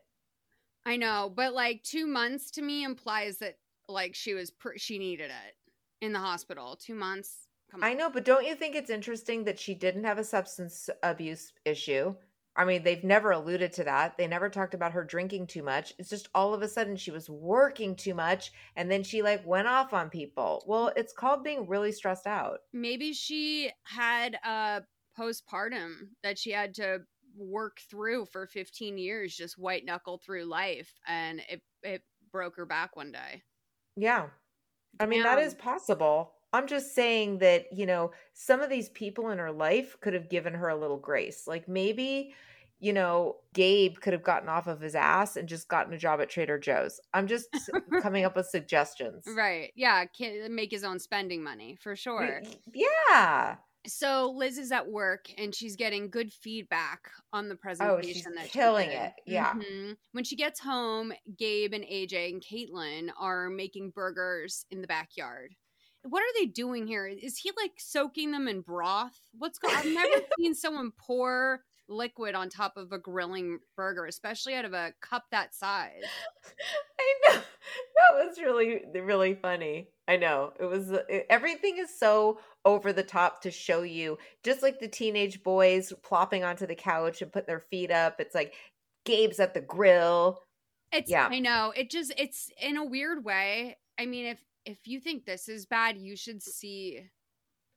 [0.85, 4.97] I know, but like two months to me implies that like she was pr- she
[4.97, 5.55] needed it
[6.01, 6.75] in the hospital.
[6.75, 7.47] Two months.
[7.81, 11.51] I know, but don't you think it's interesting that she didn't have a substance abuse
[11.65, 12.15] issue?
[12.55, 14.17] I mean, they've never alluded to that.
[14.17, 15.93] They never talked about her drinking too much.
[15.99, 19.45] It's just all of a sudden she was working too much and then she like
[19.45, 20.63] went off on people.
[20.67, 22.59] Well, it's called being really stressed out.
[22.73, 24.83] Maybe she had a
[25.17, 27.05] postpartum that she had to
[27.37, 32.01] work through for 15 years, just white knuckle through life, and it it
[32.31, 33.43] broke her back one day.
[33.95, 34.27] Yeah.
[34.99, 35.47] I mean, that Damn.
[35.47, 36.33] is possible.
[36.53, 40.29] I'm just saying that, you know, some of these people in her life could have
[40.29, 41.47] given her a little grace.
[41.47, 42.33] Like maybe,
[42.79, 46.19] you know, Gabe could have gotten off of his ass and just gotten a job
[46.19, 46.99] at Trader Joe's.
[47.13, 47.47] I'm just
[48.01, 49.23] coming up with suggestions.
[49.27, 49.71] Right?
[49.75, 52.41] Yeah, can make his own spending money for sure.
[52.73, 53.55] Yeah.
[53.87, 57.99] So Liz is at work and she's getting good feedback on the presentation.
[57.99, 59.01] Oh, she's that killing did.
[59.01, 59.13] it.
[59.25, 59.53] Yeah.
[59.53, 59.97] Mhm.
[60.11, 65.55] When she gets home, Gabe and AJ and Caitlin are making burgers in the backyard.
[66.03, 67.07] What are they doing here?
[67.07, 69.17] Is he like soaking them in broth?
[69.37, 69.75] What's going?
[69.75, 74.73] I've never seen someone pour liquid on top of a grilling burger, especially out of
[74.73, 76.03] a cup that size.
[76.99, 77.41] I know.
[77.41, 79.87] That was really, really funny.
[80.07, 80.53] I know.
[80.59, 84.79] It was, it, uh, everything is so over the top to show you, just like
[84.79, 88.19] the teenage boys plopping onto the couch and putting their feet up.
[88.19, 88.53] It's like
[89.05, 90.41] Gabe's at the grill.
[90.91, 91.27] It's Yeah.
[91.31, 91.71] I know.
[91.75, 93.77] It just it's in a weird way.
[93.99, 97.01] I mean, if if you think this is bad, you should see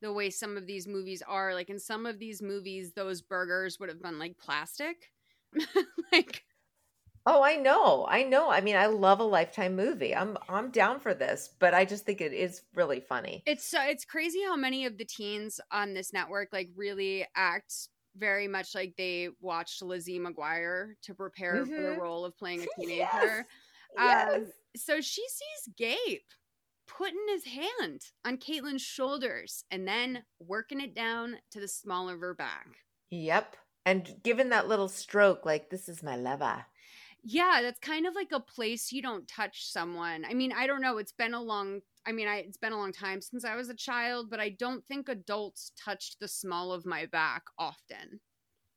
[0.02, 1.54] the way some of these movies are.
[1.54, 5.10] Like in some of these movies, those burgers would have been like plastic.
[6.12, 6.44] like
[7.26, 8.06] Oh, I know.
[8.08, 8.50] I know.
[8.50, 10.14] I mean, I love a lifetime movie.
[10.14, 13.42] I'm I'm down for this, but I just think it is really funny.
[13.46, 17.72] it's so it's crazy how many of the teens on this network like really act
[18.16, 21.98] very much like they watched Lizzie McGuire to prepare for the Mhm.
[21.98, 23.08] role of playing a teenager.
[23.16, 23.44] Yes.
[23.96, 24.34] Yes.
[24.34, 26.20] Um, so she sees Gabe
[26.86, 32.20] putting his hand on Caitlin's shoulders and then working it down to the small of
[32.20, 32.66] her back.
[33.10, 33.56] Yep.
[33.86, 36.66] And given that little stroke, like this is my lover.
[37.26, 40.24] Yeah, that's kind of like a place you don't touch someone.
[40.28, 40.98] I mean, I don't know.
[40.98, 41.80] It's been a long.
[42.06, 44.50] I mean, I, it's been a long time since I was a child, but I
[44.50, 48.20] don't think adults touched the small of my back often.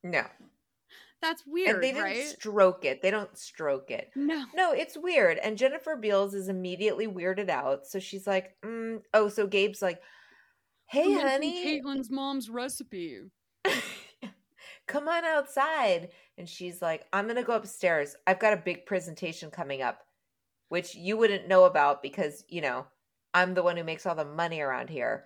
[0.01, 0.23] No.
[1.21, 2.25] That's weird, and they didn't right?
[2.25, 3.01] stroke it.
[3.01, 4.11] They don't stroke it.
[4.15, 4.45] No.
[4.55, 5.39] No, it's weird.
[5.39, 7.87] And Jennifer Beals is immediately weirded out.
[7.87, 9.01] So she's like, mm.
[9.13, 9.99] oh, so Gabe's like,
[10.85, 13.21] hey, honey, Caitlin's mom's recipe.
[14.87, 16.09] come on outside.
[16.37, 18.15] And she's like, I'm going to go upstairs.
[18.27, 20.03] I've got a big presentation coming up,
[20.69, 22.85] which you wouldn't know about because, you know,
[23.33, 25.25] I'm the one who makes all the money around here.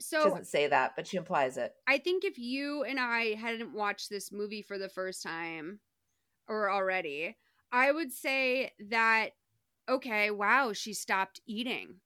[0.00, 1.74] So she doesn't say that, but she implies it.
[1.86, 5.80] I think if you and I hadn't watched this movie for the first time
[6.46, 7.36] or already,
[7.72, 9.30] I would say that
[9.88, 11.96] okay, wow, she stopped eating.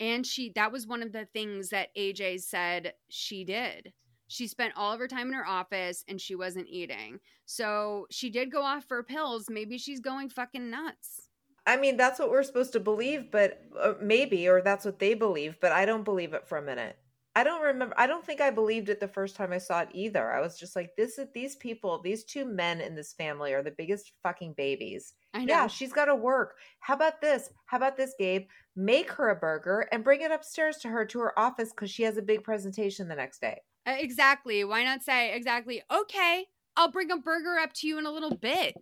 [0.00, 3.92] And she that was one of the things that AJ said she did.
[4.28, 7.20] She spent all of her time in her office and she wasn't eating.
[7.44, 9.46] So she did go off for pills.
[9.48, 11.28] Maybe she's going fucking nuts.
[11.66, 15.14] I mean, that's what we're supposed to believe, but uh, maybe, or that's what they
[15.14, 16.96] believe, but I don't believe it for a minute.
[17.34, 17.94] I don't remember.
[17.98, 20.32] I don't think I believed it the first time I saw it either.
[20.32, 23.62] I was just like, this is these people, these two men in this family are
[23.62, 25.12] the biggest fucking babies.
[25.34, 25.52] I know.
[25.52, 26.54] Yeah, she's got to work.
[26.80, 27.50] How about this?
[27.66, 28.46] How about this, Gabe?
[28.74, 32.04] Make her a burger and bring it upstairs to her to her office because she
[32.04, 33.60] has a big presentation the next day.
[33.86, 34.64] Uh, exactly.
[34.64, 35.82] Why not say exactly?
[35.92, 36.46] Okay,
[36.76, 38.74] I'll bring a burger up to you in a little bit.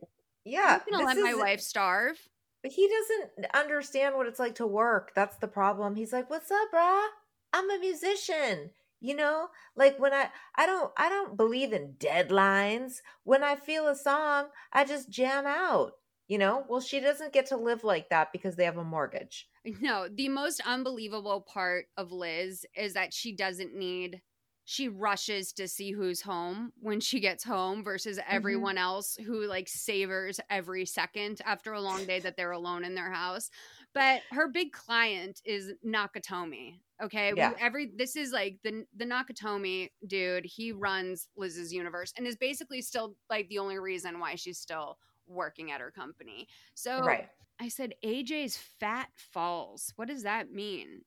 [0.45, 2.19] Yeah, I'm gonna let my wife starve.
[2.63, 5.13] But he doesn't understand what it's like to work.
[5.15, 5.95] That's the problem.
[5.95, 7.07] He's like, "What's up, brah?
[7.53, 8.71] I'm a musician."
[9.01, 13.03] You know, like when I I don't I don't believe in deadlines.
[13.25, 15.93] When I feel a song, I just jam out.
[16.27, 16.65] You know?
[16.69, 19.47] Well, she doesn't get to live like that because they have a mortgage.
[19.81, 24.21] No, the most unbelievable part of Liz is that she doesn't need
[24.65, 28.35] she rushes to see who's home when she gets home versus mm-hmm.
[28.35, 32.95] everyone else who like savors every second after a long day that they're alone in
[32.95, 33.51] their house.
[33.93, 36.81] But her big client is Nakatomi.
[37.03, 37.33] Okay.
[37.37, 37.53] Yeah.
[37.61, 42.81] every this is like the the Nakatomi dude, he runs Liz's universe and is basically
[42.81, 46.49] still like the only reason why she's still working at her company.
[46.75, 47.29] So Right.
[47.61, 49.93] I said AJ's fat falls.
[49.97, 51.03] What does that mean?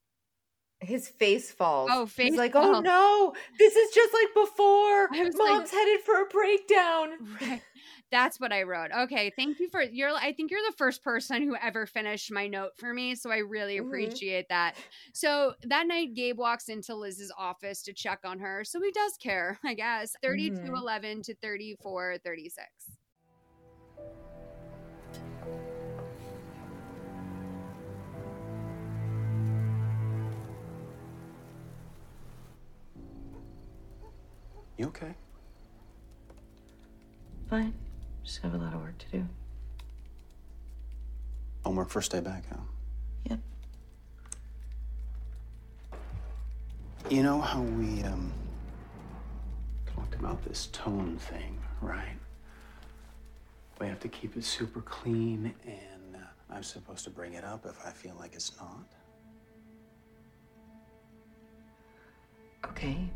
[0.80, 1.90] His face falls.
[1.92, 5.08] Oh, face He's like, "Oh no, this is just like before.
[5.12, 7.10] Was like- Mom's headed for a breakdown."
[7.42, 7.62] Right.
[8.10, 8.92] That's what I wrote.
[8.92, 12.48] Okay, thank you for you're I think you're the first person who ever finished my
[12.48, 13.88] note for me, so I really Mhm.
[13.88, 14.78] appreciate that.
[15.14, 18.64] So that night Gabe walks into Liz's office to check on her.
[18.64, 20.16] So he does care, I guess.
[20.22, 22.77] 3211 to 3436.
[34.78, 35.16] You okay?
[37.50, 37.74] Fine.
[38.24, 39.28] Just have a lot of work to do.
[41.64, 42.60] Homework first day back, huh?
[43.30, 43.40] Yep.
[47.10, 48.32] You know how we um
[49.96, 52.18] talked about this tone thing, right?
[53.80, 57.66] We have to keep it super clean, and uh, I'm supposed to bring it up
[57.66, 58.86] if I feel like it's not.
[62.66, 63.10] Okay.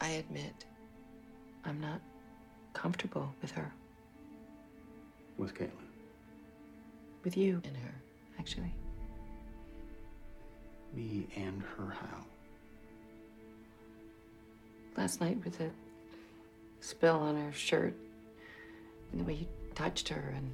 [0.00, 0.64] I admit,
[1.64, 2.00] I'm not
[2.72, 3.72] comfortable with her.
[5.36, 5.70] With Caitlin.
[7.24, 7.94] With you and her,
[8.38, 8.72] actually.
[10.94, 12.24] Me and her how?
[14.96, 15.70] Last night with the
[16.80, 17.94] spill on her shirt
[19.12, 20.52] and the way you touched her and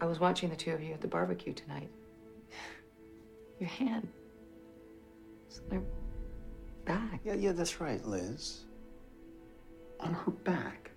[0.00, 1.88] I was watching the two of you at the barbecue tonight.
[3.60, 4.08] Your hand.
[5.48, 5.82] It's on her
[6.86, 7.20] back.
[7.24, 8.64] Yeah, yeah, that's right, Liz.
[10.00, 10.90] On her back.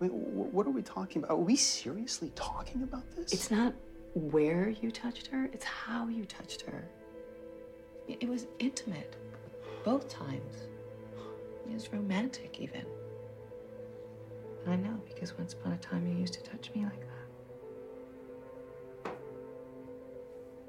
[0.00, 1.32] Wait, wh- what are we talking about?
[1.34, 3.32] Are we seriously talking about this?
[3.32, 3.74] It's not
[4.14, 6.88] where you touched her, it's how you touched her.
[8.06, 9.16] It it was intimate.
[9.84, 10.68] Both times.
[11.68, 12.84] It was romantic, even.
[14.66, 17.00] I know, because once upon a time you used to touch me like
[19.04, 19.14] that.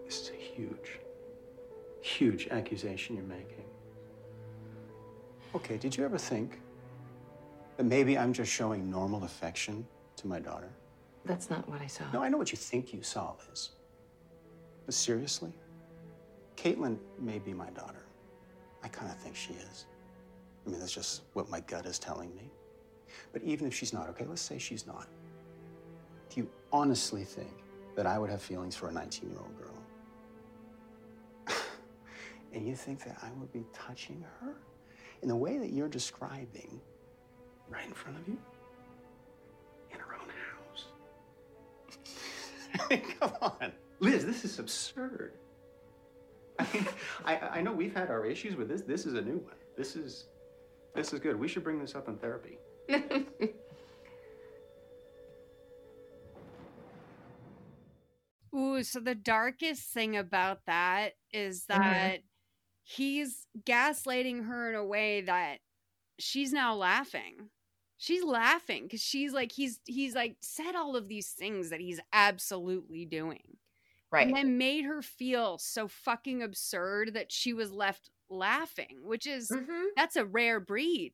[0.06, 0.99] This is a huge,
[2.02, 3.69] huge accusation you're making.
[5.56, 6.60] Okay, did you ever think
[7.78, 9.86] that maybe I'm just showing normal affection
[10.18, 10.70] to my daughter?
[11.26, 12.06] That's not what I saw.
[12.14, 13.70] No, I know what you think you saw, Liz.
[14.86, 15.52] But seriously,
[16.56, 18.06] Caitlin may be my daughter.
[18.84, 19.88] I kind of think she is.
[20.66, 22.52] I mean, that's just what my gut is telling me.
[23.34, 25.08] But even if she's not, okay, let's say she's not.
[26.30, 27.64] Do you honestly think
[27.96, 31.58] that I would have feelings for a 19 year old girl?
[32.54, 34.54] and you think that I would be touching her
[35.22, 36.80] in the way that you're describing
[37.70, 38.38] right in front of you?
[39.91, 40.86] In her own house?
[42.80, 43.72] I mean, come on.
[44.00, 45.34] Liz, this is absurd.
[46.58, 46.88] I mean,
[47.26, 48.82] I, I know we've had our issues with this.
[48.82, 49.56] This is a new one.
[49.78, 50.26] This is
[50.96, 51.40] this is good.
[51.40, 52.58] We should bring this up in therapy.
[58.56, 62.28] Ooh, so the darkest thing about that is Mm-hmm.
[62.90, 65.60] He's gaslighting her in a way that
[66.18, 67.49] she's now laughing.
[67.98, 71.99] She's laughing because she's like he's he's like said all of these things that he's
[72.14, 73.57] absolutely doing.
[74.11, 74.26] Right.
[74.26, 79.49] And then made her feel so fucking absurd that she was left laughing, which is
[79.49, 79.88] mm-hmm.
[79.95, 81.14] that's a rare breed.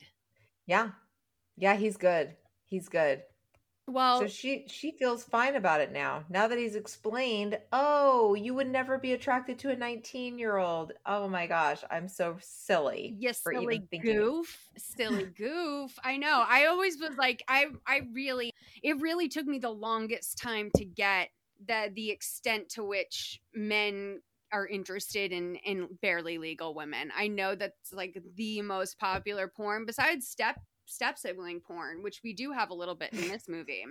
[0.65, 0.91] Yeah.
[1.57, 2.35] Yeah, he's good.
[2.65, 3.23] He's good.
[3.87, 6.25] Well, so she she feels fine about it now.
[6.29, 10.93] Now that he's explained, oh, you would never be attracted to a 19-year-old.
[11.05, 13.17] Oh my gosh, I'm so silly.
[13.17, 15.97] Yes, for silly even thinking goof, silly goof.
[16.03, 16.43] I know.
[16.47, 18.51] I always was like, I, I really,
[18.81, 21.29] it really took me the longest time to get
[21.63, 24.21] the the extent to which men
[24.51, 27.11] are interested in in barely legal women.
[27.15, 32.33] I know that's like the most popular porn besides step step sibling porn, which we
[32.33, 33.85] do have a little bit in this movie.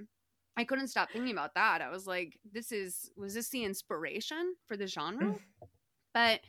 [0.57, 1.81] I couldn't stop thinking about that.
[1.83, 5.27] I was like, this is was this the inspiration for the genre?
[5.27, 5.39] Mm.
[6.12, 6.41] but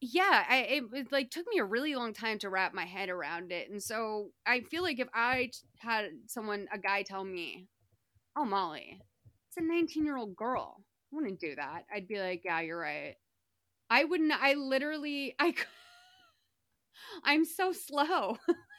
[0.00, 3.08] yeah, I it, it like took me a really long time to wrap my head
[3.08, 3.70] around it.
[3.70, 7.68] And so I feel like if I had someone a guy tell me,
[8.36, 9.00] "Oh, Molly,
[9.48, 10.76] it's a 19-year-old girl."
[11.12, 11.84] I wouldn't do that.
[11.94, 13.16] I'd be like, "Yeah, you're right."
[13.90, 15.54] I wouldn't I literally I
[17.24, 18.38] I'm so slow.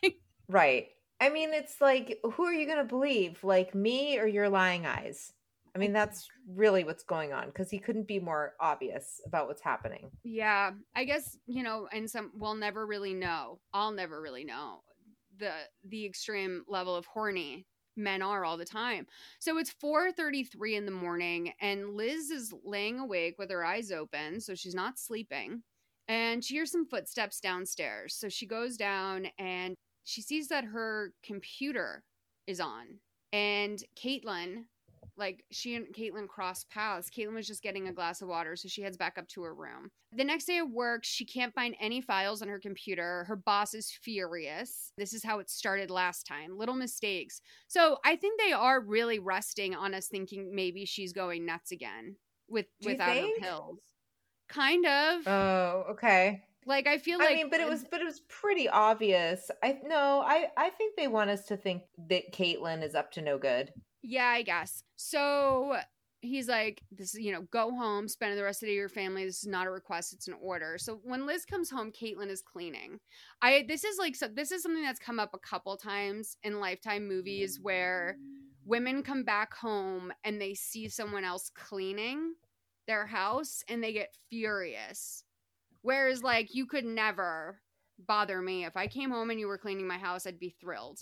[0.54, 0.90] Right.
[1.20, 3.44] I mean, it's like, who are you going to believe?
[3.44, 5.34] Like me or your lying eyes?
[5.76, 9.64] I mean, that's really what's going on because he couldn't be more obvious about what's
[9.64, 10.12] happening.
[10.24, 13.60] Yeah, I guess you know, and some we'll never really know.
[13.74, 14.82] I'll never really know
[15.40, 15.54] the
[15.84, 17.66] the extreme level of horny
[17.98, 19.08] men are all the time.
[19.40, 24.40] So it's 4:33 in the morning and Liz is laying awake with her eyes open,
[24.40, 25.64] so she's not sleeping.
[26.08, 28.14] And she hears some footsteps downstairs.
[28.14, 32.04] So she goes down and she sees that her computer
[32.48, 33.00] is on.
[33.32, 34.66] And Caitlin,
[35.18, 37.10] like she and Caitlin cross paths.
[37.10, 39.54] Caitlin was just getting a glass of water, so she heads back up to her
[39.54, 39.92] room.
[40.16, 43.26] The next day at work, she can't find any files on her computer.
[43.28, 44.92] Her boss is furious.
[44.98, 46.58] This is how it started last time.
[46.58, 47.42] Little mistakes.
[47.68, 52.16] So I think they are really resting on us thinking maybe she's going nuts again
[52.48, 53.80] with Do without her pills.
[54.50, 55.28] Kind of.
[55.28, 56.44] Oh, okay.
[56.66, 59.50] Like I feel like I mean, but it was but it was pretty obvious.
[59.64, 63.22] I no, I I think they want us to think that Caitlin is up to
[63.22, 63.72] no good.
[64.02, 64.84] Yeah, I guess.
[64.96, 65.78] So
[66.24, 68.80] he's like, this is, you know, go home, spend the rest of the day with
[68.80, 69.26] your family.
[69.26, 70.78] This is not a request, it's an order.
[70.78, 73.00] So when Liz comes home, Caitlin is cleaning.
[73.42, 76.60] I this is like so this is something that's come up a couple times in
[76.60, 78.18] lifetime movies where
[78.66, 82.34] women come back home and they see someone else cleaning
[82.88, 85.24] their house and they get furious.
[85.84, 87.62] Whereas like you could never
[88.00, 88.66] bother me.
[88.66, 91.00] If I came home and you were cleaning my house, I'd be thrilled.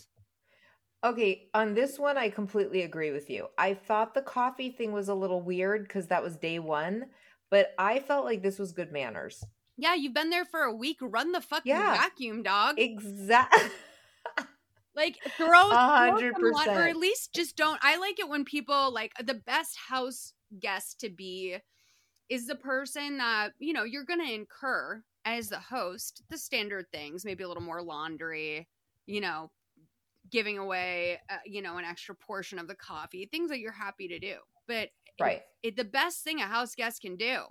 [1.04, 3.48] Okay, on this one, I completely agree with you.
[3.58, 7.06] I thought the coffee thing was a little weird because that was day one,
[7.50, 9.44] but I felt like this was good manners.
[9.78, 10.98] Yeah, you've been there for a week.
[11.02, 11.94] Run the fucking Yeah.
[11.96, 12.80] vacuum, dog.
[12.80, 13.72] Exactly.
[14.94, 17.80] Like throw, A throw hundred some water, or at least just don't.
[17.82, 21.58] I like it when people like the best house guest to be
[22.32, 26.88] is the person that you know you're going to incur as the host the standard
[26.92, 28.68] things, maybe a little more laundry,
[29.06, 29.52] you know,
[30.30, 34.08] giving away uh, you know an extra portion of the coffee, things that you're happy
[34.08, 34.38] to do.
[34.68, 34.90] But
[35.20, 35.44] Right.
[35.64, 37.46] it, the best thing a house guest can do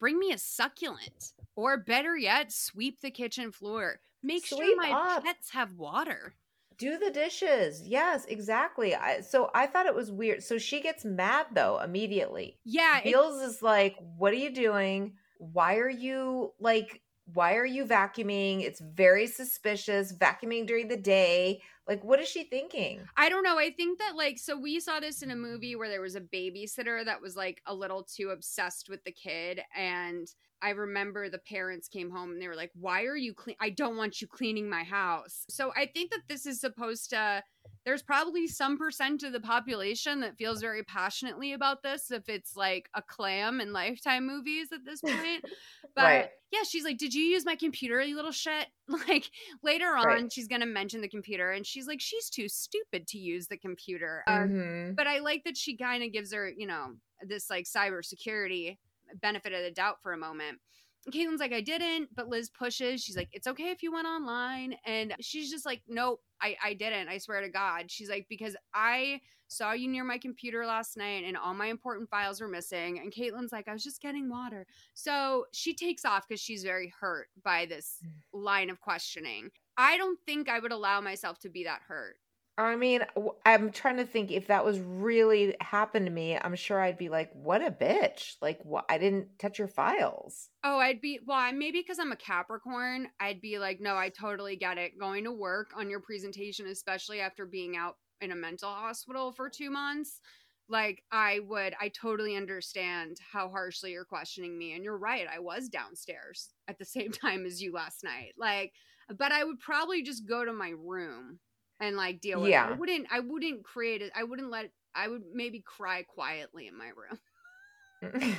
[0.00, 5.22] bring me a succulent or better yet sweep the kitchen floor make sure my up.
[5.24, 6.34] pets have water
[6.78, 7.82] Do the dishes.
[7.86, 8.94] Yes, exactly.
[8.94, 10.42] I, so I thought it was weird.
[10.42, 12.58] So she gets mad though immediately.
[12.64, 15.16] Yeah, it- Beals is like, "What are you doing?
[15.38, 17.02] Why are you like?
[17.32, 18.62] Why are you vacuuming?
[18.62, 20.12] It's very suspicious.
[20.12, 21.62] Vacuuming during the day.
[21.88, 23.10] Like, what is she thinking?
[23.16, 23.58] I don't know.
[23.58, 26.20] I think that like so we saw this in a movie where there was a
[26.20, 30.26] babysitter that was like a little too obsessed with the kid and
[30.62, 33.56] I remember the parents came home and they were like, "Why are you clean?
[33.60, 37.42] I don't want you cleaning my house." So I think that this is supposed to
[37.84, 42.56] there's probably some percent of the population that feels very passionately about this if it's
[42.56, 45.44] like a clam in lifetime movies at this point.
[45.94, 46.30] But Right.
[46.52, 49.30] yeah, she's like, "Did you use my computer, you little shit?" Like
[49.62, 50.30] later on, Right.
[50.30, 54.24] she's gonna mention the computer, and she's like, "She's too stupid to use the computer."
[54.26, 54.96] Uh, Mhm.
[54.96, 58.78] But I like that she kind of gives her, you know, this like cybersecurity
[59.20, 60.60] benefit of the doubt for a moment.
[61.04, 63.00] And Caitlin's like, I didn't, but Liz pushes.
[63.04, 64.74] She's like, it's okay if you went online.
[64.84, 67.08] And she's just like, nope, I, I didn't.
[67.08, 67.90] I swear to God.
[67.92, 72.10] She's like, because I saw you near my computer last night and all my important
[72.10, 72.98] files were missing.
[72.98, 74.66] And Caitlin's like, I was just getting water.
[74.94, 78.00] So she takes off because she's very hurt by this
[78.32, 79.52] line of questioning.
[79.76, 82.16] I don't think I would allow myself to be that hurt.
[82.58, 83.02] I mean,
[83.44, 86.38] I'm trying to think if that was really happened to me.
[86.40, 88.36] I'm sure I'd be like, "What a bitch!
[88.40, 88.86] Like, what?
[88.88, 93.42] I didn't touch your files." Oh, I'd be well, maybe because I'm a Capricorn, I'd
[93.42, 94.98] be like, no, I totally get it.
[94.98, 99.50] Going to work on your presentation, especially after being out in a mental hospital for
[99.50, 100.22] two months,
[100.68, 104.72] like I would, I totally understand how harshly you're questioning me.
[104.72, 108.32] And you're right, I was downstairs at the same time as you last night.
[108.38, 108.72] Like,
[109.08, 111.38] but I would probably just go to my room
[111.80, 112.54] and like deal with it.
[112.54, 114.12] I wouldn't, I wouldn't create it.
[114.16, 118.36] I wouldn't let I would maybe cry quietly in my room.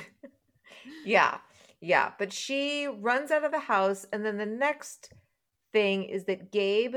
[1.04, 1.38] yeah.
[1.80, 2.12] Yeah.
[2.18, 4.04] But she runs out of the house.
[4.12, 5.12] And then the next
[5.72, 6.96] thing is that Gabe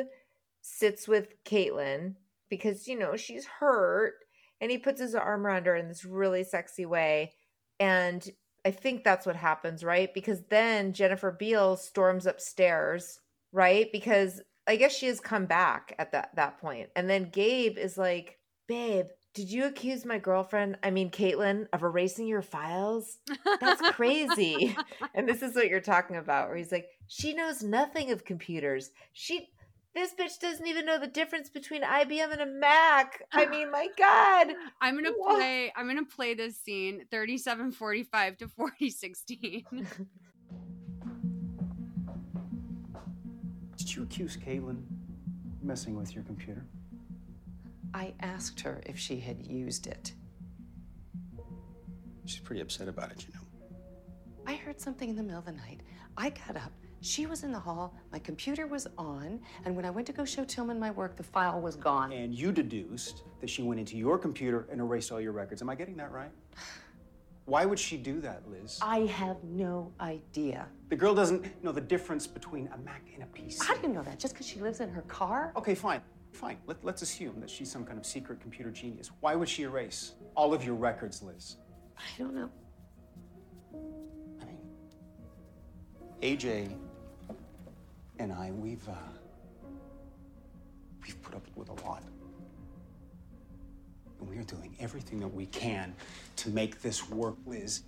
[0.62, 2.16] sits with Caitlin
[2.50, 4.16] because, you know, she's hurt.
[4.60, 7.34] And he puts his arm around her in this really sexy way.
[7.80, 8.28] And
[8.64, 10.14] I think that's what happens, right?
[10.14, 13.20] Because then Jennifer Beals storms upstairs,
[13.52, 13.92] right?
[13.92, 16.90] Because I guess she has come back at that that point.
[16.96, 18.38] And then Gabe is like,
[18.68, 23.18] "Babe, did you accuse my girlfriend, I mean Caitlin, of erasing your files?
[23.60, 24.76] That's crazy."
[25.14, 28.92] and this is what you're talking about, where he's like, "She knows nothing of computers.
[29.14, 29.50] She
[29.94, 33.24] this bitch doesn't even know the difference between IBM and a Mac.
[33.34, 34.56] I mean, my God.
[34.80, 35.36] I'm gonna What?
[35.38, 39.66] play I'm gonna play this scene 3745 to 4016.
[43.92, 44.84] Did you accuse Caitlin
[45.62, 46.64] messing with your computer?
[47.94, 50.14] I asked her if she had used it.
[52.24, 53.42] She's pretty upset about it, you know.
[54.48, 55.82] I heard something in the middle of the night.
[56.16, 56.72] I got up.
[57.02, 57.94] She was in the hall.
[58.14, 59.42] My computer was on.
[59.66, 62.14] And when I went to go show Tillman my work, the file was gone.
[62.14, 65.62] And you deduced that she went into your computer and erased all your records.
[65.62, 66.32] Am I getting that right?
[67.46, 68.80] Why would she do that, Liz?
[68.82, 70.68] I have no idea.
[70.90, 73.64] The girl doesn't know the difference between a Mac and a PC.
[73.64, 74.20] How do you know that?
[74.20, 75.52] Just because she lives in her car?
[75.56, 76.02] Okay, fine.
[76.34, 76.58] Fine.
[76.66, 79.12] Let, let's assume that she's some kind of secret computer genius.
[79.20, 81.58] Why would she erase all of your records, Liz?
[81.98, 82.50] I don't know.
[84.42, 84.60] I mean,
[86.22, 86.74] AJ
[88.20, 88.94] and I, we've uh,
[91.04, 92.04] we've put up with a lot.
[94.32, 95.94] And we are doing everything that we can
[96.38, 97.84] to make this work, Liz.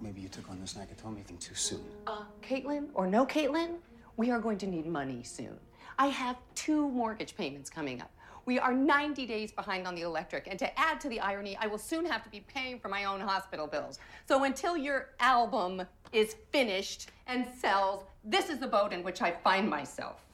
[0.00, 1.84] Maybe you took on this Nakatomi thing too soon.
[2.06, 3.76] Uh, Caitlin, or no Caitlin,
[4.16, 5.56] we are going to need money soon.
[5.98, 8.10] I have two mortgage payments coming up.
[8.46, 11.66] We are 90 days behind on the electric, and to add to the irony, I
[11.66, 13.98] will soon have to be paying for my own hospital bills.
[14.26, 15.82] So until your album
[16.12, 20.24] is finished and sells, this is the boat in which I find myself.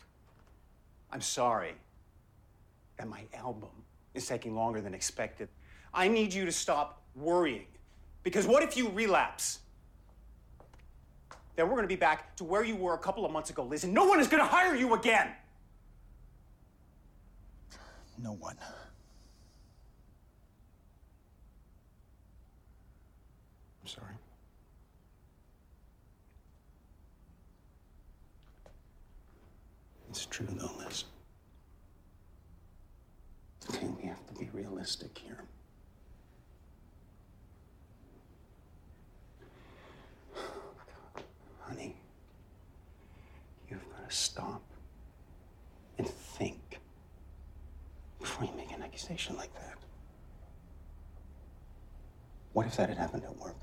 [1.11, 1.75] I'm sorry
[2.97, 3.69] that my album
[4.17, 5.49] is taking longer than expected.
[5.93, 7.67] I need you to stop worrying.
[8.23, 9.61] Because what if you relapse?
[11.55, 13.85] Then we're gonna be back to where you were a couple of months ago, Liz,
[13.85, 15.31] and no one is gonna hire you again!
[18.19, 18.57] No one.
[23.83, 24.15] I'm sorry.
[30.11, 31.05] It's true, though, Liz.
[33.71, 35.45] Okay, we have to be realistic here.
[41.61, 41.97] Honey,
[43.69, 44.63] you've got to stop
[45.99, 46.79] and think
[48.21, 49.77] before you make an accusation like that.
[52.53, 53.57] What if that had happened at work?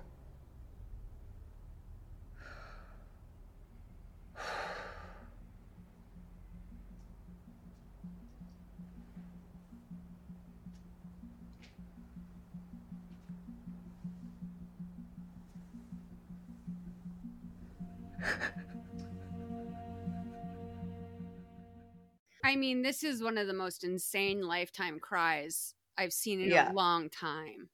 [22.64, 26.66] Mean, this is one of the most insane lifetime cries I've seen in Yeah.
[26.70, 27.70] a long time.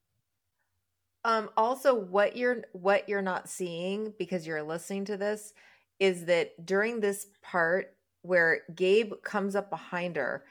[1.26, 5.54] Um also what you're what you're not seeing because you're listening to this
[6.00, 10.46] is that during this part where Gabe comes up behind her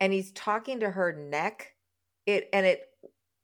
[0.00, 1.76] and he's talking to her neck
[2.26, 2.90] it and it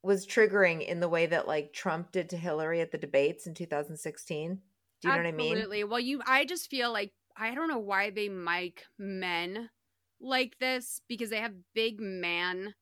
[0.03, 3.55] was triggering in the way that like Trump did to Hillary at the debates in
[3.55, 4.61] 2016.
[5.01, 5.65] Do you know what I mean?
[5.65, 5.83] Absolutely.
[5.83, 9.69] Well, you I just feel like I don't know why they mic men
[10.23, 12.73] like this because they have big man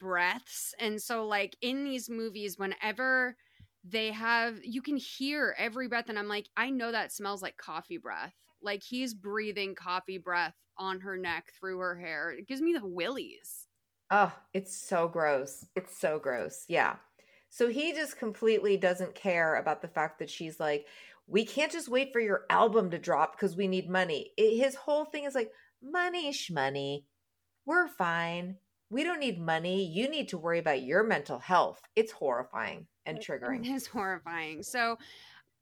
[0.00, 0.74] breaths.
[0.78, 3.36] And so like in these movies whenever
[3.84, 7.56] they have you can hear every breath and I'm like I know that smells like
[7.56, 8.34] coffee breath.
[8.62, 12.30] Like he's breathing coffee breath on her neck through her hair.
[12.30, 13.66] It gives me the willies.
[14.10, 15.66] Oh, it's so gross.
[15.76, 16.64] It's so gross.
[16.68, 16.96] Yeah.
[17.50, 20.86] So he just completely doesn't care about the fact that she's like,
[21.26, 24.32] we can't just wait for your album to drop because we need money.
[24.36, 25.50] It, his whole thing is like,
[25.82, 27.04] money, shmoney.
[27.66, 28.56] We're fine.
[28.90, 29.84] We don't need money.
[29.84, 31.80] You need to worry about your mental health.
[31.94, 33.66] It's horrifying and triggering.
[33.66, 34.62] It is horrifying.
[34.62, 34.96] So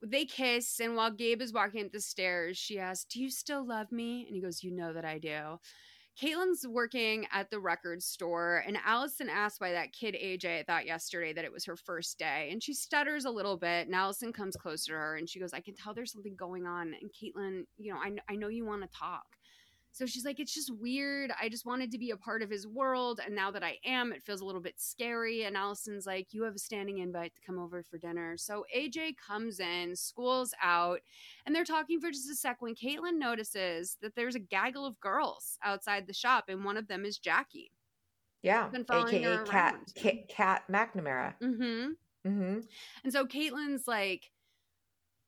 [0.02, 3.66] they kiss, and while Gabe is walking up the stairs, she asks, Do you still
[3.66, 4.24] love me?
[4.26, 5.59] And he goes, You know that I do.
[6.20, 11.34] Caitlin's working at the record store, and Allison asked why that kid AJ thought yesterday
[11.34, 12.48] that it was her first day.
[12.51, 15.52] And she stutters a little bit, and Allison comes closer to her and she goes,
[15.52, 16.94] I can tell there's something going on.
[16.98, 19.26] And Caitlin, you know, I, I know you want to talk.
[19.97, 21.32] So she's like, it's just weird.
[21.40, 23.18] I just wanted to be a part of his world.
[23.24, 25.44] And now that I am, it feels a little bit scary.
[25.44, 28.36] And Allison's like, you have a standing invite to come over for dinner.
[28.36, 31.01] So AJ comes in, school's out,
[31.47, 35.01] and they're talking for just a sec when Caitlin notices that there's a gaggle of
[35.01, 37.70] girls outside the shop, and one of them is Jackie.
[38.43, 38.68] Yeah.
[38.68, 39.44] Been following AKA.
[39.47, 39.77] Kat,
[40.28, 41.32] Kat McNamara.
[41.43, 41.93] Mm-hmm.
[42.28, 42.59] Mm-hmm.
[43.02, 44.31] And so Caitlin's like,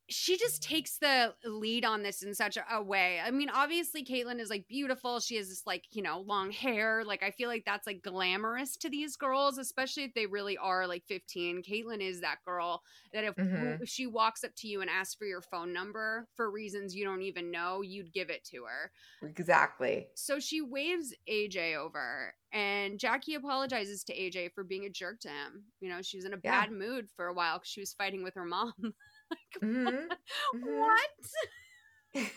[0.09, 3.21] she just takes the lead on this in such a, way.
[3.21, 5.21] I mean, obviously, Caitlin is like beautiful.
[5.21, 7.05] She has this like, you know, long hair.
[7.05, 10.87] Like, I feel like that's like glamorous to these girls, especially if they really are
[10.87, 11.63] like 15.
[11.63, 12.83] Caitlin is that girl
[13.13, 13.81] that if, Mhm.
[13.81, 17.05] if she walks up to you and asks for your phone number for reasons you
[17.05, 18.93] don't even know, you'd give it to her.
[19.23, 20.09] Exactly.
[20.15, 25.29] So she waves AJ over, and Jackie apologizes to AJ for being a jerk to
[25.29, 25.67] him.
[25.81, 26.67] You know, she was in a Yeah.
[26.67, 28.73] bad mood for a while because she was fighting with her mom.
[29.63, 30.09] Mhm.
[30.53, 31.11] What?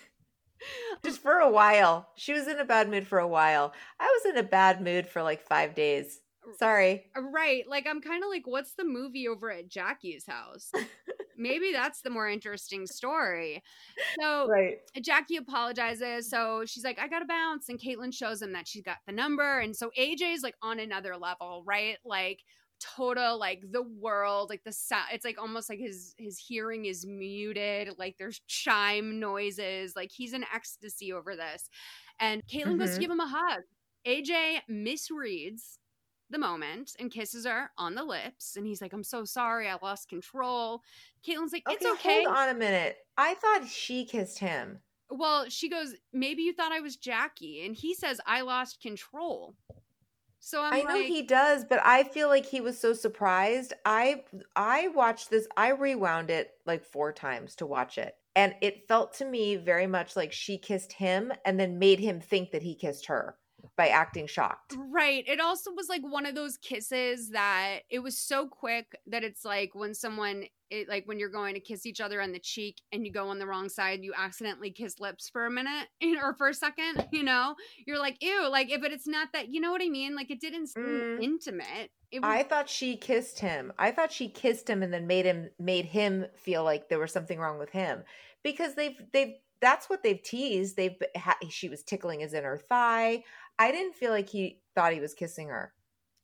[1.03, 2.09] Just for a while.
[2.15, 3.73] She was in a bad mood for a while.
[3.99, 6.19] I was in a bad mood for like five days.
[6.57, 7.05] Sorry.
[7.15, 7.67] Right.
[7.67, 10.71] Like, I'm kind of like, what's the movie over at Jackie's house?
[11.37, 13.63] Maybe that's the more interesting story.
[14.19, 14.77] So, Right.
[15.01, 16.29] Jackie apologizes.
[16.29, 17.69] So she's like, I gotta bounce.
[17.69, 19.59] And Caitlin shows him that she's got the number.
[19.59, 21.97] And so AJ's like on another level, right?
[22.03, 22.39] Like,
[22.81, 27.05] total like the world like the sound it's like almost like his his hearing is
[27.05, 31.69] muted like there's chime noises like he's in ecstasy over this
[32.19, 33.01] and caitlin goes to Mhm.
[33.01, 33.61] give him a hug
[34.07, 35.77] aj misreads
[36.29, 39.77] the moment and kisses her on the lips and he's like i'm so sorry i
[39.81, 40.81] lost control
[41.27, 42.97] caitlin's like it's okay Hold on a minute.
[43.17, 44.79] I thought she kissed him.
[45.09, 49.55] well she goes maybe you thought i was jackie and he says i lost control
[50.41, 53.73] so i'm i know like he does, but I feel like he was so surprised.
[53.85, 54.23] I
[54.55, 55.47] I watched this.
[55.55, 59.87] I rewound it like four times to watch it, and it felt to me very
[59.87, 63.37] much like she kissed him and then made him think that he kissed her
[63.77, 64.75] by acting shocked.
[64.77, 65.23] Right.
[65.27, 69.45] It also was like one of those kisses that it was so quick that it's
[69.45, 72.77] like when someone it like when you're going to kiss each other on the cheek
[72.91, 76.13] and you go on the wrong side, you accidentally kiss lips for a minute you
[76.15, 77.55] know, or for a second, you know?
[77.85, 80.15] You're like, ew, like if but it's not that you know what I mean?
[80.15, 81.21] Like it didn't seem Mm.
[81.21, 81.91] intimate.
[82.13, 83.71] Was I thought she kissed him.
[83.77, 87.11] I thought she kissed him and then made him made him feel like there was
[87.11, 88.03] something wrong with him
[88.43, 90.75] because they've they've that's what they've teased.
[90.75, 93.23] They've ha, she was tickling his inner thigh.
[93.59, 95.73] I didn't feel like he thought he was kissing her.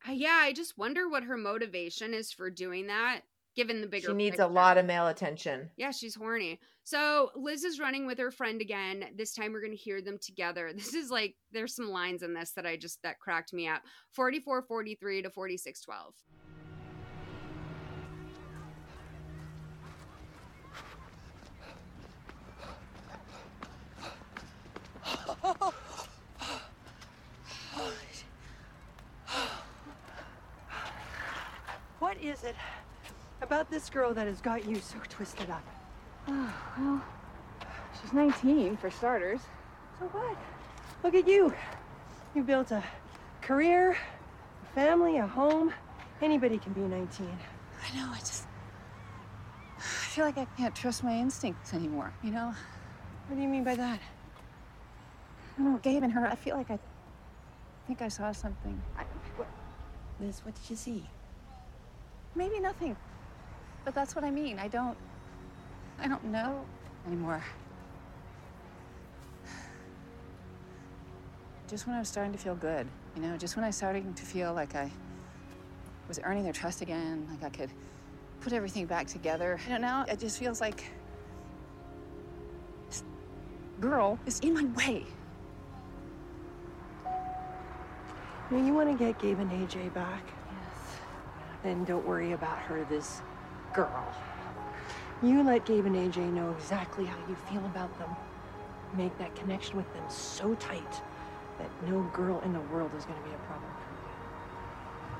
[0.09, 3.21] Yeah, I just wonder what her motivation is for doing that,
[3.57, 4.43] given the bigger She needs picture.
[4.43, 5.69] a lot of male attention.
[5.75, 6.59] Yeah, she's horny.
[6.83, 9.03] So Liz is running with her friend again.
[9.17, 10.71] This time we're gonna hear them together.
[10.77, 13.81] This is like there's some lines in this that I just that cracked me up.
[14.13, 16.13] 44 43 to 46 12.
[31.99, 32.55] What is it
[33.47, 35.63] about this girl that has got you so twisted up?
[36.29, 37.01] Oh, well,
[37.99, 39.39] she's 19 for starters.
[39.99, 40.37] So what?
[41.01, 41.53] Look at you.
[42.35, 42.83] You built a
[43.41, 45.73] career, a family, a home.
[46.21, 47.27] Anybody can be 19.
[47.27, 48.45] I know, I just.
[49.77, 52.53] I feel like I can't trust my instincts anymore, you know?
[53.27, 53.99] What do you mean by that?
[55.57, 56.77] I don't know, Gabe and her, I feel like I
[57.87, 58.79] think I saw something.
[58.97, 59.03] I,
[59.37, 59.47] what,
[60.19, 61.05] Liz, what did you see?
[62.37, 62.95] maybe nothing.
[63.87, 64.59] But that's what I mean.
[64.59, 64.97] I don't.
[65.97, 66.65] I don't know
[67.07, 67.41] anymore.
[71.69, 72.85] Just when I was starting to feel good,
[73.15, 74.91] you know, just when I started to feel like I
[76.09, 77.69] was earning their trust again, like I could
[78.41, 79.57] put everything back together.
[79.65, 80.83] You know, now it just feels like
[82.89, 83.05] this
[83.79, 85.05] girl is in my way.
[87.05, 90.25] I mean, you want to get Gabe and AJ back?
[90.25, 90.97] Yes.
[91.63, 93.21] Then don't worry about her, this
[93.73, 94.13] girl.
[95.21, 98.09] You let Gabe and AJ know exactly how you feel about them.
[98.95, 101.01] Make that connection with them so tight
[101.59, 103.71] that no girl in the world is going to be a problem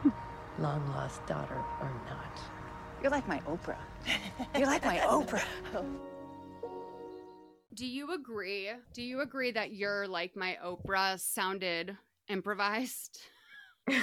[0.04, 0.14] for you.
[0.60, 2.40] Long lost daughter or not.
[3.02, 3.78] You're like my Oprah.
[4.56, 5.44] You're like my Oprah.
[7.74, 8.70] Do you agree?
[8.94, 11.96] Do you agree that you're like my Oprah sounded
[12.28, 13.20] improvised?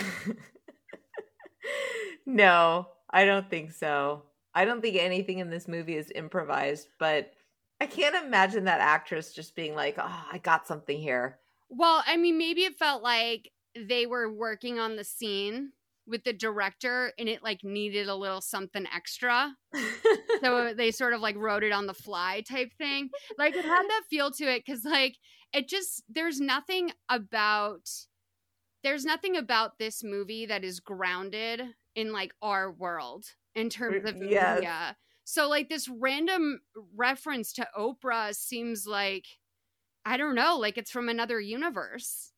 [2.27, 4.23] No, I don't think so.
[4.55, 7.32] I don't think anything in this movie is improvised, but
[7.81, 12.16] I can't imagine that actress just being like, "Oh, I got something here." Well, I
[12.16, 15.72] mean, maybe it felt like they were working on the scene
[16.06, 19.56] with the director and it like needed a little something extra.
[20.40, 23.10] so they sort of like wrote it on the fly type thing.
[23.39, 25.16] Like it had that feel to it cuz like
[25.52, 27.89] it just there's nothing about
[28.82, 31.62] there's nothing about this movie that is grounded
[31.94, 34.56] in like our world in terms of Yes.
[34.56, 34.97] media.
[35.24, 36.60] So like this random
[36.94, 39.26] reference to Oprah seems like
[40.05, 42.32] I don't know, like it's from another universe.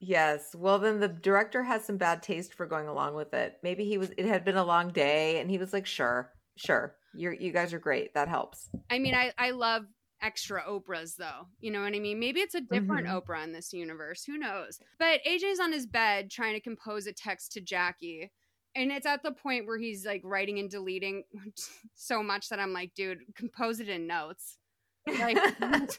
[0.00, 0.54] Yes.
[0.54, 3.58] Well, then the director has some bad taste for going along with it.
[3.62, 4.10] Maybe he was.
[4.18, 7.72] It had been a long day, and he was like, "Sure, sure, you're you guys
[7.72, 8.12] are great.
[8.14, 9.86] That helps." I mean, I I love
[10.20, 11.46] extra Oprahs though.
[11.60, 12.18] You know what I mean?
[12.18, 13.22] Maybe it's a different Mhm.
[13.24, 14.24] Oprah in this universe.
[14.24, 14.80] Who knows?
[14.98, 18.32] But AJ's on his bed trying to compose a text to Jackie.
[18.74, 21.24] And it's at the point where he's like writing and deleting
[21.94, 24.58] so much that I'm like, dude, compose it in notes.
[25.06, 25.36] Like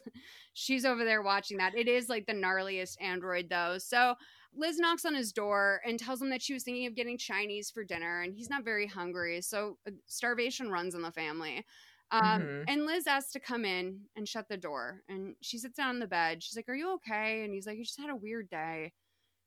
[0.54, 1.76] she's over there watching that.
[1.76, 3.78] It is like the gnarliest android though.
[3.78, 4.16] So
[4.56, 7.70] Liz knocks on his door and tells him that she was thinking of getting Chinese
[7.70, 9.42] for dinner and he's not very hungry.
[9.42, 11.66] So uh, starvation runs in the family.
[12.12, 12.64] Um, Mhm.
[12.68, 15.02] And Liz asks to come in and shut the door.
[15.10, 16.44] And she sits down on the bed.
[16.44, 17.44] She's like, Are you okay?
[17.44, 18.94] And he's like, You just had a weird day.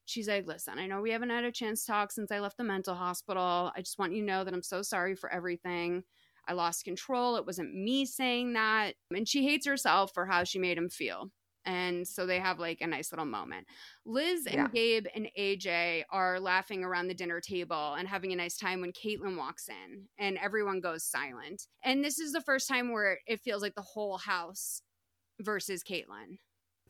[0.07, 2.57] She's like, Listen, I know we haven't had a chance to talk since I left
[2.57, 3.70] the mental hospital.
[3.77, 6.05] I just want you to know that I'm so sorry for everything.
[6.49, 7.37] I lost control.
[7.37, 8.95] It wasn't me saying that.
[9.15, 11.31] And she hates herself for how she made him feel.
[11.65, 13.66] And so they have like a nice little moment.
[14.05, 14.69] Liz and Yeah.
[14.69, 18.93] Gabe and AJ are laughing around the dinner table and having a nice time when
[18.93, 21.66] Caitlin walks in and everyone goes silent.
[21.83, 24.81] And this is the first time where it feels like the whole house
[25.41, 26.39] versus Caitlin.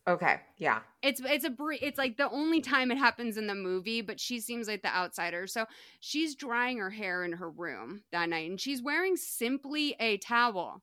[0.07, 0.41] Okay.
[0.57, 0.83] Yeah.
[1.03, 4.19] It's it's a bre- it's like the only time it happens in the movie, but
[4.19, 5.47] she seems like the outsider.
[5.47, 5.67] So
[6.01, 10.83] she's drying her hair in her room that night, and she's wearing simply a towel.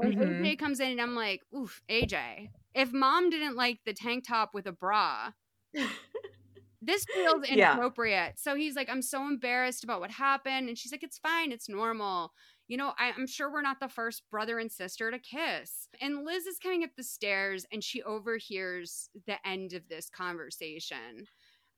[0.00, 0.20] And Mhm.
[0.20, 2.50] AJ comes in, and I'm like, "Oof, AJ!
[2.74, 5.32] If mom didn't like the tank top with a bra,
[6.82, 7.80] this feels Yeah.
[7.84, 11.52] inappropriate." So he's like, "I'm so embarrassed about what happened," and she's like, "It's fine,
[11.52, 12.32] it's normal."
[12.70, 15.88] You know, I, I'm sure we're not the first brother and sister to kiss.
[16.00, 21.26] And Liz is coming up the stairs and she overhears the end of this conversation.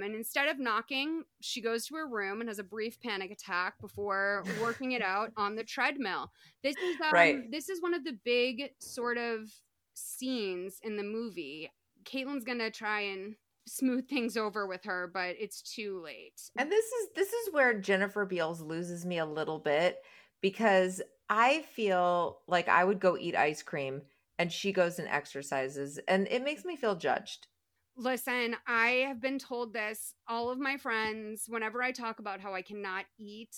[0.01, 3.81] And instead of knocking, she goes to her room and has a brief panic attack
[3.81, 6.31] before working it out on the treadmill.
[6.62, 7.51] This is um, Right.
[7.51, 9.48] this is one of the big sort of
[9.94, 11.73] scenes in the movie.
[12.05, 13.36] Caitlin's gonna try and
[13.66, 16.51] smooth things over with her, but it's too late.
[16.59, 19.97] And this is this is where Jennifer Beals loses me a little bit
[20.43, 21.01] because
[21.31, 24.02] I feel like I would go eat ice cream
[24.39, 27.47] and she goes and exercises and it makes me feel judged.
[27.97, 30.14] Listen, I have been told this.
[30.27, 33.55] All of my friends, whenever I talk about how I cannot eat,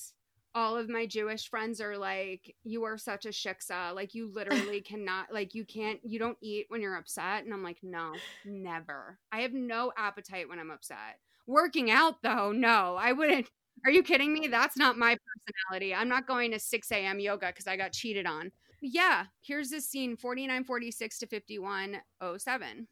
[0.55, 3.95] all of my Jewish friends are like, You are such a shiksa.
[3.95, 7.45] Like, you literally cannot, like, you can't, you don't eat when you're upset.
[7.45, 8.13] And I'm like, No,
[8.45, 9.19] never.
[9.33, 11.19] I have no appetite when I'm upset.
[11.47, 13.49] Working out, though, no, I wouldn't.
[13.85, 14.49] Are you kidding me?
[14.49, 15.95] That's not my personality.
[15.95, 17.21] I'm not going to 6 a.m.
[17.21, 18.51] yoga because I got cheated on.
[18.81, 22.89] Yeah, here's this scene 4946 to 5107.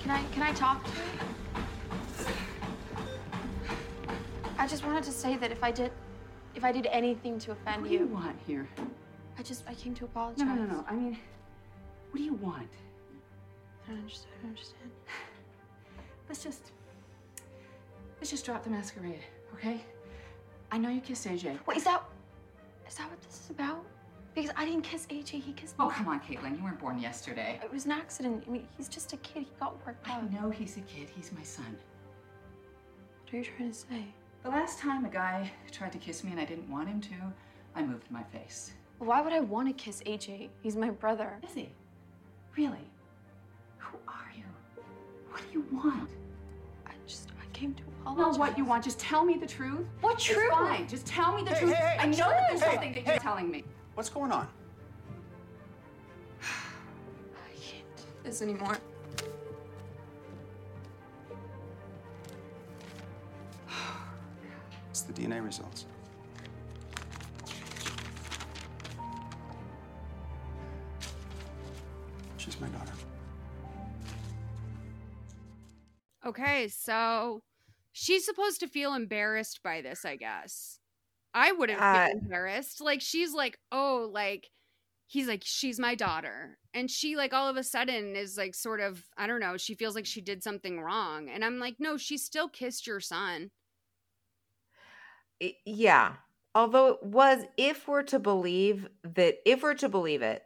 [0.00, 0.96] Can I can I talk to you?
[4.56, 5.90] I just wanted to say that if I did
[6.54, 7.82] if I did anything to offend you.
[7.82, 8.68] What do you want here?
[9.36, 10.46] I just I came to apologize.
[10.46, 10.84] No, no, no, no.
[10.88, 11.18] I mean,
[12.10, 12.68] what do you want?
[13.86, 14.32] I don't understand.
[14.38, 14.90] I don't understand.
[16.28, 16.72] Let's just
[18.18, 19.22] let's just drop the masquerade,
[19.54, 19.80] okay?
[20.72, 21.58] I know you kissed AJ.
[21.66, 22.02] Wait, is that
[22.88, 23.84] is that what this is about?
[24.34, 25.84] Because I didn't kiss AJ, he kissed me.
[25.86, 26.58] Oh, come on, Caitlin.
[26.58, 27.58] You weren't born yesterday.
[27.64, 28.44] It was an accident.
[28.46, 29.44] I mean, he's just a kid.
[29.44, 30.14] He got worked up.
[30.14, 31.08] I know he's a kid.
[31.08, 31.74] He's my son.
[33.24, 34.04] What are you trying to say?
[34.42, 37.14] The last time a guy tried to kiss me and I didn't want him to,
[37.74, 38.72] I moved my face.
[38.98, 40.50] Why would I want to kiss AJ?
[40.62, 41.38] He's my brother.
[41.42, 41.70] Is he?
[42.56, 42.90] Really?
[45.36, 45.60] Who are you?
[45.60, 46.10] What do you want?
[46.86, 48.38] I just I came to Know apologize.
[48.38, 48.84] what you want.
[48.84, 49.86] Just tell me the truth.
[50.00, 50.50] What It's truth?
[50.50, 50.88] fine.
[50.88, 51.74] Just tell me the Hey, truth.
[51.74, 53.12] hey, hey, I know that there's hey, something that hey.
[53.12, 53.64] you're telling me.
[53.94, 54.46] What's going on?
[56.42, 58.78] I can't do this anymore.
[64.90, 65.84] It's the DNA results.
[72.38, 72.92] She's my daughter.
[76.26, 77.42] Okay, so
[77.92, 80.80] she's supposed to feel embarrassed by this, I guess.
[81.34, 82.80] I wouldn't Uh, feel embarrassed.
[82.82, 84.50] Like she's like, "Oh, like
[85.08, 88.80] he's like she's my daughter." And she like all of a sudden is like sort
[88.80, 91.28] of, I don't know, she feels like she did something wrong.
[91.30, 93.50] And I'm like, "No, she still kissed your son."
[95.64, 96.16] Yeah.
[96.54, 100.42] Although it was if we're to believe that if we're to believe it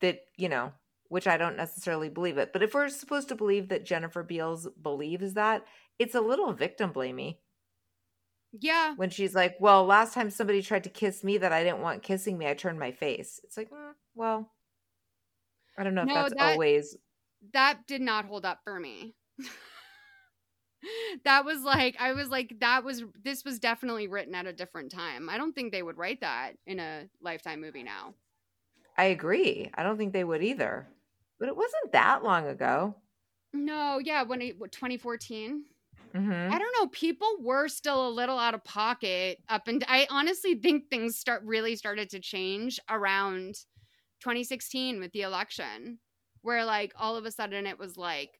[0.00, 0.74] that, you know,
[1.12, 2.54] which I don't necessarily believe it.
[2.54, 5.66] But if we're supposed to believe that Jennifer Beals believes that,
[5.98, 7.36] it's a little victim blamey.
[8.58, 8.94] Yeah.
[8.96, 12.02] When she's like, "Well, last time somebody tried to kiss me that I didn't want
[12.02, 14.50] kissing me, I turned my face." It's like, mm, well,
[15.76, 16.96] I don't know if that's that- always
[17.52, 19.14] that did not hold up for me.
[21.24, 24.90] that was like I was like that was this was definitely written at a different
[24.90, 25.28] time.
[25.28, 28.14] I don't think they would write that in a lifetime movie now.
[28.96, 29.70] I agree.
[29.74, 30.88] I don't think they would either.
[31.42, 32.94] But it wasn't that long ago.
[33.52, 35.64] No, yeah, when it what, 2014.
[36.14, 36.52] Mhm.
[36.52, 36.86] I don't know.
[36.86, 41.42] People were still a little out of pocket up and I honestly think things start
[41.44, 43.56] really started to change around
[44.20, 45.98] 2016 with the election,
[46.42, 48.38] where like all of a sudden it was like,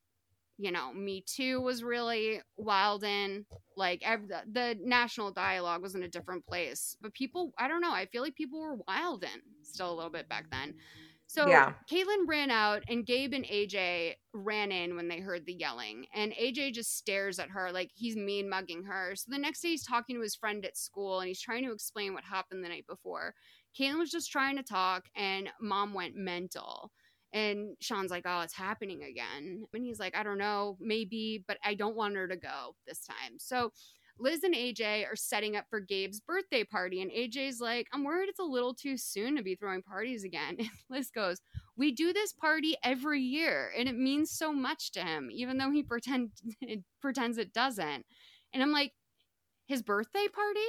[0.57, 3.47] you know, Me Too was really wild in
[3.77, 6.97] like ev- the, the national dialogue was in a different place.
[7.01, 7.93] But people, I don't know.
[7.93, 10.77] I feel like people were wild in still a little bit back then.
[11.33, 11.75] So Yeah.
[11.91, 16.07] Caitlin ran out, and Gabe and AJ ran in when they heard the yelling.
[16.15, 19.17] And AJ just stares at her like he's mean mugging her.
[19.17, 21.73] So the next day, he's talking to his friend at school and he's trying to
[21.73, 23.35] explain what happened the night before.
[23.79, 26.93] Caitlin was just trying to talk, and mom went mental.
[27.33, 29.65] And Sean's like, Oh, it's happening again.
[29.73, 33.07] And he's like, I don't know, maybe, but I don't want her to go this
[33.07, 33.39] time.
[33.39, 33.73] So
[34.19, 38.29] Liz and AJ are setting up for Gabe's birthday party, and AJ's like, I'm worried
[38.29, 40.57] it's a little too soon to be throwing parties again.
[40.59, 41.41] And Liz goes,
[41.77, 45.71] We do this party every year, and it means so much to him, even though
[45.71, 46.31] he pretend
[46.61, 48.05] it pretends it doesn't.
[48.53, 48.93] And I'm like,
[49.67, 50.61] His birthday party?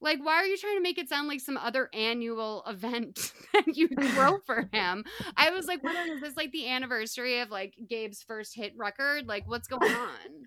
[0.00, 3.76] Like, why are you trying to make it sound like some other annual event that
[3.76, 5.04] you throw for him?
[5.36, 9.26] I was like, what is this like the anniversary of like Gabe's first hit record?
[9.26, 10.46] Like, what's going on?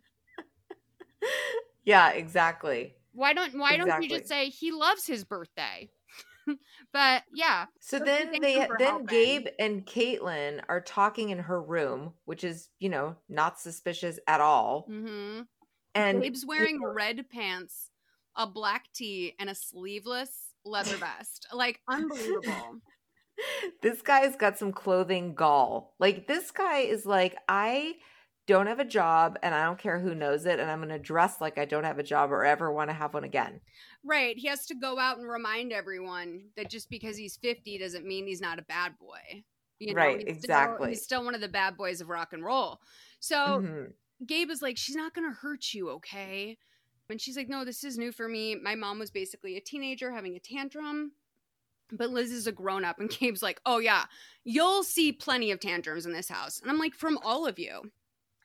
[1.84, 2.96] Yeah, exactly.
[3.14, 5.90] Why don't why don't you just say he loves his birthday?
[6.94, 7.66] but yeah.
[7.80, 9.06] So then they then helping.
[9.06, 14.42] Gabe and Caitlin are talking in her room, which is, you know, not suspicious at
[14.42, 14.88] all.
[14.90, 15.42] Mm-hmm.
[15.94, 17.90] And Gabe's wearing red pants,
[18.36, 20.32] a black tee, and a sleeveless
[20.64, 21.48] leather vest.
[21.54, 22.78] Like unbelievable.
[23.82, 25.96] this guy's got some clothing gall.
[26.00, 27.96] Like this guy is like, I
[28.52, 31.42] don't have a job and I don't care who knows it, and I'm gonna dress
[31.42, 33.62] like I don't have a job or ever want to have one again.
[34.04, 34.38] right.
[34.38, 38.26] He has to go out and remind everyone that just because he's 50 doesn't mean
[38.28, 39.44] he's not a bad boy.
[39.80, 40.90] You know, Right, he's still- exactly.
[40.90, 42.80] he's still one of the bad boys of rock and roll.
[43.20, 43.94] So Mhm.
[44.26, 46.58] Gabe is like, she's not gonna hurt you, okay?
[47.10, 48.56] And she's like, no, this is new for me.
[48.56, 51.12] My mom was basically a teenager having a tantrum.
[51.92, 54.06] But Liz is a grown up, and Gabe's like, oh, yeah,
[54.46, 56.62] you'll see plenty of tantrums in this house.
[56.62, 57.92] And I'm like, from all of you.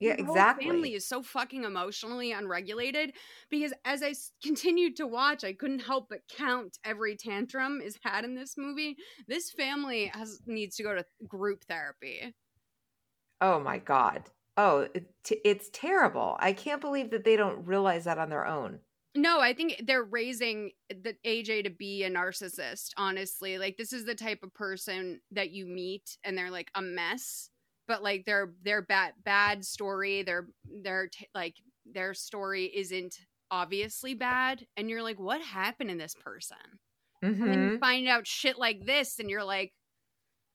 [0.01, 0.67] Yeah, exactly.
[0.67, 3.15] family is so fucking emotionally unregulated
[3.51, 8.25] because as I continued to watch, I couldn't help but count every tantrum is had
[8.25, 8.97] in this movie.
[9.27, 12.35] This family has needs to go to group therapy.
[13.41, 14.31] Oh my god.
[14.57, 15.11] Oh, it,
[15.45, 16.37] it's terrible.
[16.41, 18.81] I can't believe that they don't realize that on their own.
[19.15, 23.59] No, I think they're raising the AJ to be a narcissist, honestly.
[23.59, 27.51] Like this is the type of person that you meet and they're like a mess,
[27.87, 30.49] but like their their bad bad story, their
[30.83, 31.55] their t- like
[31.85, 33.17] their story isn't
[33.51, 36.57] obviously bad and you're like what happened in this person?
[37.23, 39.73] And then you find out shit like this and you're like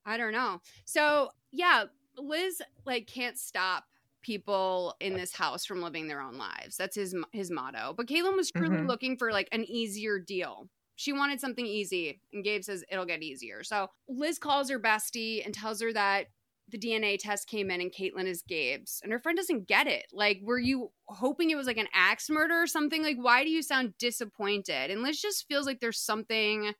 [0.05, 0.59] I don't know.
[0.85, 1.85] So, yeah,
[2.17, 3.85] Liz like can't stop
[4.23, 6.75] people in this house from living their own lives.
[6.77, 7.93] That's his his motto.
[7.95, 8.87] But Caitlin was truly Mhm.
[8.87, 10.69] looking for like an easier deal.
[10.95, 13.63] She wanted something easy, and Gabe says it'll get easier.
[13.63, 16.27] So Liz calls her bestie and tells her that
[16.71, 18.99] the DNA test came in and Caitlin is Gabe's.
[19.03, 20.05] And her friend doesn't get it.
[20.11, 23.03] Like, were you hoping it was like an axe murder or something?
[23.03, 24.89] Like, why do you sound disappointed?
[24.91, 26.73] And Liz just feels like there's something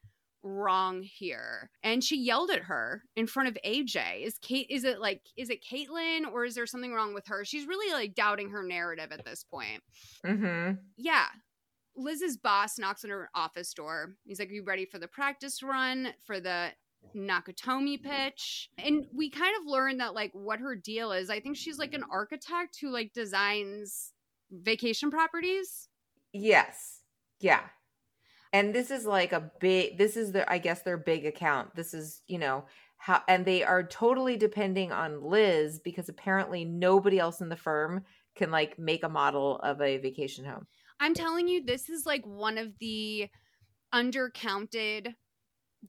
[0.43, 1.69] wrong here.
[1.83, 4.25] And she yelled at her in front of AJ.
[4.25, 7.45] Is Kate is it like is it Caitlin or is there something wrong with her?
[7.45, 9.83] She's really like doubting her narrative at this point.
[10.25, 10.79] Mhm.
[10.97, 11.27] Yeah.
[11.95, 14.15] Liz's boss knocks on her office door.
[14.25, 16.71] He's like, Are you ready for the practice run for the
[17.15, 18.69] Nakatomi pitch?
[18.77, 21.29] And we kind of learn that like what her deal is.
[21.29, 24.11] I think she's like an architect who like designs
[24.51, 25.87] vacation properties.
[26.33, 27.01] Yes.
[27.39, 27.61] Yeah.
[28.53, 31.75] And this is like a big this is their I guess their big account.
[31.75, 32.65] This is, you know,
[32.97, 38.03] how and they are totally depending on Liz because apparently nobody else in the firm
[38.35, 40.67] can like make a model of a vacation home.
[40.99, 43.27] I'm telling you, this is like one of the
[43.93, 45.15] undercounted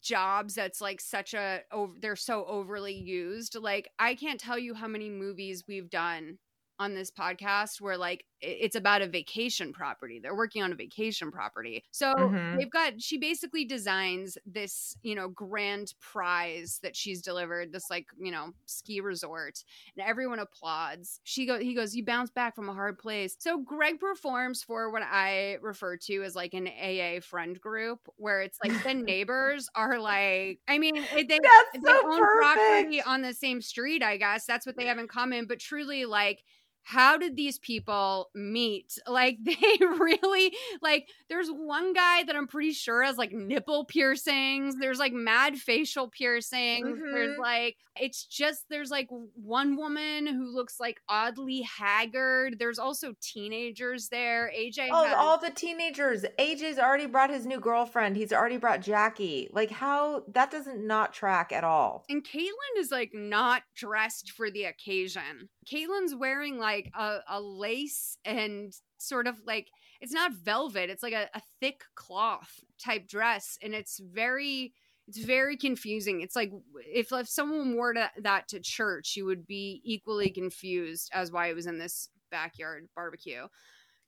[0.00, 4.74] jobs that's like such a over they're so overly used like i can't tell you
[4.74, 6.38] how many movies we've done
[6.78, 10.18] on this podcast where like it's about a vacation property.
[10.18, 11.84] They're working on a vacation property.
[11.92, 12.58] So Mhm.
[12.58, 18.06] they've got she basically designs this, you know, grand prize that she's delivered, this like,
[18.18, 19.62] you know, ski resort,
[19.96, 21.20] and everyone applauds.
[21.24, 24.90] She go he goes, "You bounce back from a hard place." So Greg performs for
[24.90, 29.68] what I refer to as like an AA friend group where it's like the neighbors
[29.74, 34.16] are like I mean, they they That's so own property on the same street, I
[34.16, 34.46] guess.
[34.46, 36.42] That's what they have in common, but truly like
[36.84, 38.98] how did these people meet?
[39.08, 44.76] Like they really like there's one guy that I'm pretty sure has like nipple piercings.
[44.76, 46.98] There's like mad facial piercings.
[47.12, 47.38] There's Mhm.
[47.38, 52.58] like it's just there's like one woman who looks like oddly haggard.
[52.58, 54.50] There's also teenagers there.
[54.56, 56.24] AJ Oh, has- all the teenagers.
[56.38, 58.16] AJ's already brought his new girlfriend.
[58.16, 59.48] He's already brought Jackie.
[59.52, 62.04] Like how that doesn't not track at all.
[62.08, 65.50] And Caitlin is like not dressed for the occasion.
[65.70, 69.68] Caitlin's wearing like a, a lace and sort of like
[70.00, 73.58] it's not velvet, it's like a, a thick cloth type dress.
[73.62, 74.72] And it's very
[75.08, 76.20] it's very confusing.
[76.20, 81.10] It's like if, if someone wore to, that to church, you would be equally confused
[81.12, 83.46] as why it was in this backyard barbecue.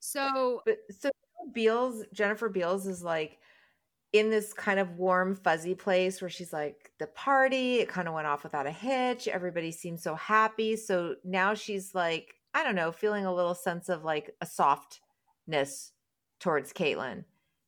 [0.01, 1.11] So But so
[1.53, 3.39] Beals, Jennifer Beals is like
[4.15, 8.15] in this kind of warm, fuzzy place where she's like, the party, it kind of
[8.15, 9.27] went off without a hitch.
[9.27, 10.77] Everybody seems so happy.
[10.77, 15.91] So now she's like, I don't know, feeling a little sense of like a softness
[16.39, 17.25] towards Caitlin.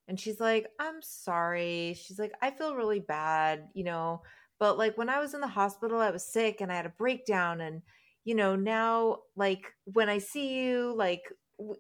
[0.07, 1.99] And she's like, I'm sorry.
[2.01, 4.23] She's like, I feel really bad, you know,
[4.61, 6.91] but like when I was in the hospital, I was sick and I had a
[6.91, 7.61] breakdown.
[7.61, 7.83] And,
[8.25, 11.25] you know, now like when I see you, like,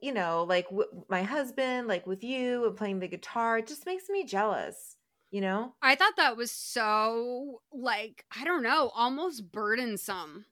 [0.02, 3.86] you know, like w- my husband, like with you and playing the guitar, it just
[3.86, 4.96] makes me jealous,
[5.30, 5.74] you know?
[5.82, 10.46] I thought that was so like I don't know, almost burdensome.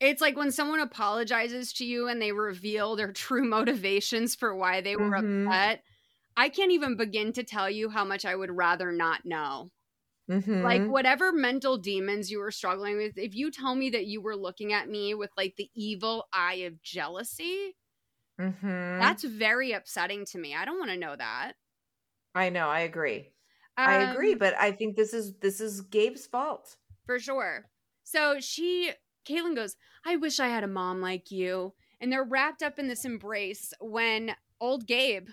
[0.00, 4.80] It's like when someone apologizes to you and they reveal their true motivations for why
[4.82, 5.54] they were Mhm.
[5.54, 5.84] upset.
[6.36, 9.72] I can't even begin to tell you how much I would rather not know.
[10.62, 10.94] Like Mhm.
[10.94, 14.72] whatever mental demons you were struggling with, if you tell me that you were looking
[14.72, 17.76] at me with like the evil eye of jealousy,
[18.40, 18.98] Mhm.
[19.00, 20.54] that's very upsetting to me.
[20.54, 21.52] I don't want to know that.
[22.34, 23.30] I know, I agree.
[23.76, 26.76] I agree, Um, but I think this is this is Gabe's fault.
[27.06, 27.66] For sure.
[28.02, 28.92] So she,
[29.26, 31.74] Caitlin goes, I wish I had a mom like you.
[32.00, 35.28] And they're wrapped up in this embrace when old Gabe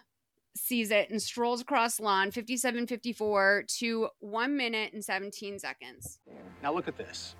[0.56, 6.20] sees it and strolls across lawn 5754 to one minute and 17 seconds.
[6.62, 7.36] Now look at this.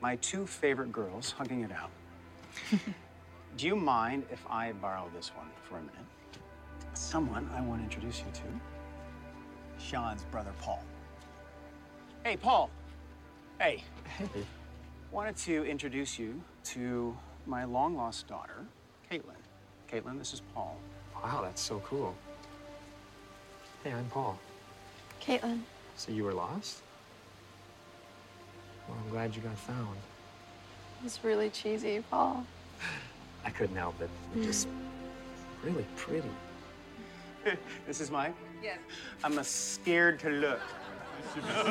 [0.00, 1.90] My two favorite girls hugging it out.
[3.56, 5.94] Do you mind if I borrow this one for a minute?
[6.94, 9.82] Someone I want to introduce you to.
[9.82, 10.82] Sean's brother, Paul.
[12.24, 12.70] Hey, Paul.
[13.60, 13.84] Hey.
[14.18, 14.28] Hey.
[15.10, 17.16] Wanted to introduce you to
[17.46, 18.64] my long lost daughter,
[19.10, 19.36] Caitlin.
[19.90, 20.78] Caitlin, this is Paul.
[21.22, 22.14] Wow, that's so cool.
[23.84, 24.38] Hey, I'm Paul.
[25.20, 25.60] Caitlin.
[25.96, 26.80] So you were lost?
[28.88, 29.98] Well, I'm glad you got found.
[31.04, 32.46] It's really cheesy, Paul.
[33.44, 34.10] I couldn't help it.
[34.34, 34.46] You're mm.
[34.46, 34.68] just
[35.62, 36.30] really pretty.
[37.86, 38.34] this is Mike.
[38.62, 38.78] Yes.
[39.24, 40.60] I'm a scared to look.
[41.36, 41.62] Oh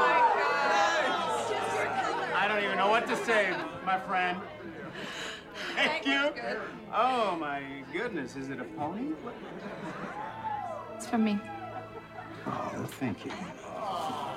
[0.00, 1.12] my god!
[2.34, 3.54] I don't even know what to say,
[3.84, 4.40] my friend.
[5.74, 6.30] Thank you.
[6.94, 7.62] Oh my
[7.92, 9.12] goodness, is it a pony?
[10.94, 11.38] It's from me.
[12.46, 13.32] Oh, thank you.
[13.68, 14.36] Oh.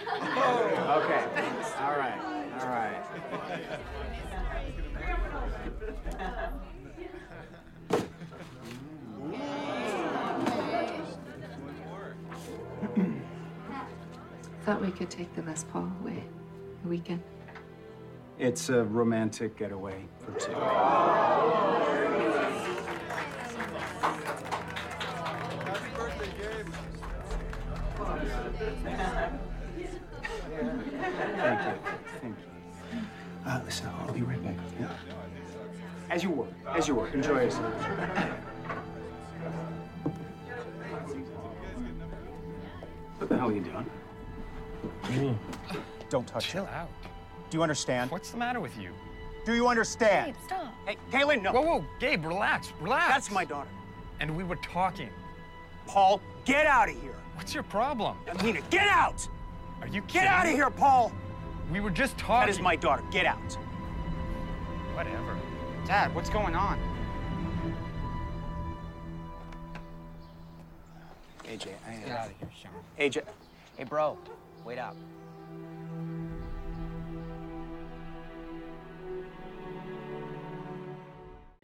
[0.00, 1.02] Oh.
[1.04, 1.24] Okay.
[1.80, 2.20] All right.
[2.60, 3.02] All right.
[14.64, 16.24] Thought we could take the Les Paul away
[16.84, 17.22] a weekend.
[18.38, 20.52] It's a romantic getaway for two.
[31.02, 31.74] Thank you.
[32.20, 32.98] Thank you.
[33.44, 34.86] Uh, listen, I'll be right back, okay?
[36.10, 36.46] As you were.
[36.68, 37.08] As you were.
[37.08, 37.74] Enjoy yourself.
[43.18, 43.64] What the hell are you
[45.08, 45.38] doing?
[46.10, 46.70] Don't touch Chill it.
[46.70, 46.88] out.
[47.50, 48.10] Do you understand?
[48.10, 48.90] What's the matter with you?
[49.44, 50.34] Do you understand?
[50.34, 50.74] Gabe, stop.
[50.86, 51.52] Hey, Kaylin, no.
[51.52, 53.08] Whoa, whoa, Gabe, relax, relax.
[53.08, 53.68] That's my daughter.
[54.20, 55.08] And we were talking.
[55.86, 57.16] Paul, get out of here.
[57.34, 58.16] What's your problem?
[58.42, 59.26] Nina, get out!
[59.82, 60.22] Are you kidding?
[60.22, 61.10] Get out of here, Paul!
[61.72, 62.46] We were just talking.
[62.46, 63.02] That is my daughter.
[63.10, 63.52] Get out.
[64.94, 65.36] Whatever.
[65.84, 66.78] Dad, what's going on?
[71.44, 72.70] AJ, I Get out of here, Sean.
[72.96, 73.24] AJ.
[73.76, 74.16] Hey, bro.
[74.64, 74.96] Wait up.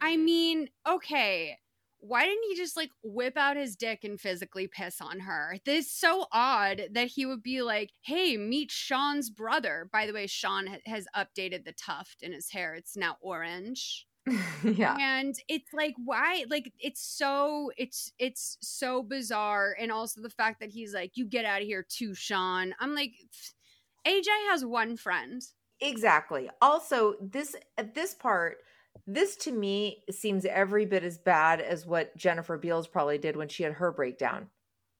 [0.00, 1.56] I mean, okay,
[2.00, 5.56] why didn't he just like whip out his dick and physically piss on her?
[5.64, 10.12] This is so odd that he would be like, "Hey, meet Sean's brother." By the
[10.12, 14.06] way, Sean ha- has updated the tuft in his hair; it's now orange.
[14.62, 14.94] yeah.
[15.00, 20.60] and it's like why like it's so it's it's so bizarre and also the fact
[20.60, 23.12] that he's like you get out of here too sean i'm like
[24.06, 25.40] aj has one friend
[25.80, 26.50] Exactly.
[26.60, 28.58] Also, this at this part,
[29.06, 33.48] this to me seems every bit as bad as what Jennifer Beals probably did when
[33.48, 34.48] she had her breakdown.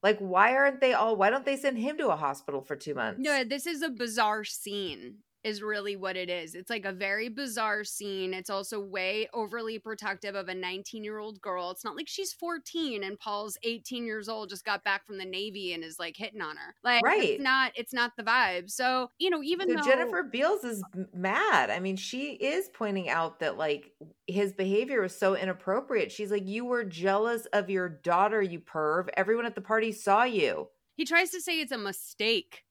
[0.02, 1.16] Like, why aren't they all?
[1.16, 3.20] Why don't they send him to a hospital for two months?
[3.20, 7.28] no this is a bizarre scene is really what it is it's like a very
[7.28, 11.97] bizarre scene it's also way overly protective of a 19 year old girl it's not
[11.97, 15.85] like she's 14 and paul's 18 years old just got back from the navy and
[15.85, 17.23] is like hitting on her like Right.
[17.31, 20.82] it's not it's not the vibe so you know even so though Jennifer Beals is
[21.15, 21.70] mad.
[21.70, 23.93] I mean, she is pointing out that like
[24.27, 26.12] his behavior was so inappropriate.
[26.12, 29.09] She's like, "You were jealous of your daughter, you perv.
[29.16, 32.65] Everyone at the party saw you." he tries to say it's a mistake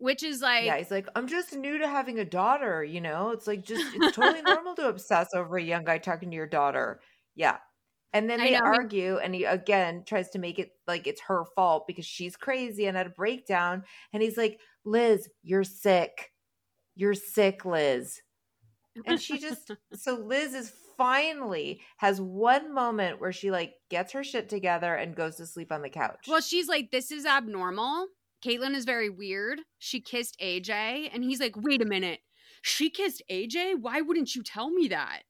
[0.00, 2.82] which is like yeah, he's like, "I'm just new to having a daughter.
[2.82, 6.30] You know, it's like just it's totally normal to obsess over a young guy talking
[6.30, 7.00] to your daughter."
[7.34, 7.58] Yeah.
[8.12, 11.06] And then they know, I mean- argue, and he again tries to make it like
[11.06, 13.84] it's her fault because she's crazy and had a breakdown.
[14.12, 16.32] And he's like, Liz, you're sick.
[16.96, 18.20] You're sick, Liz.
[19.06, 24.22] And she just, so Liz is finally has one moment where she like gets her
[24.22, 26.26] shit together and goes to sleep on the couch.
[26.28, 28.06] well she's like this is abnormal
[28.44, 29.60] caitlin is very weird.
[29.78, 30.70] She kissed aj
[31.12, 32.20] and he's like wait a minute.
[32.62, 35.22] She kissed aj why wouldn't you tell me that?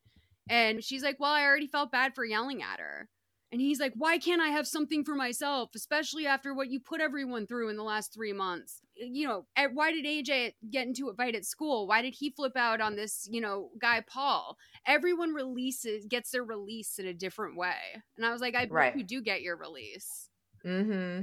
[0.49, 3.09] And she's like well i already felt bad for yelling at her.
[3.53, 7.01] And he's like why can't i have something for myself especially after what you put
[7.01, 8.81] everyone through in the last three months?
[8.97, 11.87] You know and why did aj get into a fight at school?
[11.89, 14.57] Why did he flip out on this you know guy paul?
[14.87, 17.75] Everyone releases gets their release in a different way.
[18.17, 18.97] And i was like i bet Right.
[18.97, 20.29] you do get your release.
[20.65, 21.23] Mm-hmm.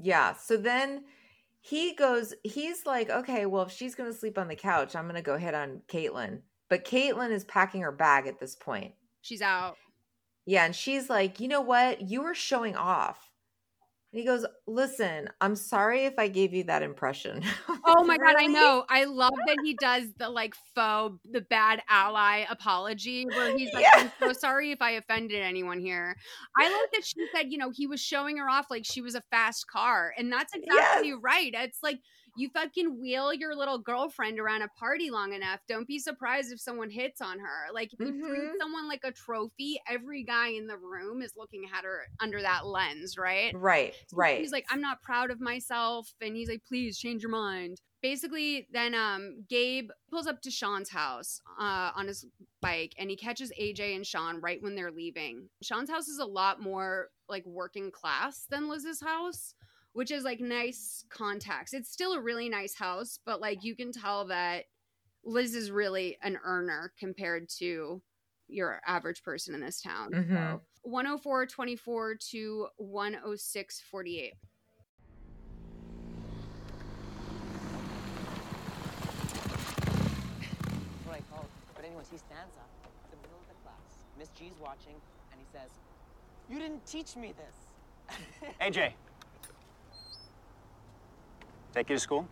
[0.00, 0.34] Yeah.
[0.34, 1.04] So then
[1.68, 5.04] he goes, he's like, okay, well, if she's going to sleep on the couch, I'm
[5.04, 6.40] going to go hit on Caitlin.
[6.70, 8.94] But Caitlin is packing her bag at this point.
[9.20, 9.76] she's out
[10.46, 10.64] Yeah.
[10.64, 12.00] And she's like, you know what?
[12.00, 13.27] You were showing off.
[14.12, 17.42] And he goes, listen, I'm sorry if I gave you that impression.
[17.90, 18.84] Oh my god, I know.
[18.90, 23.86] I love that he does the like faux, the bad ally apology where he's like,
[23.94, 26.14] I'm so sorry if I offended anyone here.
[26.58, 29.14] I like that she said, you know, he was showing her off like she was
[29.14, 30.12] a fast car.
[30.18, 31.52] And that's exactly right.
[31.54, 32.00] It's like
[32.38, 35.60] you fucking wheel your little girlfriend around a party long enough.
[35.68, 37.72] Don't be surprised if someone hits on her.
[37.72, 38.58] Like if you treat Mhm.
[38.60, 42.64] someone like a trophy, every guy in the room is looking at her under that
[42.66, 43.52] lens, right?
[43.54, 43.94] Right.
[44.12, 44.40] Right.
[44.40, 46.14] He's like, I'm not proud of myself.
[46.20, 47.80] And he's like, please change your mind.
[48.00, 52.24] Basically, then um Gabe pulls up to Sean's house uh, on his
[52.60, 55.48] bike and he catches AJ and Sean right when they're leaving.
[55.62, 59.54] Sean's house is a lot more like working class than Liz's house,
[59.98, 61.74] which is like nice context.
[61.74, 64.66] It's still a really nice house, but like you can tell that
[65.24, 68.00] Liz is really an earner compared to
[68.46, 70.12] your average person in this town.
[70.12, 70.28] Mhm.
[70.28, 74.34] So 104.24 to 106.48.
[81.06, 81.44] what I call.
[81.74, 84.06] But anyways, he stands up in the middle of the class.
[84.16, 84.94] Miss G's watching,
[85.32, 85.70] and he says,
[86.48, 87.56] "You didn't teach me this."
[88.60, 88.94] AJ.
[91.74, 92.28] Take you to school?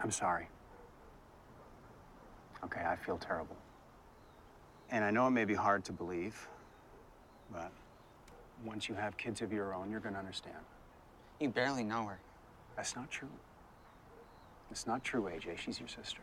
[0.00, 0.48] I'm sorry.
[2.64, 3.56] Okay, I feel terrible.
[4.90, 6.48] And I know it may be hard to believe,
[7.52, 7.70] but
[8.64, 10.56] once you have kids of your own, you're gonna understand.
[11.40, 12.18] You barely know her.
[12.76, 13.28] That's not true.
[14.70, 15.58] It's not true, AJ.
[15.58, 16.22] She's your sister.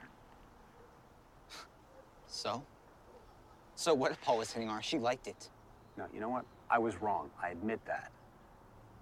[2.36, 2.62] So?
[3.76, 4.82] So what if Paul was hitting on her?
[4.82, 5.50] She liked it.
[5.98, 6.46] No, you know what?
[6.70, 7.30] I was wrong.
[7.42, 8.12] I admit that.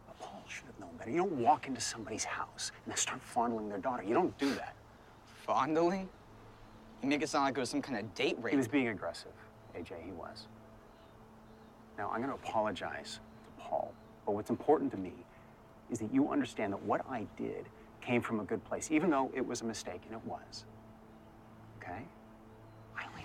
[0.05, 1.09] But Paul should have known better.
[1.09, 4.03] You don't walk into somebody's house and then start fondling their daughter.
[4.03, 4.75] You don't do that.
[5.47, 6.07] Fondling?
[7.01, 8.51] You make it sound like it was some kind of date rape.
[8.51, 9.33] He was being aggressive,
[9.75, 10.03] AJ.
[10.05, 10.47] He was.
[11.97, 13.93] Now, I'm going to apologize to Paul.
[14.27, 15.13] But what's important to me
[15.91, 17.65] is that you understand that what I did
[17.99, 20.65] came from a good place, even though it was a mistake, and it was.
[21.81, 22.03] Okay?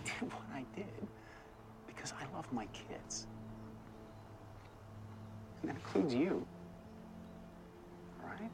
[0.09, 0.87] Did what I did
[1.87, 3.27] because I love my kids.
[5.61, 6.47] And that includes you.
[8.23, 8.51] All right?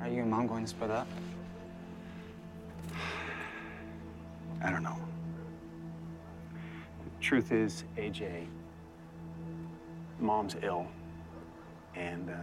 [0.02, 1.08] Are you and mom going to split up?
[4.62, 4.98] I don't know.
[7.04, 8.46] The truth is, AJ,
[10.20, 10.86] mom's ill,
[11.98, 12.34] and uh,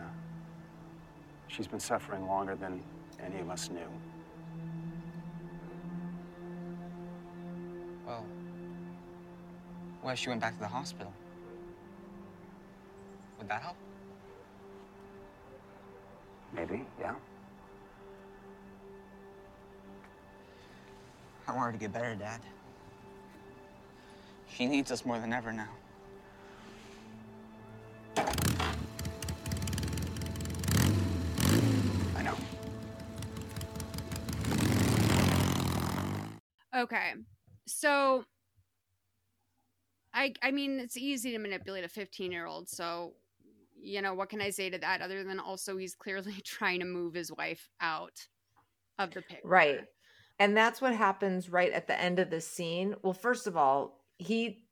[1.47, 2.83] she's been suffering longer than
[3.23, 3.79] any of us knew.
[8.05, 8.25] Well,
[10.01, 11.11] what if she went back to the hospital?
[13.39, 13.77] Would that help?
[16.53, 17.15] Maybe, yeah.
[21.47, 22.41] I want her to get better, Dad.
[24.53, 25.69] She needs us more than ever now.
[36.75, 37.13] Okay.
[37.67, 38.25] So
[40.13, 43.13] I I mean it's easy to manipulate a 15-year-old, so
[43.85, 46.85] you know, what can I say to that other than also he's clearly trying to
[46.85, 48.27] move his wife out
[48.97, 49.47] of the picture.
[49.47, 49.81] Right.
[50.39, 52.95] And that's what happens right at the end of the scene.
[53.03, 54.65] Well, first of all, he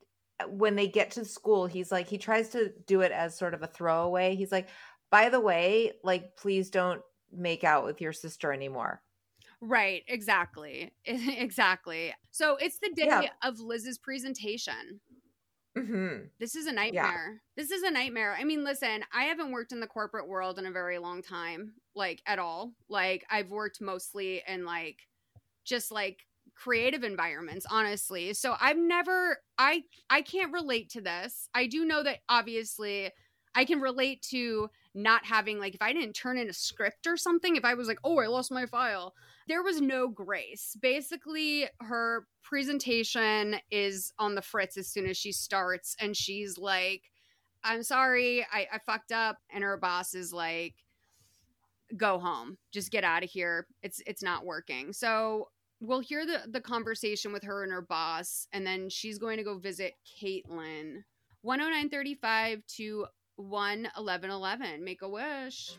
[0.50, 3.62] when they get to school, he's like he tries to do it as sort of
[3.62, 4.36] a throwaway.
[4.36, 4.68] He's like,
[5.10, 7.02] "By the way, like please don't
[7.32, 9.02] make out with your sister anymore."
[9.66, 10.94] Right, exactly.
[11.06, 12.14] exactly.
[12.32, 13.24] So it's the day Yeah.
[13.42, 15.00] of Liz's presentation.
[15.78, 16.32] Mhm.
[16.40, 17.44] This is a nightmare.
[17.56, 18.34] This is a nightmare.
[18.36, 21.76] I mean, listen, I haven't worked in the corporate world in a very long time,
[21.96, 22.76] like at all.
[22.90, 25.08] Like I've worked mostly in like
[25.66, 28.34] just like creative environments, honestly.
[28.34, 31.50] So I've never I I can't relate to this.
[31.54, 33.12] I do know that obviously
[33.56, 37.18] I can relate to not having like if I didn't turn in a script or
[37.18, 39.14] something, if I was like, "Oh, I lost my file."
[39.48, 40.78] There was no grace.
[40.82, 47.04] Basically, her presentation is on the fritz as soon as she starts and she's like,
[47.64, 50.76] "I'm sorry, I, I fucked up." And her boss is like,
[51.98, 52.58] "Go home.
[52.72, 53.68] Just get out of here.
[53.82, 55.50] It's it's not working." So
[55.82, 59.44] we'll hear the the conversation with her and her boss, and then she's going to
[59.44, 61.04] go visit Caitlin.
[61.44, 63.06] 10935 to
[63.38, 64.84] 11111.
[64.84, 65.78] Make a wish.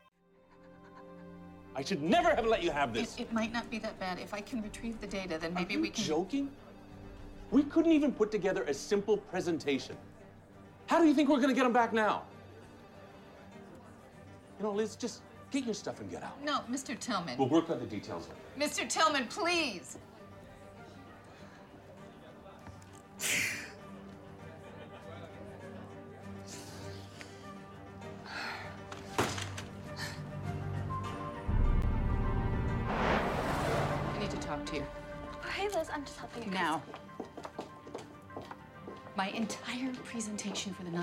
[1.76, 3.16] I should never have let you have this.
[3.18, 4.18] it might not be that bad.
[4.18, 6.05] If I can retrieve the data, then Are maybe you we can.
[6.05, 6.51] joking?
[7.51, 9.97] We couldn't even put together a simple presentation.
[10.86, 12.24] How do you think we're gonna get them back now?
[14.59, 16.40] You know, Liz, just get your stuff and get out.
[16.44, 16.98] No, Mr.
[16.98, 17.36] Tillman.
[17.39, 18.72] We'll work on the details later.
[18.72, 18.89] Mr.
[18.89, 19.98] Tillman, please.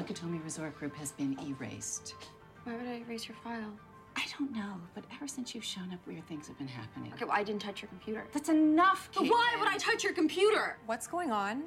[0.02, 2.16] Nakatomi Resort Group has been erased.
[2.64, 3.72] Why would I erase your file?
[4.16, 7.14] I don't know, but ever since you've shown up, weird things have been happening.
[7.14, 8.26] Okay, well, I didn't touch your computer.
[8.34, 10.78] That's enough, But why would I touch your computer?
[10.86, 11.64] What's going on?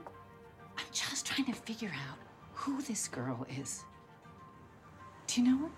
[0.77, 2.19] I'm just trying to figure out
[2.53, 3.85] who this girl is.
[5.27, 5.71] Do you know her?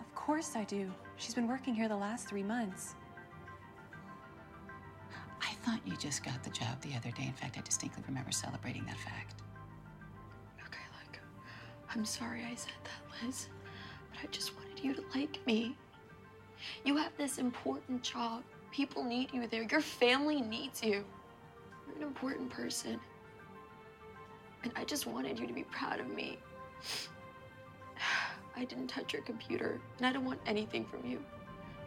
[0.00, 0.90] Of course I do.
[1.16, 2.94] She's been working here the last three months.
[5.40, 7.24] I thought you just got the job the other day.
[7.24, 9.42] In fact, I distinctly remember celebrating that fact.
[11.96, 13.48] I'm sorry I said that, Liz.
[14.10, 15.74] But I just wanted you to like me.
[16.84, 18.42] You have this important job.
[18.70, 19.62] People need you there.
[19.62, 21.02] Your family needs you.
[21.86, 23.00] You're an important person.
[24.62, 26.38] And I just wanted you to be proud of me.
[28.56, 31.18] I didn't touch your computer, and I don't want anything from you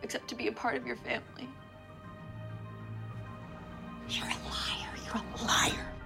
[0.02, 1.48] except to be a part of your family.
[4.10, 4.90] You're a liar.
[5.06, 5.98] You're a liar.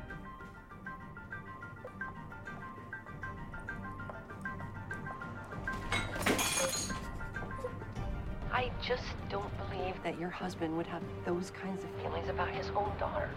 [10.03, 13.29] That your husband would have those kinds of feelings about his own daughter.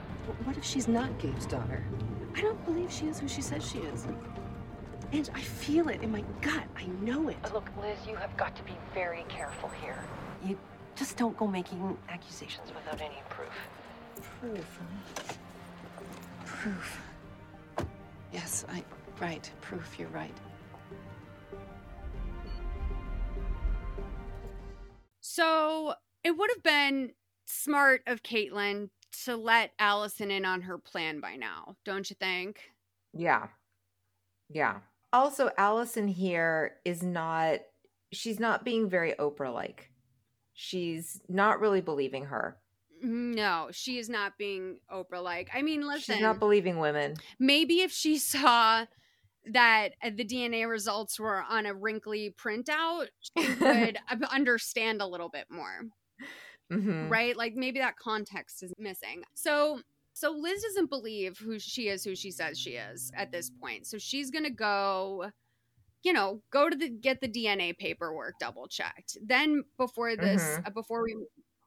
[0.44, 1.84] What if she's not Gabe's daughter?
[2.34, 4.06] I don't believe she is who she says she is.
[5.12, 6.64] And I feel it in my gut.
[6.76, 7.36] I know it.
[7.54, 10.02] Look, Liz, you have got to be very careful here.
[10.44, 10.58] You
[10.96, 13.48] just don't go making accusations without any proof.
[14.40, 14.80] Proof.
[16.44, 17.00] Proof.
[18.32, 18.82] Yes, I.
[19.20, 19.50] Right.
[19.60, 19.98] Proof.
[19.98, 20.36] You're right.
[25.20, 25.94] So
[26.26, 27.12] it would have been
[27.44, 28.90] smart of Caitlin
[29.24, 32.60] to let Allison in on her plan by now, don't you think?
[33.14, 33.46] Yeah.
[34.50, 34.80] Yeah.
[35.12, 37.60] Also, Allison here is not,
[38.12, 39.90] she's not being very Oprah like.
[40.52, 42.56] She's not really believing her.
[43.00, 45.50] No, she is not being Oprah like.
[45.54, 47.14] I mean, listen, She's not believing women.
[47.38, 48.86] maybe if she saw
[49.52, 53.98] that the DNA results were on a wrinkly printout, she would
[54.32, 55.82] understand a little bit more.
[56.70, 57.10] Mhm.
[57.10, 57.36] right?
[57.36, 59.22] Like maybe that context is missing.
[59.34, 59.80] So
[60.14, 63.86] So Liz doesn't believe who she is, who she says she is at this point.
[63.86, 65.30] So she's gonna go,
[66.02, 69.18] you know, go to the get the DNA paperwork double checked.
[69.22, 70.62] Then before this, Mhm.
[70.64, 71.16] uh, before we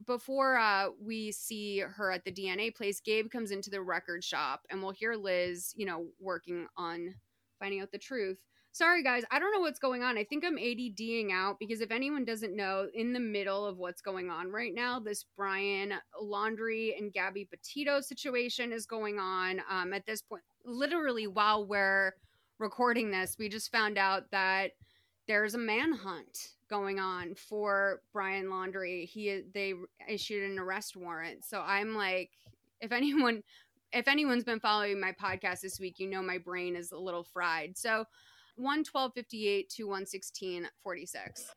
[0.06, 4.66] before uh we see her at the DNA place, Gabe comes into the record shop
[4.70, 7.16] and we'll hear Liz, you know, working on
[7.60, 8.40] finding out the truth.
[8.72, 10.18] Sorry guys, I don't know what's going on.
[10.18, 14.02] I think I'm ADDing out because if anyone doesn't know, in the middle of what's
[14.02, 19.62] going on right now, this Brian Laundrie and Gabby Petito situation is going on.
[19.70, 22.14] Um, at this point, literally while we're
[22.60, 24.72] recording this, we just found out that
[25.28, 29.06] there's a manhunt going on for Brian Laundrie.
[29.06, 29.74] He they
[30.08, 31.44] issued an arrest warrant.
[31.44, 32.32] So I'm like,
[32.82, 33.42] if anyone
[33.92, 37.24] if anyone's been following my podcast this week, you know my brain is a little
[37.24, 37.78] fried.
[37.78, 38.06] So
[38.60, 41.56] 11258 to 116 46.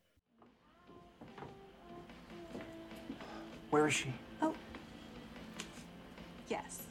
[3.70, 4.12] Where is she?
[4.40, 4.54] Oh.
[6.48, 6.82] Yes.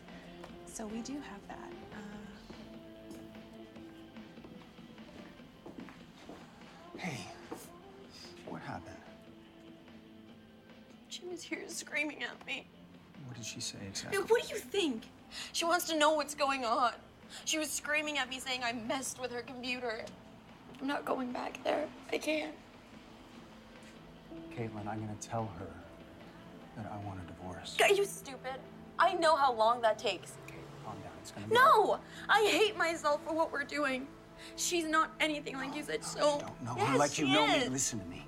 [0.65, 1.71] So we do have that.
[1.93, 1.97] Uh,
[6.97, 7.25] Hey,
[8.47, 8.95] what happened?
[11.09, 12.67] She was here screaming at me.
[13.25, 14.17] What did she say exactly?
[14.19, 15.03] Dude, what do you think?
[15.53, 16.93] She wants to know what's going on.
[17.45, 20.05] She was screaming at me saying I messed with her computer.
[20.79, 21.87] I'm not going back there.
[22.11, 22.53] I can't.
[24.55, 25.67] Caitlin, I'm gonna tell her
[26.77, 27.77] that I want a divorce.
[27.81, 28.59] Are you stupid?
[28.99, 30.33] I know how long that takes.
[30.83, 31.11] Calm down.
[31.21, 31.55] It's gonna be.
[31.55, 31.99] No!
[32.29, 34.07] I hate myself for what we're doing.
[34.55, 36.43] She's not anything like you said, so.
[36.63, 37.53] No, yes, let you know me.
[37.55, 37.69] is.
[37.69, 38.25] Listen to me.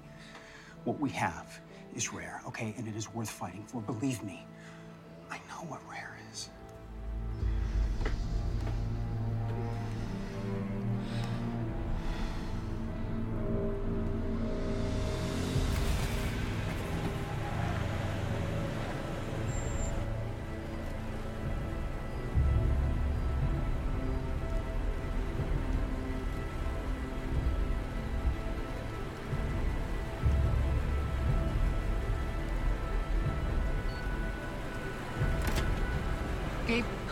[0.83, 1.59] What we have
[1.95, 2.73] is rare, okay?
[2.77, 3.81] And it is worth fighting for.
[3.81, 4.45] Believe me.
[5.31, 6.12] I know what rare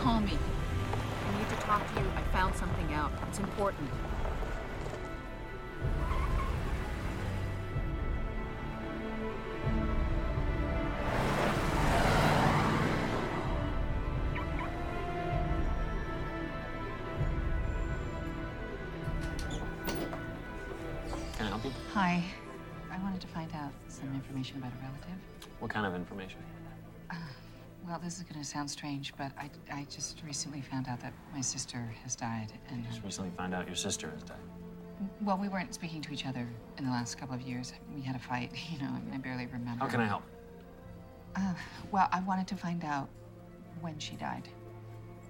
[0.02, 0.32] call me.
[0.32, 2.06] I need to talk to you.
[2.16, 3.12] I found something out.
[3.28, 3.88] It's important.
[21.36, 21.70] Can I help you?
[21.94, 22.24] Hi.
[22.90, 25.18] I wanted to find out some information about a relative.
[25.60, 26.40] What kind of information?
[27.92, 31.12] Well, this is going to sound strange, but I, I just recently found out that
[31.34, 32.50] my sister has died.
[32.70, 34.38] And, Just recently found out your sister has died.
[35.20, 36.48] well, we weren't speaking to each other
[36.78, 37.74] in the last couple of years.
[37.94, 39.84] We had a fight, you know, and I barely remember.
[39.84, 40.22] How can I help?
[41.36, 41.52] Uh,
[41.90, 43.10] well, I wanted to find out
[43.82, 44.48] when she died.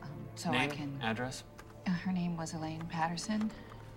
[0.05, 1.01] Um, so Name, I can.
[1.03, 1.43] address?
[1.89, 3.51] Uh, her name was Elaine Patterson.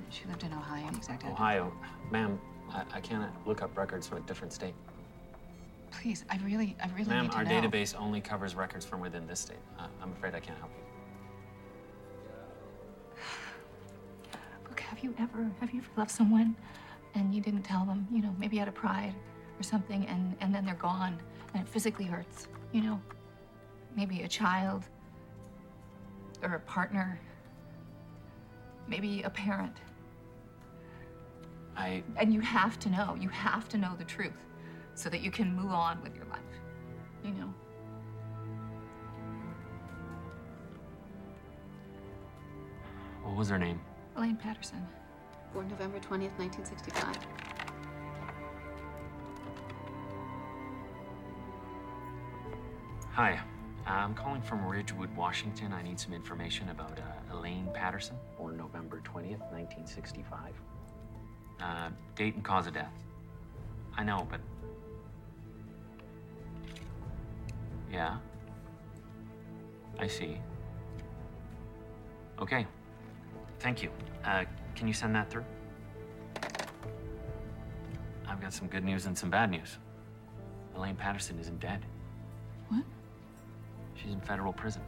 [0.10, 0.88] She lived in Ohio.
[0.88, 1.34] Exact address.
[1.34, 1.72] Ohio.
[2.10, 2.40] Ma'am,
[2.72, 4.74] I, I can't look up records from a different state.
[6.02, 7.50] Please, I really, I really Ma'am, need to our know.
[7.50, 9.58] database only covers records from within this state.
[9.80, 10.84] Uh, I'm afraid I can't help you.
[14.70, 16.56] Look, have you ever, have you ever loved someone
[17.16, 19.16] and you didn't tell them, you know, maybe out of pride
[19.60, 21.18] or something, and, and then they're gone
[21.54, 23.00] and it physically hurts, you know?
[23.96, 24.84] Maybe a child
[26.44, 27.20] or a partner,
[28.88, 29.78] maybe a parent.
[31.78, 34.38] I And you have to know, you have to know the truth
[34.96, 36.40] so that you can move on with your life,
[37.24, 37.54] you know?
[43.24, 43.82] what was her name?
[44.16, 44.88] Elaine Patterson.
[45.54, 47.18] Born November 20th, 1965.
[53.12, 53.40] Hi.
[53.88, 55.74] Uh, I'm calling from Ridgewood, Washington.
[55.74, 60.54] I need some information about uh, Elaine Patterson, born November 20th, 1965.
[61.62, 62.94] Uh, date and cause of death.
[63.98, 64.40] I know, but.
[67.96, 68.18] Yeah.
[69.98, 70.38] I see.
[72.42, 72.68] Okay.
[73.60, 73.90] Thank you.
[74.26, 74.44] Uh,
[74.76, 75.46] can you send that through?
[78.28, 79.78] I've got some good news and some bad news.
[80.76, 81.86] Elaine Patterson isn't dead.
[82.68, 82.84] What?
[83.94, 84.82] She's in federal prison.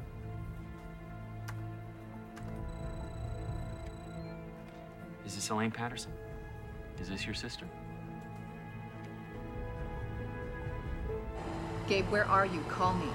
[5.26, 6.12] Is this Elaine Patterson?
[7.00, 7.66] Is this your sister?
[11.88, 12.60] Gabe, where are you?
[12.68, 13.08] Call me.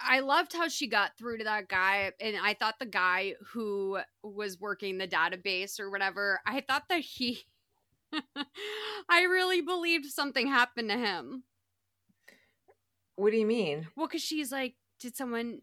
[0.00, 3.98] I loved how she got through to that guy, and I thought the guy who
[4.22, 7.40] was working the database or whatever, I thought that he,
[9.10, 11.42] I really believed something happened to him.
[13.16, 13.88] What do you mean?
[13.96, 15.62] Well, because she's like, did someone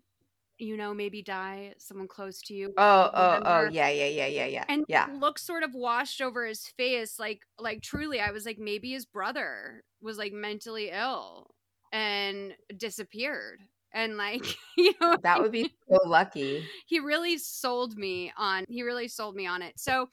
[0.57, 4.45] you know maybe die someone close to you Oh, oh, oh, yeah, yeah, yeah, yeah,
[4.45, 4.65] yeah.
[4.69, 5.07] and yeah.
[5.19, 9.05] look sort of washed over his face like like truly i was like maybe his
[9.05, 11.55] brother was like mentally ill
[11.91, 13.59] and disappeared
[13.93, 14.55] and like mm.
[14.77, 16.65] you know That would be so lucky.
[16.85, 20.07] he really sold me on he really sold me on it so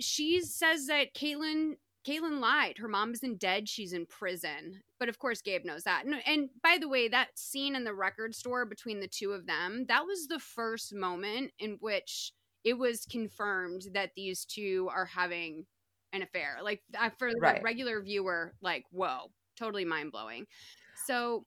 [0.00, 1.74] she says that caitlin
[2.06, 6.04] caitlin lied her mom isn't dead she's in prison but of course gabe knows that
[6.04, 9.46] and, and by the way that scene in the record store between the two of
[9.46, 12.32] them that was the first moment in which
[12.64, 15.66] it was confirmed that these two are having
[16.12, 17.60] an affair like uh, for the Right.
[17.60, 20.46] regular viewer like whoa totally mind-blowing
[20.94, 21.44] so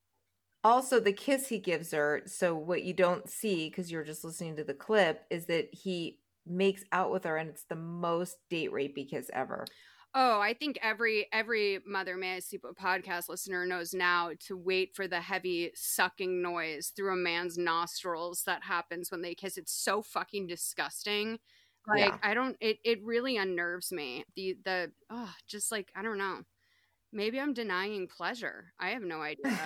[0.63, 2.21] Also, the kiss he gives her.
[2.25, 6.19] So, what you don't see because you're just listening to the clip is that he
[6.45, 9.71] makes out with her, and it's the most date rapey kiss ever.
[10.15, 14.95] Oh, I think every every Mother May I Sleep podcast listener knows now to wait
[14.95, 19.57] for the heavy sucking noise through a man's nostrils that happens when they kiss.
[19.57, 21.37] It's so fucking disgusting.
[21.87, 22.17] Like Yeah.
[22.23, 24.25] I don't it it really unnerves me.
[24.35, 26.41] The the oh just like I don't know.
[27.11, 28.73] Maybe I'm denying pleasure.
[28.79, 29.57] I have no idea.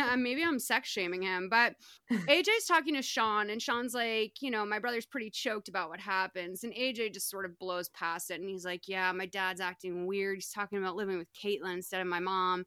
[0.00, 1.48] Uh, maybe I'm sex shaming him.
[1.48, 1.74] But
[2.12, 6.00] AJ's talking to Sean, and Sean's like, you know, my brother's pretty choked about what
[6.00, 6.64] happens.
[6.64, 8.40] And AJ just sort of blows past it.
[8.40, 10.38] And he's like, yeah, my dad's acting weird.
[10.38, 12.64] He's talking about living with Caitlin instead of my mom.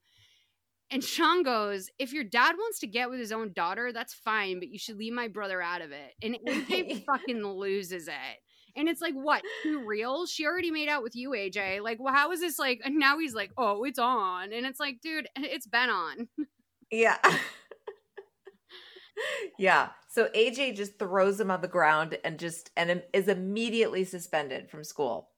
[0.90, 4.60] And Sean goes, if your dad wants to get with his own daughter, that's fine,
[4.60, 6.14] but you should leave my brother out of it.
[6.22, 8.38] And AJ fucking loses it.
[8.78, 9.44] And it's like, what?
[9.64, 10.26] Too real?
[10.26, 11.82] She already made out with you, AJ.
[11.82, 12.82] Like, well, how is this like?
[12.86, 14.54] And now he's like, oh, it's on.
[14.54, 16.28] And it's like, dude, it's been on.
[16.90, 17.18] Yeah.
[19.60, 19.90] yeah.
[20.08, 24.86] So AJ just throws him on the ground and just and is immediately suspended from
[24.86, 25.30] school.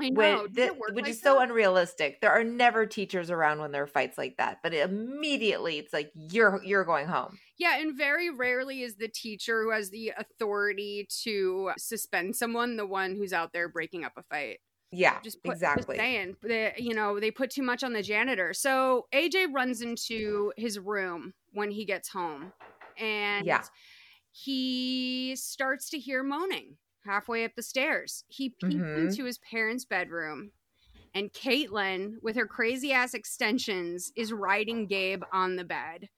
[0.00, 0.46] I know.
[0.56, 1.50] It work which like is so that?
[1.50, 2.20] unrealistic.
[2.20, 6.10] There are never teachers around when there are fights like that, but immediately it's like
[6.14, 7.38] you're you're going home.
[7.58, 12.86] Yeah, and very rarely is the teacher who has the authority to suspend someone the
[12.86, 14.58] one who's out there breaking up a fight.
[14.92, 15.96] Yeah, Just put, exactly.
[15.96, 18.54] Just saying, they, you know, they put too much on the janitor.
[18.54, 22.52] So AJ runs into his room when he gets home,
[22.98, 23.64] and Yeah.
[24.32, 28.24] he starts to hear moaning halfway up the stairs.
[28.28, 28.96] He peeks Mhm.
[29.08, 30.52] into his parents' bedroom,
[31.14, 36.10] and Caitlin, with her crazy ass extensions, is riding Gabe on the bed.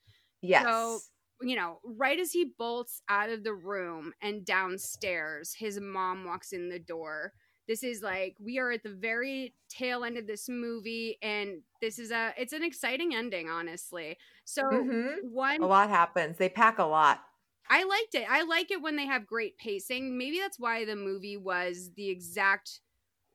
[0.43, 0.65] Yes.
[0.65, 1.01] So,
[1.40, 6.52] you know, right as he bolts out of the room and downstairs, his mom walks
[6.52, 7.32] in the door.
[7.66, 11.98] This is like we are at the very tail end of this movie, and this
[11.98, 14.16] is a it's an exciting ending, honestly.
[14.44, 15.19] So Mhm.
[15.20, 16.39] one a lot happens.
[16.39, 17.24] They pack a lot.
[17.70, 18.28] I liked it.
[18.28, 20.16] I like it when they have great pacing.
[20.16, 22.81] Maybe that's why the movie was the exact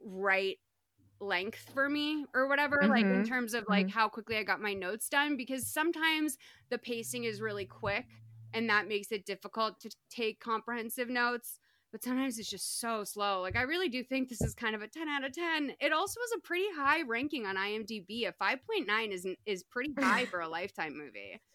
[0.01, 0.59] right
[1.23, 3.27] length for me or whatever like in Mhm.
[3.27, 6.37] terms of like how quickly I got my notes done because sometimes
[6.69, 8.05] the pacing is really quick
[8.53, 11.59] and that makes it difficult to take comprehensive notes
[11.91, 14.81] but sometimes it's just so slow like I really do think this is kind of
[14.81, 18.31] a 10 out of 10 it also has a pretty high ranking on IMDb a
[18.33, 21.39] 5.9 is is pretty high for a lifetime movie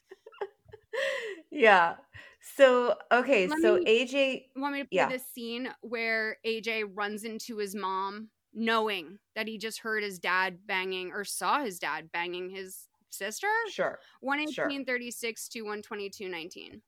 [1.51, 1.97] Yeah.
[2.57, 5.09] So okay, Let so me- AJ want me to play yeah.
[5.09, 8.29] this scene where AJ runs into his mom,
[8.59, 13.49] knowing that he just heard his dad banging or saw his dad banging his sister?
[13.71, 13.99] Sure.
[14.21, 15.63] 11836 sure.
[15.63, 16.83] to 12219.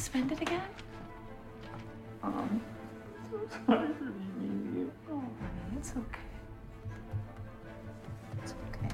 [0.00, 0.62] Suspended again?
[2.22, 2.62] Mom.
[3.30, 4.92] So sorry for leaving you.
[5.10, 6.30] Oh, honey, it's okay.
[8.42, 8.88] It's okay.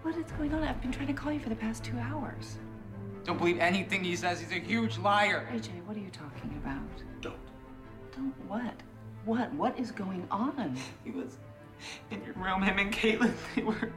[0.00, 0.62] What is going on?
[0.62, 2.56] I've been trying to call you for the past two hours.
[3.24, 4.40] Don't believe anything he says.
[4.40, 5.46] He's a huge liar.
[5.52, 6.80] AJ, what are you talking about?
[7.20, 7.36] Don't.
[8.16, 8.74] Don't what?
[9.26, 9.52] What?
[9.52, 10.78] What is going on?
[11.04, 11.36] He was
[12.10, 12.62] in your room.
[12.62, 13.34] Him and Caitlin.
[13.54, 13.92] They were.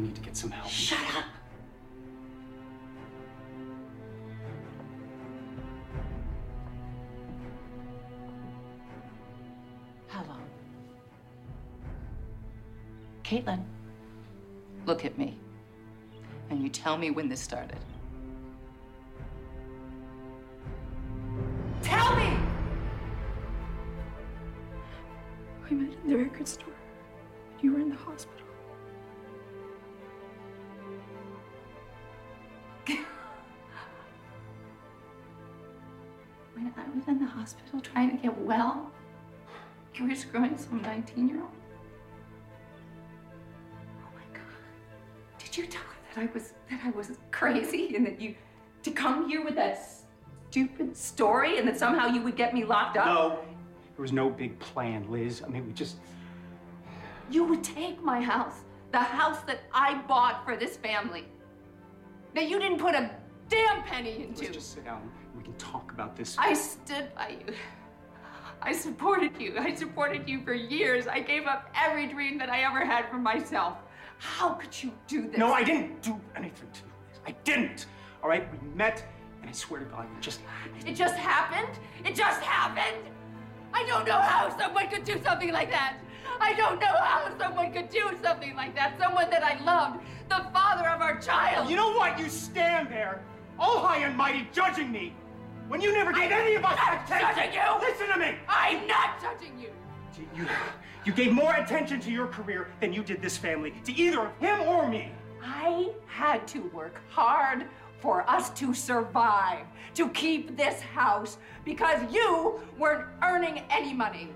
[0.00, 0.70] We need to get some help.
[0.70, 1.24] Shut up!
[10.08, 10.42] How long?
[13.24, 13.62] Caitlin,
[14.86, 15.38] look at me.
[16.48, 17.78] And you tell me when this started.
[21.82, 22.36] Tell me!
[25.68, 26.74] I met in the record store.
[27.60, 28.39] You were in the hospital.
[37.50, 38.90] Hospital trying to get well,
[39.94, 41.50] you were screwing some 19 year old.
[44.02, 44.44] Oh my God.
[45.38, 48.34] Did you tell her that I was that I was crazy and that you
[48.82, 49.86] to come here with that
[50.48, 53.06] stupid story and that somehow you would get me locked up?
[53.06, 53.38] No,
[53.96, 55.42] there was no big plan, Liz.
[55.44, 55.96] I mean, we just.
[57.30, 61.24] You would take my house, the house that I bought for this family,
[62.34, 63.10] that you didn't put a
[63.48, 64.42] damn penny into.
[64.42, 65.10] Let's just sit down.
[65.36, 66.36] We can talk about this.
[66.38, 67.54] I stood by you.
[68.62, 69.56] I supported you.
[69.58, 71.06] I supported you for years.
[71.06, 73.78] I gave up every dream that I ever had for myself.
[74.18, 75.38] How could you do this?
[75.38, 77.20] No, I didn't do anything to Liz.
[77.26, 77.86] I didn't.
[78.22, 79.06] All right, we met,
[79.40, 80.88] and I swear to God, it just happened.
[80.88, 81.78] It just happened?
[82.04, 83.02] It just happened?
[83.72, 85.96] I don't know how someone could do something like that.
[86.38, 88.98] I don't know how someone could do something like that.
[89.00, 91.70] Someone that I loved, the father of our child.
[91.70, 92.18] You know what?
[92.18, 93.22] You stand there,
[93.60, 95.12] all high and mighty, judging me,
[95.68, 97.36] when you never gave any of us I'm not attention.
[97.36, 97.88] judging you.
[97.88, 98.38] Listen to me.
[98.48, 99.68] I'm not judging you.
[100.34, 100.46] You,
[101.04, 104.36] you gave more attention to your career than you did this family, to either of
[104.38, 105.12] him or me.
[105.42, 107.66] I had to work hard
[108.00, 114.28] for us to survive, to keep this house, because you weren't earning any money.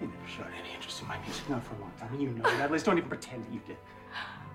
[0.00, 2.20] You never showed any interest in my music, not for a long time.
[2.20, 2.70] You know that.
[2.70, 3.76] Liz, don't even pretend that you did.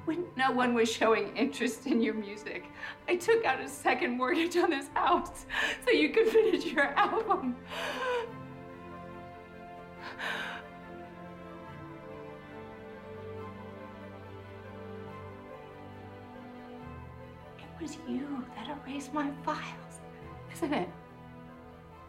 [0.06, 2.66] When no one was showing interest in your music,
[3.08, 5.48] I took out a second mortgage on this house
[5.84, 7.56] so you could finish your album.
[17.58, 20.00] It was you that erased my files,
[20.54, 20.90] isn't it?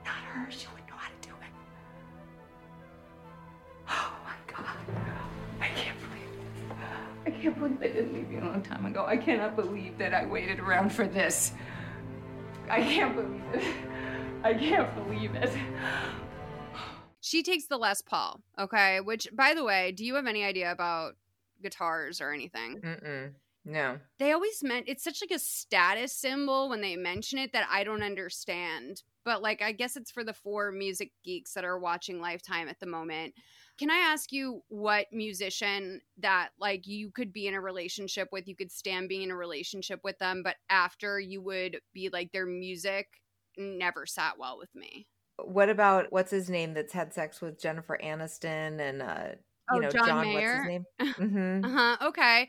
[0.04, 0.50] Not her.
[0.50, 0.85] She would
[7.46, 9.04] I can't believe I didn't leave you a long time ago.
[9.06, 11.52] I cannot believe that I waited around for this.
[12.68, 13.62] I can't believe it.
[14.42, 15.56] I can't believe it.
[17.20, 19.00] She takes the Les Paul, okay?
[19.00, 21.14] Which, by the way, do you have any idea about
[21.62, 22.80] guitars or anything?
[22.80, 23.30] Mm-mm.
[23.64, 24.00] No.
[24.18, 27.84] They always meant it's such like a status symbol when they mention it that I
[27.84, 29.04] don't understand.
[29.24, 32.80] But like, I guess it's for the four music geeks that are watching Lifetime at
[32.80, 33.34] the moment.
[33.78, 38.48] Can I ask you what musician that like you could be in a relationship with,
[38.48, 42.32] you could stand being in a relationship with them, but after you would be like
[42.32, 43.20] their music
[43.58, 45.06] never sat well with me?
[45.38, 49.34] What about what's his name that's had sex with Jennifer Aniston and uh
[49.68, 50.32] you Oh, know John John, Mayer?
[50.32, 50.86] what's his name?
[51.18, 51.96] hmm Uh huh.
[52.08, 52.48] Okay.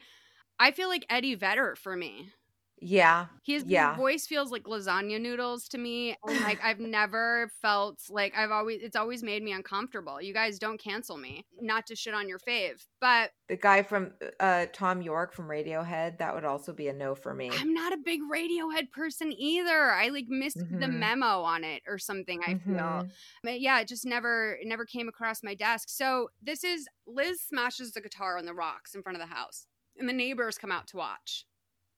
[0.60, 2.32] I feel like Eddie Vedder for me.
[2.80, 3.28] Yeah.
[3.44, 3.96] His yeah.
[3.96, 6.16] voice feels like lasagna noodles to me.
[6.28, 10.22] And like I've never felt like I've always it's always made me uncomfortable.
[10.22, 11.46] You guys don't cancel me.
[11.60, 16.18] Not to shit on your fave, but The guy from uh Thom Yorke from Radiohead,
[16.20, 17.50] that would also be a no for me.
[17.52, 19.92] I'm not a big Radiohead person either.
[19.92, 21.00] I like missed the Mhm.
[21.00, 22.42] memo on it or something.
[22.46, 23.12] I feel, Mhm.
[23.44, 25.90] but yeah, it just never, it never came across my desk.
[25.90, 29.66] So this is Liz smashes the guitar on the rocks in front of the house,
[29.98, 31.46] and the neighbors come out to watch,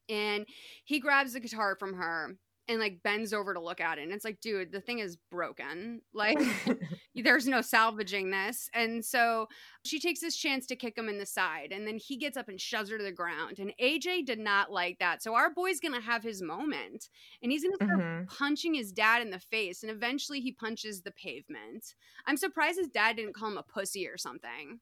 [0.09, 0.45] and
[0.83, 2.35] he grabs the guitar from her
[2.67, 5.17] and like bends over to look at it, and it's like, dude, the thing is
[5.31, 6.01] broken.
[6.13, 6.37] Like,
[7.15, 8.69] there's no salvaging this.
[8.73, 9.47] And so
[9.83, 12.47] she takes this chance to kick him in the side, and then he gets up
[12.47, 13.57] and shoves her to the ground.
[13.59, 15.23] And AJ did not like that.
[15.23, 17.09] So our boy's gonna have his moment,
[17.41, 18.27] and he's gonna start Mhm.
[18.27, 21.95] punching his dad in the face, and eventually he punches the pavement.
[22.25, 24.79] I'm surprised his dad didn't call him a pussy or something.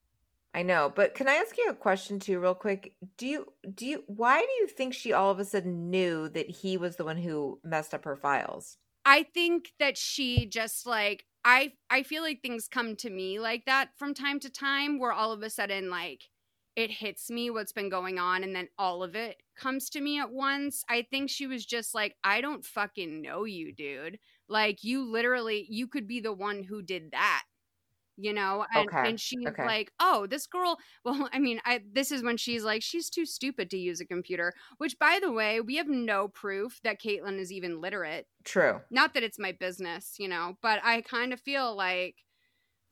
[0.57, 2.95] I know, but can I ask you a question too, real quick?
[3.15, 6.49] Do you do you why do you think she all of a sudden knew that
[6.49, 8.79] he was the one who messed up her files?
[9.05, 13.65] I think that she just like I I feel like things come to me like
[13.65, 16.23] that from time to time where all of a sudden like
[16.75, 20.19] it hits me what's been going on and then all of it comes to me
[20.19, 20.83] at once.
[20.89, 24.17] I think she was just like I don't fucking know you, dude.
[24.49, 27.43] Like you literally you could be the one who did that.
[28.19, 29.69] You know, and, Okay, and she's okay.
[29.69, 33.25] like, "Oh, this girl." Well, I mean, I this is when she's like, "She's too
[33.25, 37.37] stupid to use a computer." Which, by the way, we have no proof that Caitlin
[37.39, 38.81] is even literate True.
[38.89, 42.15] not that it's my business, you know, but I kind of feel like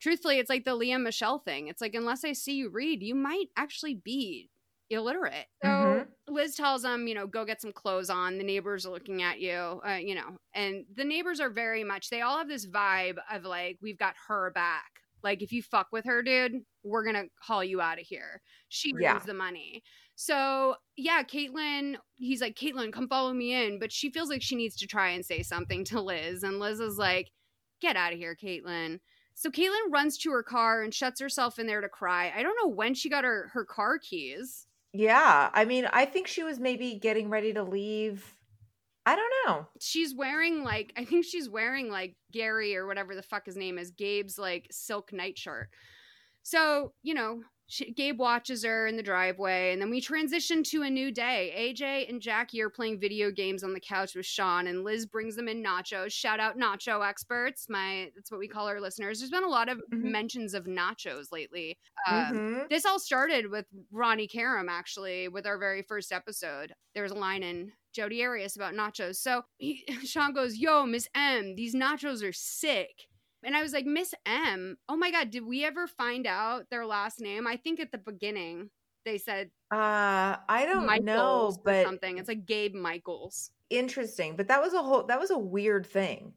[0.00, 1.68] truthfully it's like the Lea Michele thing.
[1.68, 4.50] It's like unless I see you read, you might actually be
[4.90, 5.46] illiterate.
[5.64, 6.16] So Mhm.
[6.28, 8.38] Liz tells them, you know, go get some clothes on.
[8.38, 9.52] The neighbors are looking at you,
[9.86, 13.44] uh, you know, and the neighbors are very much they all have this vibe of
[13.44, 14.95] like we've got her back.
[15.26, 18.40] Like if you fuck with her, dude, we're gonna haul you out of here.
[18.68, 19.14] She Yeah.
[19.14, 19.82] brings the money.
[20.14, 23.80] So yeah, Caitlin, he's like, Caitlin, come follow me in.
[23.80, 26.44] But she feels like she needs to try and say something to Liz.
[26.44, 27.32] And Liz is like,
[27.80, 29.00] get out of here, Caitlin.
[29.34, 32.32] So Caitlin runs to her car and shuts herself in there to cry.
[32.34, 34.68] I don't know when she got her her car keys.
[34.92, 38.35] Yeah, I mean, I think she was maybe getting ready to leave.
[39.06, 39.66] I don't know.
[39.80, 43.78] She's wearing like I think she's wearing like Gary or whatever the fuck his name
[43.78, 45.70] is, Gabe's like silk nightshirt.
[46.42, 50.82] So, you know, she, Gabe watches her in the driveway, and then we transition to
[50.82, 51.52] a new day.
[51.74, 55.34] AJ and Jackie are playing video games on the couch with Sean, and Liz brings
[55.34, 56.12] them in nachos.
[56.12, 57.66] Shout out nacho experts.
[57.68, 59.18] My that's what we call our listeners.
[59.18, 60.12] There's been a lot of Mm-hmm.
[60.12, 61.76] mentions of nachos lately.
[62.06, 62.68] Um, Mhm.
[62.68, 66.72] This all started with Ronnie Karam, actually, with our very first episode.
[66.94, 69.16] There was a line in Jodi Arias about nachos.
[69.16, 73.08] So he, Sean goes, "Yo, Miss M, these nachos are sick."
[73.42, 76.84] And I was like, Miss M, oh my God, did we ever find out their
[76.84, 77.46] last name?
[77.46, 78.70] I think at the beginning
[79.04, 82.18] they said Uh, I don't know, Michaels or but something.
[82.18, 83.52] It's like Gabe Michaels.
[83.70, 84.36] interesting.
[84.36, 86.32] But that was a whole that was a weird thing.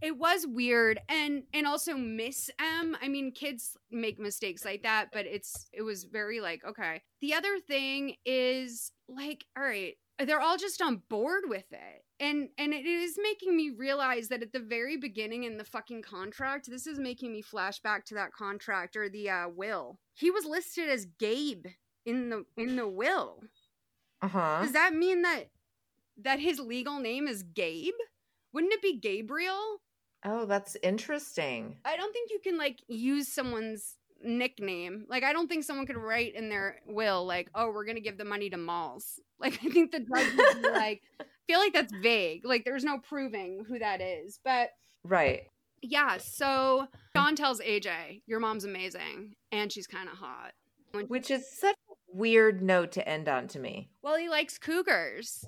[0.00, 1.00] It was weird.
[1.08, 2.96] And and also Miss M.
[3.02, 7.02] I mean, kids make mistakes like that, but it's it was very like, okay.
[7.20, 12.04] The other thing is like, all right, they're all just on board with it.
[12.18, 16.02] And and it is making me realize that at the very beginning in the fucking
[16.02, 19.98] contract, this is making me flash back to that contract or the uh will.
[20.14, 21.66] He was listed as Gabe
[22.06, 23.42] in the in the will.
[24.22, 24.60] Uh-huh.
[24.62, 25.50] Does that mean that
[26.22, 27.92] that his legal name is Gabe?
[28.52, 29.82] Wouldn't it be Gabriel?
[30.24, 31.76] Oh, that's interesting.
[31.84, 33.96] I don't think you can like use someone's
[34.26, 35.04] nickname.
[35.08, 38.02] Like I don't think someone could write in their will like, "Oh, we're going to
[38.02, 41.02] give the money to malls." Like I think the judge would be like
[41.46, 42.46] feel like that's vague.
[42.46, 44.40] Like there's no proving who that is.
[44.42, 44.70] But
[45.04, 45.42] Right.
[45.82, 50.52] yeah, so Sean tells AJ, "Your mom's amazing and she's kind of hot."
[50.92, 53.90] When- Which is such a weird note to end on to me.
[54.02, 55.44] Well, he likes cougars.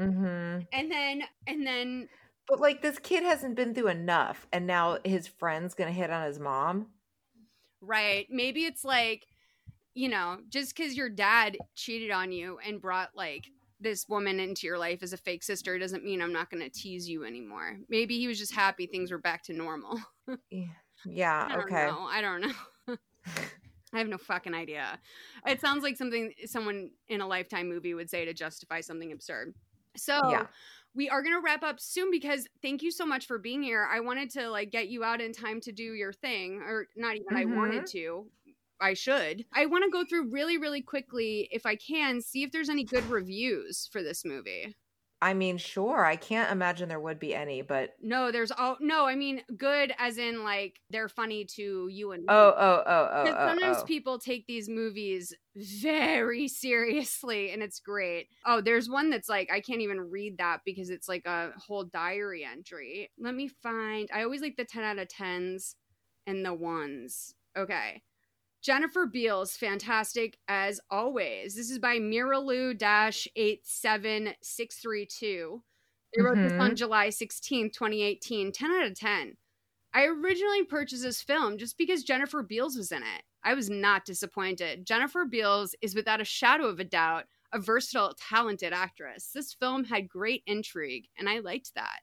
[0.00, 0.62] Mm-hmm.
[0.72, 2.08] And then and then
[2.48, 6.26] But like this kid hasn't been through enough, and now his friend's gonna hit on
[6.26, 6.88] his mom.
[7.84, 8.26] Right.
[8.30, 9.26] Maybe it's like,
[9.94, 13.46] you know, just because your dad cheated on you and brought like
[13.80, 16.70] this woman into your life as a fake sister doesn't mean I'm not going to
[16.70, 17.78] tease you anymore.
[17.88, 19.98] Maybe he was just happy things were back to normal.
[21.06, 21.48] Yeah.
[21.50, 21.86] I okay.
[21.86, 22.08] know.
[22.10, 22.96] I don't know.
[23.92, 24.98] I have no fucking idea.
[25.46, 29.54] It sounds like something someone in a lifetime movie would say to justify something absurd.
[29.96, 30.46] So, Yeah.
[30.94, 33.88] We are going to wrap up soon because thank you so much for being here.
[33.90, 37.16] I wanted to like get you out in time to do your thing or not
[37.16, 37.90] even I wanted Mhm.
[37.92, 38.30] to.
[38.80, 39.46] I should.
[39.52, 42.84] I want to go through really really quickly if I can see if there's any
[42.84, 44.74] good reviews for this movie.
[45.24, 46.04] I mean, sure.
[46.04, 49.94] I can't imagine there would be any, but No, there's all no, I mean good
[49.98, 52.26] as in like they're funny to you and me.
[52.28, 53.84] oh, oh, oh, oh, oh, sometimes oh.
[53.84, 58.28] people take these movies very seriously and it's great.
[58.44, 61.84] Oh, there's one that's like, I can't even read that because it's like a whole
[61.84, 63.10] diary entry.
[63.18, 65.74] Let me find, I always like the 10 out of 10s
[66.26, 67.34] and the ones.
[67.56, 68.02] Okay.
[68.64, 71.54] Jennifer Beals, fantastic as always.
[71.54, 72.70] This is by Miralu
[73.36, 75.62] 87632.
[76.16, 76.76] They wrote this on Mhm.
[76.76, 78.52] July 16th, 2018.
[78.52, 79.36] 10 out of 10.
[79.92, 83.24] I originally purchased this film just because Jennifer Beals was in it.
[83.42, 84.86] I was not disappointed.
[84.86, 89.30] Jennifer Beals is without a shadow of a doubt a versatile, talented actress.
[89.30, 92.02] This film had great intrigue, and I liked that.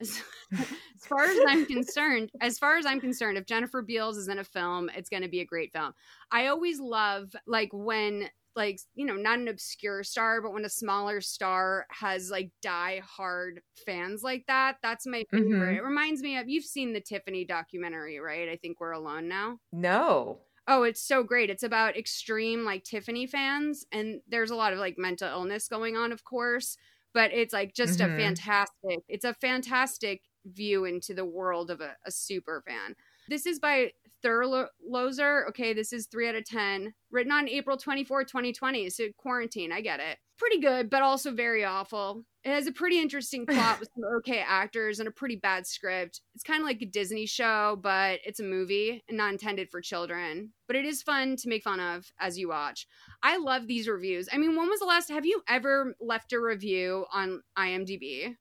[0.00, 0.22] As,
[0.58, 4.38] as far as I'm concerned, as far as I'm concerned, if Jennifer Beals is in
[4.38, 5.92] a film, it's going to be a great film.
[6.30, 10.68] I always love like when like you know not an obscure star but when a
[10.68, 15.76] smaller star has like die hard fans like that that's my favorite Mhm.
[15.76, 19.60] it reminds me of you've seen the tiffany documentary right i think we're alone now
[19.72, 20.40] no.
[20.68, 21.50] Oh, it's so great.
[21.50, 25.96] It's about extreme like Tiffany fans and there's a lot of like mental illness going
[25.96, 26.76] on of course,
[27.14, 28.00] but it's like just Mhm.
[28.00, 29.00] a fantastic.
[29.08, 32.94] It's a fantastic view into the world of a, a super fan.
[33.28, 35.46] This is by Thurloser.
[35.48, 36.94] Okay, this is 3 out of 10.
[37.10, 38.90] Written on April 24, 2020.
[38.90, 40.18] So quarantine, I get it.
[40.38, 42.24] Pretty good, but also very awful.
[42.44, 46.22] It has a pretty interesting plot with some okay actors and a pretty bad script.
[46.34, 49.80] It's kind of like a Disney show, but it's a movie and not intended for
[49.80, 50.52] children.
[50.66, 52.86] But it is fun to make fun of as you watch.
[53.22, 54.28] I love these reviews.
[54.32, 58.36] I mean, when was the last have you ever left a review on IMDb?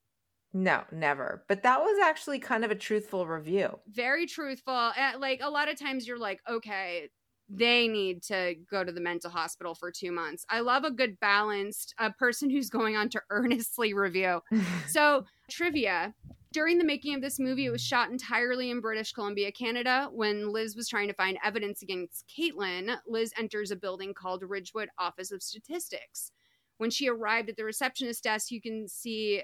[0.53, 1.43] No, never.
[1.47, 3.79] But that was actually kind of a truthful review.
[3.87, 4.73] very truthful.
[4.73, 7.09] Uh, Like a lot of times you're like, okay,
[7.47, 10.45] they need to go to the mental hospital for two months.
[10.49, 14.41] I love a good balanced a person who's going on to earnestly review.
[14.87, 16.13] so trivia.
[16.51, 20.09] During the making of this movie, it was shot entirely in British Columbia, Canada.
[20.11, 24.89] When Liz was trying to find evidence against Caitlin, Liz enters a building called Ridgewood
[24.97, 26.31] Office of Statistics.
[26.79, 29.43] When she arrived at the receptionist desk, you can see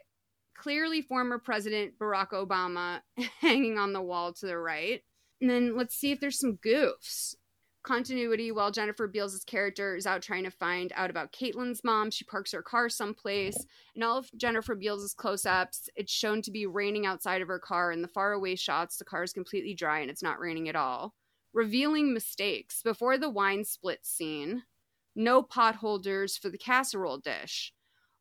[0.57, 3.01] clearly former President Barack Obama
[3.39, 5.01] hanging on the wall to the right.
[5.41, 7.35] And then let's see if there's some goofs.
[7.83, 12.09] Continuity while Jennifer Beals' character is out trying to find out about Caitlin's mom.
[12.09, 13.63] She parks her car someplace.
[13.93, 17.59] And all of Jennifer Beals' close ups, it's shown to be raining outside of her
[17.59, 17.91] car.
[17.91, 21.13] In the faraway shots, the car is completely dry and it's not raining at all.
[21.53, 22.81] Revealing mistakes.
[22.81, 24.63] Before the wine split scene,
[25.15, 27.71] no pot holders for the casserole dish.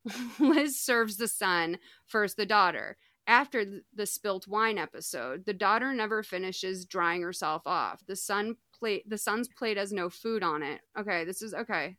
[0.39, 2.97] Liz serves the son, first the daughter.
[3.27, 8.03] After the spilt wine episode, the daughter never finishes drying herself off.
[8.07, 10.81] The son plate, the son's plate has no food on it.
[10.97, 11.97] Okay, this is okay.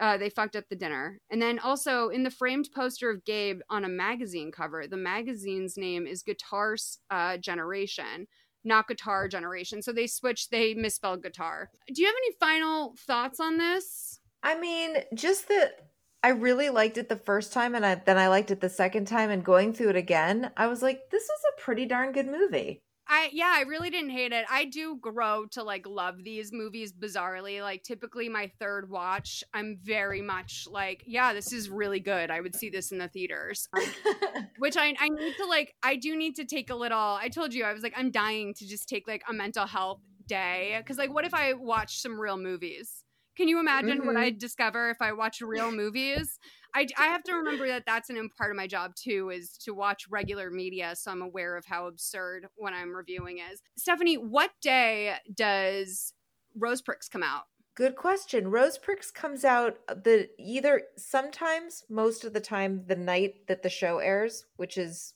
[0.00, 1.20] Uh, they fucked up the dinner.
[1.30, 5.76] And then also in the framed poster of Gabe on a magazine cover, the magazine's
[5.76, 6.76] name is Guitar
[7.10, 8.26] uh, Generation,
[8.62, 9.82] not Guitar Generation.
[9.82, 11.70] So they switched, they misspelled guitar.
[11.92, 14.20] Do you have any final thoughts on this?
[14.42, 15.87] I mean, just that
[16.22, 19.06] I really liked it the first time and I, then I liked it the second
[19.06, 22.26] time and going through it again, I was like, this is a pretty darn good
[22.26, 22.82] movie.
[23.10, 24.44] I yeah, I really didn't hate it.
[24.50, 27.62] I do grow to like love these movies bizarrely.
[27.62, 32.30] Like typically my third watch, I'm very much like, yeah, this is really good.
[32.30, 33.66] I would see this in the theaters.
[34.58, 37.54] Which I I need to like I do need to take a little I told
[37.54, 40.98] you I was like I'm dying to just take like a mental health day cuz
[40.98, 42.97] like what if I watch some real movies?
[43.38, 44.06] Can you imagine mm-hmm.
[44.08, 46.40] what I'd discover if I watched real movies?
[46.74, 49.56] I, I have to remember that that's an important part of my job too is
[49.58, 54.18] to watch regular media so i'm aware of how absurd what i'm reviewing is Stefanie
[54.18, 56.12] what day does
[56.54, 57.44] rose pricks come out
[57.74, 63.46] good question rose pricks comes out the either sometimes most of the time the night
[63.48, 65.14] that the show airs which is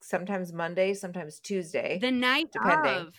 [0.00, 3.08] sometimes monday sometimes tuesday the night depending.
[3.08, 3.14] of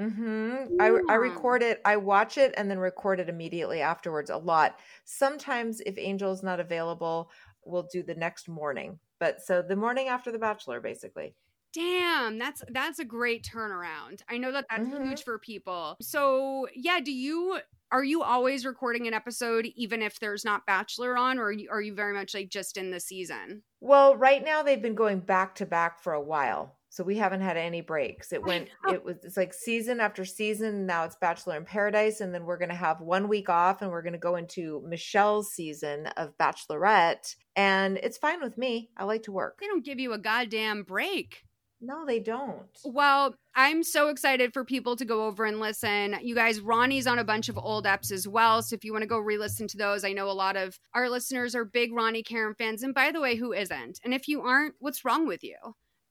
[0.00, 0.80] Mm-hmm.
[0.80, 4.78] I, I record it, I watch it, and then record it immediately afterwards a lot.
[5.04, 7.30] Sometimes, if Angel's not available,
[7.64, 8.98] we'll do the next morning.
[9.18, 11.34] But so the morning after The Bachelor, basically.
[11.74, 14.22] Damn, that's that's a great turnaround.
[14.28, 15.08] I know that that's mm-hmm.
[15.08, 15.96] huge for people.
[16.00, 17.58] So yeah, do you
[17.90, 21.68] are you always recording an episode even if there's not Bachelor on, or are you,
[21.70, 23.62] are you very much like just in the season?
[23.80, 27.42] Well, right now they've been going back to back for a while so we haven't
[27.42, 28.92] had any breaks it went oh.
[28.92, 32.58] it was it's like season after season now it's bachelor in paradise and then we're
[32.58, 36.36] going to have one week off and we're going to go into michelle's season of
[36.38, 40.18] bachelorette and it's fine with me i like to work they don't give you a
[40.18, 41.44] goddamn break
[41.80, 42.66] no, they don't.
[42.84, 46.16] Well, I'm so excited for people to go over and listen.
[46.20, 48.62] You guys, Ronnie's on a bunch of old eps as well.
[48.62, 50.76] So if you want to go re listen to those, I know a lot of
[50.92, 52.82] our listeners are big Ronnie Karam fans.
[52.82, 54.00] And by the way, who isn't?
[54.02, 55.54] And if you aren't, what's wrong with you?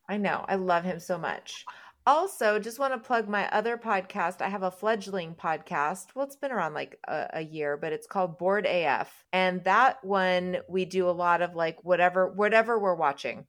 [0.10, 0.46] I know.
[0.48, 1.66] I love him so much.
[2.08, 4.42] Also, just want to plug my other podcast.
[4.42, 6.16] I have a fledgling podcast.
[6.16, 9.26] Well, it's been around like a, a, year, but it's called Bored AF.
[9.34, 13.46] And that one we do a lot of like whatever whatever we're watching.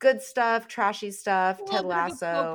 [0.00, 2.52] Good stuff, trashy stuff, Ted Lasso.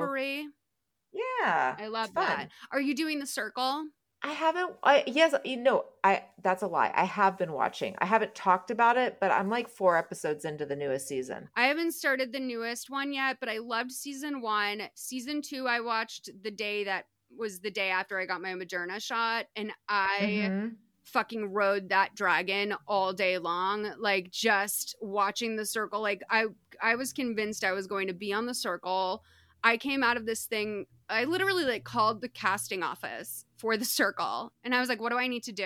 [1.12, 1.76] Yeah.
[1.78, 2.48] I love that.
[2.70, 3.86] Are you doing the circle?
[4.26, 4.72] I haven't.
[4.82, 6.92] I yes, you know, I that's a lie.
[6.94, 7.94] I have been watching.
[7.98, 11.48] I haven't talked about it, but I'm like four episodes into the newest season.
[11.54, 14.82] I haven't started the newest one yet, but I loved season one.
[14.94, 17.06] Season two, I watched the day that
[17.38, 20.18] was the day after I got my Moderna shot, and I.
[20.22, 20.68] Mm-hmm.
[21.04, 26.02] Fucking rode that dragon all day long, like just watching the circle.
[26.02, 26.46] Like I,
[26.82, 29.22] I was convinced I was going to be on the circle.
[29.62, 30.86] I came out of this thing.
[31.08, 34.52] I literally like called the casting office for the circle.
[34.64, 35.64] And I was like, what do I need to do?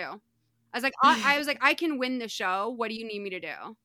[0.73, 2.73] I was like, I, I was like, I can win the show.
[2.75, 3.75] What do you need me to do?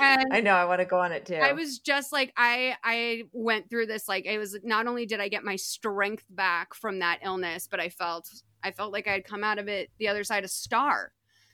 [0.00, 1.34] And I know I want to go on it too.
[1.34, 5.20] I was just like I I went through this like it was not only did
[5.20, 8.30] I get my strength back from that illness, but I felt
[8.62, 11.12] I felt like I'd come out of it the other side a star.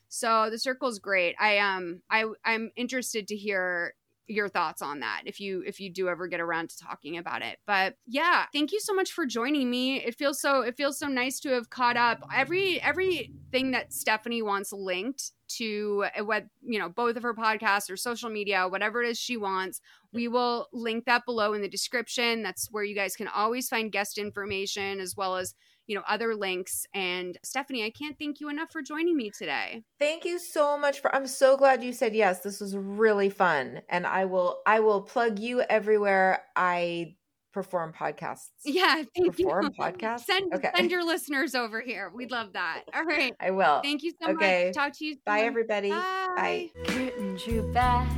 [0.09, 1.35] So the circle's great.
[1.39, 3.95] I um I I'm interested to hear
[4.27, 7.43] your thoughts on that if you if you do ever get around to talking about
[7.43, 7.59] it.
[7.67, 9.97] But yeah thank you so much for joining me.
[9.97, 12.27] It feels so it feels so nice to have caught up.
[12.35, 17.91] Every everything that Stefanie wants linked to uh, what you know both of her podcasts
[17.91, 19.83] or social media whatever it is she wants
[20.15, 22.43] we will link that below in the description.
[22.43, 25.55] That's where you guys can always find guest information as well as
[25.87, 26.87] you know, other links.
[26.95, 29.83] And Stefanie, I can't thank you enough for joining me today.
[29.99, 32.41] Thank you so much for I'm so glad you said yes.
[32.41, 33.81] This was really fun.
[33.89, 37.17] And I will I will plug you everywhere I
[37.53, 38.49] perform podcasts.
[38.65, 39.71] Yeah, thank perform you.
[39.71, 40.25] podcasts.
[40.25, 40.71] Send okay.
[40.75, 42.11] send your listeners over here.
[42.15, 42.83] We'd love that.
[42.95, 43.35] All right.
[43.41, 43.81] I will.
[43.83, 44.67] Thank you so okay.
[44.67, 44.75] much.
[44.75, 45.23] Talk to you soon.
[45.25, 45.91] Bye everybody.
[45.91, 46.33] Bye.
[46.37, 46.71] Bye.
[46.87, 48.09] Curtain drew back.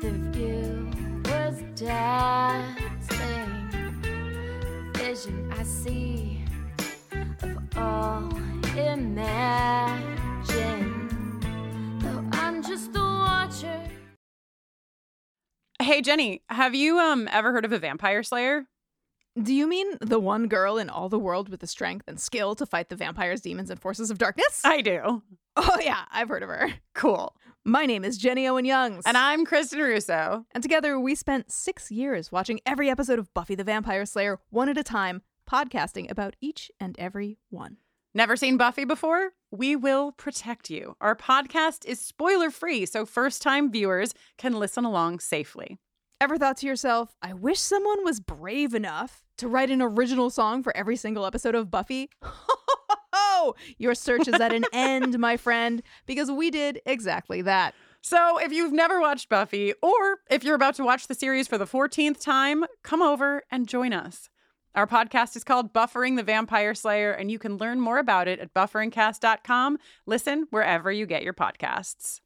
[0.00, 0.90] The view
[1.24, 2.92] was dazzling.
[4.94, 6.41] Vision I see
[7.76, 8.28] all
[8.76, 9.98] imagine.
[12.00, 13.82] Though I'm just the watcher.
[15.80, 18.66] Hey Jenny, have you um ever heard of a vampire slayer?
[19.40, 22.54] Do you mean the one girl in all the world with the strength and skill
[22.54, 24.60] to fight the vampires, demons, and forces of darkness?
[24.62, 25.22] I do.
[25.56, 26.68] Oh, yeah, I've heard of her.
[26.94, 27.34] Cool.
[27.64, 29.04] My name is Jenny Owen Youngs.
[29.06, 30.44] And I'm Kristin Russo.
[30.52, 34.68] And together we spent six years watching every episode of Buffy the Vampire Slayer one
[34.68, 37.78] at a time, podcasting about each and every one.
[38.14, 39.30] Never seen Buffy before?
[39.50, 40.96] We will protect you.
[41.00, 45.78] Our podcast is spoiler free, so first time viewers can listen along safely.
[46.20, 50.62] Ever thought to yourself, I wish someone was brave enough to write an original song
[50.62, 52.10] for every single episode of Buffy?
[53.78, 57.74] Your search is at an end, my friend, because we did exactly that.
[58.00, 61.56] So, if you've never watched Buffy, or if you're about to watch the series for
[61.56, 64.28] the 14th time, come over and join us.
[64.74, 68.40] Our podcast is called Buffering the Vampire Slayer, and you can learn more about it
[68.40, 69.76] at bufferingcast.com.
[70.06, 72.21] Listen wherever you get your podcasts.